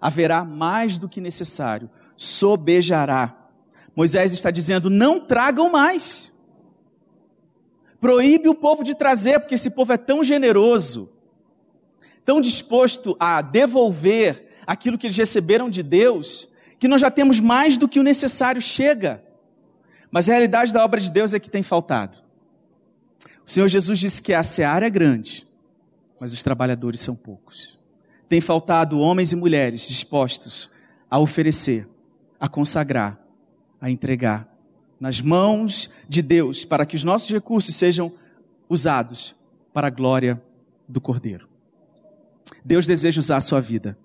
haverá 0.00 0.42
mais 0.42 0.96
do 0.96 1.08
que 1.08 1.20
necessário, 1.20 1.90
sobejará. 2.16 3.36
Moisés 3.94 4.32
está 4.32 4.50
dizendo: 4.50 4.88
não 4.88 5.20
tragam 5.20 5.70
mais. 5.70 6.32
Proíbe 8.00 8.48
o 8.48 8.54
povo 8.54 8.82
de 8.82 8.94
trazer, 8.94 9.40
porque 9.40 9.56
esse 9.56 9.70
povo 9.70 9.92
é 9.92 9.98
tão 9.98 10.24
generoso 10.24 11.10
tão 12.28 12.42
disposto 12.42 13.16
a 13.18 13.40
devolver 13.40 14.48
aquilo 14.66 14.98
que 14.98 15.06
eles 15.06 15.16
receberam 15.16 15.70
de 15.70 15.82
Deus, 15.82 16.46
que 16.78 16.86
nós 16.86 17.00
já 17.00 17.10
temos 17.10 17.40
mais 17.40 17.78
do 17.78 17.88
que 17.88 17.98
o 17.98 18.02
necessário 18.02 18.60
chega. 18.60 19.24
Mas 20.10 20.28
a 20.28 20.34
realidade 20.34 20.70
da 20.70 20.84
obra 20.84 21.00
de 21.00 21.10
Deus 21.10 21.32
é 21.32 21.40
que 21.40 21.48
tem 21.48 21.62
faltado. 21.62 22.18
O 23.46 23.50
Senhor 23.50 23.66
Jesus 23.66 23.98
disse 23.98 24.20
que 24.20 24.34
a 24.34 24.42
seara 24.42 24.84
é 24.84 24.90
grande, 24.90 25.46
mas 26.20 26.30
os 26.30 26.42
trabalhadores 26.42 27.00
são 27.00 27.16
poucos. 27.16 27.78
Tem 28.28 28.42
faltado 28.42 29.00
homens 29.00 29.32
e 29.32 29.36
mulheres 29.36 29.88
dispostos 29.88 30.68
a 31.10 31.18
oferecer, 31.18 31.88
a 32.38 32.46
consagrar, 32.46 33.18
a 33.80 33.90
entregar 33.90 34.46
nas 35.00 35.18
mãos 35.18 35.88
de 36.06 36.20
Deus 36.20 36.62
para 36.62 36.84
que 36.84 36.94
os 36.94 37.04
nossos 37.04 37.30
recursos 37.30 37.74
sejam 37.74 38.12
usados 38.68 39.34
para 39.72 39.86
a 39.86 39.90
glória 39.90 40.38
do 40.86 41.00
Cordeiro. 41.00 41.47
Deus 42.64 42.86
deseja 42.86 43.20
usar 43.20 43.36
a 43.36 43.40
sua 43.40 43.60
vida. 43.60 43.98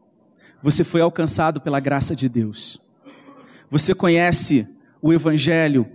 Você 0.61 0.83
foi 0.83 1.01
alcançado 1.01 1.59
pela 1.59 1.79
graça 1.79 2.15
de 2.15 2.29
Deus. 2.29 2.79
Você 3.69 3.93
conhece 3.93 4.67
o 5.01 5.11
Evangelho 5.11 5.89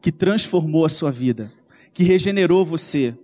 que 0.00 0.12
transformou 0.12 0.84
a 0.84 0.88
sua 0.88 1.10
vida, 1.10 1.52
que 1.92 2.04
regenerou 2.04 2.64
você, 2.64 3.16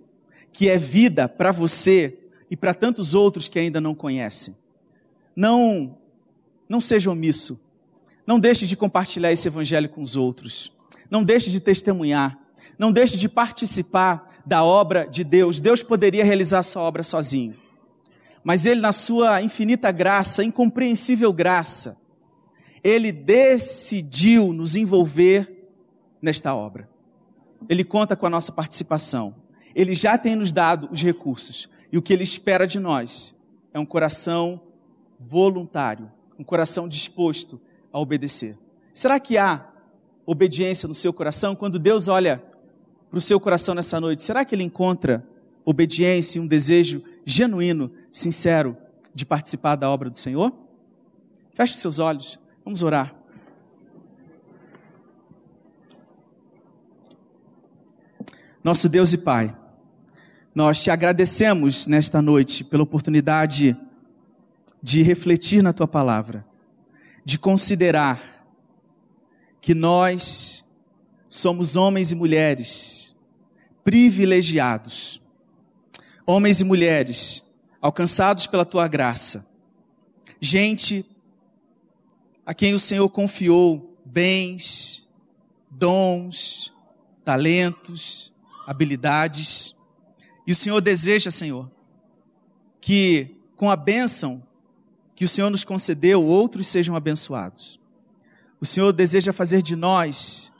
que 0.51 0.67
é 0.67 0.77
vida 0.77 1.29
para 1.29 1.51
você 1.51 2.19
e 2.49 2.57
para 2.57 2.73
tantos 2.73 3.13
outros 3.13 3.47
que 3.47 3.57
ainda 3.57 3.79
não 3.79 3.95
conhecem. 3.95 4.55
Não, 5.35 5.97
não 6.67 6.81
seja 6.81 7.09
omisso. 7.09 7.59
Não 8.27 8.39
deixe 8.39 8.67
de 8.67 8.75
compartilhar 8.75 9.31
esse 9.31 9.47
Evangelho 9.47 9.87
com 9.89 10.01
os 10.01 10.15
outros. 10.15 10.73
Não 11.09 11.23
deixe 11.23 11.49
de 11.49 11.59
testemunhar. 11.59 12.37
Não 12.77 12.91
deixe 12.91 13.15
de 13.15 13.29
participar 13.29 14.41
da 14.45 14.63
obra 14.63 15.05
de 15.05 15.23
Deus. 15.23 15.59
Deus 15.59 15.83
poderia 15.83 16.25
realizar 16.25 16.59
a 16.59 16.63
sua 16.63 16.81
obra 16.81 17.03
sozinho. 17.03 17.55
Mas 18.43 18.65
Ele, 18.65 18.81
na 18.81 18.91
sua 18.91 19.41
infinita 19.41 19.91
graça, 19.91 20.43
incompreensível 20.43 21.31
graça, 21.31 21.97
Ele 22.83 23.11
decidiu 23.11 24.51
nos 24.51 24.75
envolver 24.75 25.69
nesta 26.21 26.55
obra. 26.55 26.89
Ele 27.69 27.83
conta 27.83 28.15
com 28.15 28.25
a 28.25 28.29
nossa 28.29 28.51
participação. 28.51 29.35
Ele 29.75 29.93
já 29.93 30.17
tem 30.17 30.35
nos 30.35 30.51
dado 30.51 30.89
os 30.91 31.01
recursos. 31.01 31.69
E 31.91 31.97
o 31.97 32.01
que 32.01 32.13
Ele 32.13 32.23
espera 32.23 32.65
de 32.65 32.79
nós 32.79 33.35
é 33.73 33.79
um 33.79 33.85
coração 33.85 34.61
voluntário, 35.19 36.11
um 36.37 36.43
coração 36.43 36.87
disposto 36.87 37.59
a 37.93 37.99
obedecer. 37.99 38.57
Será 38.93 39.19
que 39.19 39.37
há 39.37 39.67
obediência 40.25 40.87
no 40.87 40.95
seu 40.95 41.13
coração? 41.13 41.55
Quando 41.55 41.77
Deus 41.77 42.07
olha 42.07 42.43
para 43.09 43.17
o 43.17 43.21
seu 43.21 43.39
coração 43.39 43.75
nessa 43.75 43.99
noite, 43.99 44.21
será 44.21 44.43
que 44.43 44.55
Ele 44.55 44.63
encontra 44.63 45.25
obediência 45.63 46.39
e 46.39 46.41
um 46.41 46.47
desejo 46.47 47.03
genuíno, 47.25 47.91
sincero 48.11 48.77
de 49.13 49.25
participar 49.25 49.75
da 49.75 49.89
obra 49.89 50.09
do 50.09 50.17
Senhor? 50.17 50.53
Feche 51.53 51.75
seus 51.75 51.99
olhos, 51.99 52.39
vamos 52.63 52.81
orar. 52.83 53.15
Nosso 58.63 58.87
Deus 58.87 59.11
e 59.11 59.17
Pai, 59.17 59.55
nós 60.53 60.83
te 60.83 60.91
agradecemos 60.91 61.87
nesta 61.87 62.21
noite 62.21 62.63
pela 62.63 62.83
oportunidade 62.83 63.75
de 64.81 65.01
refletir 65.01 65.63
na 65.63 65.73
tua 65.73 65.87
palavra, 65.87 66.45
de 67.23 67.37
considerar 67.37 68.45
que 69.61 69.73
nós 69.73 70.65
somos 71.29 71.75
homens 71.75 72.11
e 72.11 72.15
mulheres 72.15 73.15
privilegiados, 73.83 75.20
homens 76.31 76.61
e 76.61 76.63
mulheres 76.63 77.43
alcançados 77.81 78.47
pela 78.47 78.63
tua 78.63 78.87
graça, 78.87 79.47
gente 80.39 81.05
a 82.45 82.53
quem 82.53 82.73
o 82.73 82.79
Senhor 82.79 83.07
confiou 83.09 83.99
bens, 84.05 85.07
dons, 85.69 86.73
talentos, 87.23 88.33
habilidades. 88.65 89.75
E 90.47 90.51
o 90.51 90.55
Senhor 90.55 90.81
deseja, 90.81 91.29
Senhor, 91.29 91.69
que 92.79 93.35
com 93.55 93.69
a 93.69 93.75
bênção 93.75 94.41
que 95.15 95.25
o 95.25 95.29
Senhor 95.29 95.49
nos 95.49 95.63
concedeu, 95.63 96.25
outros 96.25 96.67
sejam 96.67 96.95
abençoados. 96.95 97.79
O 98.59 98.65
Senhor 98.65 98.91
deseja 98.91 99.31
fazer 99.31 99.61
de 99.61 99.75
nós 99.75 100.51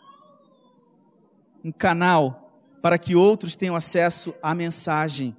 um 1.63 1.71
canal 1.71 2.51
para 2.81 2.97
que 2.97 3.15
outros 3.15 3.55
tenham 3.55 3.75
acesso 3.75 4.33
à 4.41 4.53
mensagem 4.53 5.35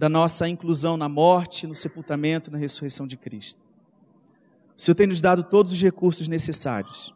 da 0.00 0.08
nossa 0.08 0.48
inclusão 0.48 0.96
na 0.96 1.08
morte, 1.08 1.66
no 1.66 1.74
sepultamento, 1.74 2.50
na 2.50 2.56
ressurreição 2.56 3.06
de 3.06 3.16
Cristo. 3.16 3.60
O 4.76 4.80
Senhor 4.80 4.94
tem 4.94 5.06
nos 5.06 5.20
dado 5.20 5.44
todos 5.44 5.70
os 5.70 5.80
recursos 5.80 6.26
necessários. 6.26 7.14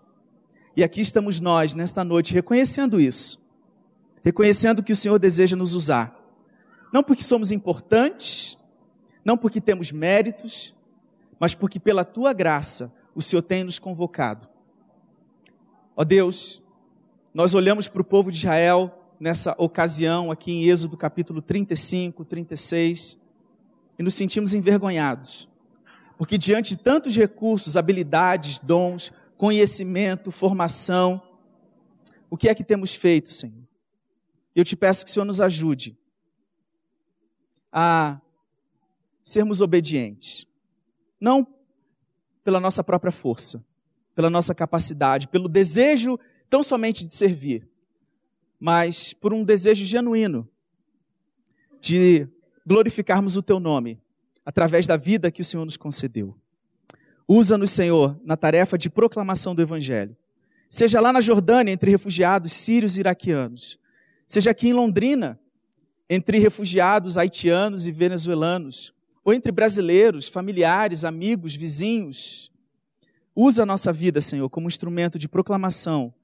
E 0.76 0.84
aqui 0.84 1.00
estamos 1.00 1.40
nós, 1.40 1.74
nesta 1.74 2.04
noite, 2.04 2.32
reconhecendo 2.32 3.00
isso 3.00 3.42
reconhecendo 4.24 4.82
que 4.82 4.90
o 4.90 4.96
Senhor 4.96 5.18
deseja 5.18 5.54
nos 5.54 5.74
usar. 5.74 6.18
Não 6.90 7.02
porque 7.04 7.22
somos 7.22 7.52
importantes, 7.52 8.58
não 9.22 9.36
porque 9.36 9.60
temos 9.60 9.92
méritos, 9.92 10.74
mas 11.38 11.54
porque 11.54 11.78
pela 11.78 12.04
tua 12.06 12.32
graça 12.32 12.90
o 13.14 13.20
Senhor 13.20 13.42
tem 13.42 13.62
nos 13.62 13.78
convocado. 13.78 14.48
Ó 15.94 16.02
Deus, 16.02 16.62
nós 17.34 17.54
olhamos 17.54 17.86
para 17.86 18.00
o 18.00 18.04
povo 18.04 18.30
de 18.30 18.38
Israel 18.38 19.03
nessa 19.24 19.54
ocasião, 19.56 20.30
aqui 20.30 20.52
em 20.52 20.64
Êxodo 20.68 20.98
capítulo 20.98 21.40
35, 21.40 22.26
36, 22.26 23.18
e 23.98 24.02
nos 24.02 24.14
sentimos 24.14 24.52
envergonhados, 24.52 25.48
porque 26.18 26.36
diante 26.36 26.76
de 26.76 26.82
tantos 26.82 27.16
recursos, 27.16 27.74
habilidades, 27.74 28.58
dons, 28.58 29.10
conhecimento, 29.38 30.30
formação, 30.30 31.22
o 32.28 32.36
que 32.36 32.50
é 32.50 32.54
que 32.54 32.62
temos 32.62 32.94
feito, 32.94 33.32
Senhor? 33.32 33.66
Eu 34.54 34.62
te 34.62 34.76
peço 34.76 35.06
que 35.06 35.10
o 35.10 35.14
Senhor 35.14 35.24
nos 35.24 35.40
ajude 35.40 35.96
a 37.72 38.20
sermos 39.22 39.62
obedientes. 39.62 40.46
Não 41.18 41.46
pela 42.44 42.60
nossa 42.60 42.84
própria 42.84 43.10
força, 43.10 43.64
pela 44.14 44.28
nossa 44.28 44.54
capacidade, 44.54 45.28
pelo 45.28 45.48
desejo 45.48 46.20
tão 46.50 46.62
somente 46.62 47.06
de 47.06 47.14
servir, 47.14 47.66
mas 48.64 49.12
por 49.12 49.34
um 49.34 49.44
desejo 49.44 49.84
genuíno 49.84 50.48
de 51.82 52.26
glorificarmos 52.66 53.36
o 53.36 53.42
teu 53.42 53.60
nome 53.60 54.00
através 54.42 54.86
da 54.86 54.96
vida 54.96 55.30
que 55.30 55.42
o 55.42 55.44
Senhor 55.44 55.66
nos 55.66 55.76
concedeu. 55.76 56.34
Usa-nos, 57.28 57.72
Senhor, 57.72 58.18
na 58.24 58.38
tarefa 58.38 58.78
de 58.78 58.88
proclamação 58.88 59.54
do 59.54 59.60
Evangelho. 59.60 60.16
Seja 60.70 60.98
lá 60.98 61.12
na 61.12 61.20
Jordânia, 61.20 61.72
entre 61.72 61.90
refugiados 61.90 62.54
sírios 62.54 62.96
e 62.96 63.00
iraquianos, 63.00 63.78
seja 64.26 64.52
aqui 64.52 64.68
em 64.68 64.72
Londrina, 64.72 65.38
entre 66.08 66.38
refugiados 66.38 67.18
haitianos 67.18 67.86
e 67.86 67.92
venezuelanos, 67.92 68.94
ou 69.22 69.34
entre 69.34 69.52
brasileiros, 69.52 70.26
familiares, 70.26 71.04
amigos, 71.04 71.54
vizinhos. 71.54 72.50
Usa 73.36 73.64
a 73.64 73.66
nossa 73.66 73.92
vida, 73.92 74.22
Senhor, 74.22 74.48
como 74.48 74.68
instrumento 74.68 75.18
de 75.18 75.28
proclamação 75.28 76.14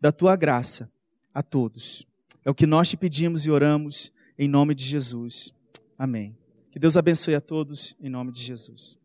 da 0.00 0.10
tua 0.10 0.34
graça 0.34 0.90
a 1.34 1.42
todos. 1.42 2.06
É 2.44 2.50
o 2.50 2.54
que 2.54 2.66
nós 2.66 2.88
te 2.88 2.96
pedimos 2.96 3.46
e 3.46 3.50
oramos 3.50 4.12
em 4.38 4.48
nome 4.48 4.74
de 4.74 4.84
Jesus. 4.84 5.52
Amém. 5.98 6.36
Que 6.70 6.78
Deus 6.78 6.96
abençoe 6.96 7.34
a 7.34 7.40
todos 7.40 7.94
em 8.00 8.08
nome 8.08 8.32
de 8.32 8.42
Jesus 8.42 8.98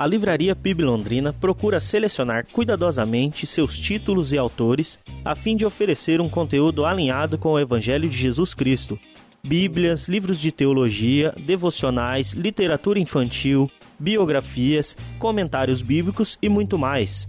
a 0.00 0.06
Livraria 0.06 0.56
PIB 0.56 0.82
Londrina 0.82 1.30
procura 1.30 1.78
selecionar 1.78 2.46
cuidadosamente 2.46 3.46
seus 3.46 3.78
títulos 3.78 4.32
e 4.32 4.38
autores 4.38 4.98
a 5.22 5.36
fim 5.36 5.54
de 5.54 5.66
oferecer 5.66 6.22
um 6.22 6.28
conteúdo 6.28 6.86
alinhado 6.86 7.36
com 7.36 7.50
o 7.50 7.58
Evangelho 7.58 8.08
de 8.08 8.16
Jesus 8.16 8.54
Cristo. 8.54 8.98
Bíblias, 9.46 10.08
livros 10.08 10.40
de 10.40 10.50
teologia, 10.52 11.34
devocionais, 11.38 12.32
literatura 12.32 12.98
infantil, 12.98 13.70
biografias, 13.98 14.96
comentários 15.18 15.82
bíblicos 15.82 16.38
e 16.40 16.48
muito 16.48 16.78
mais. 16.78 17.28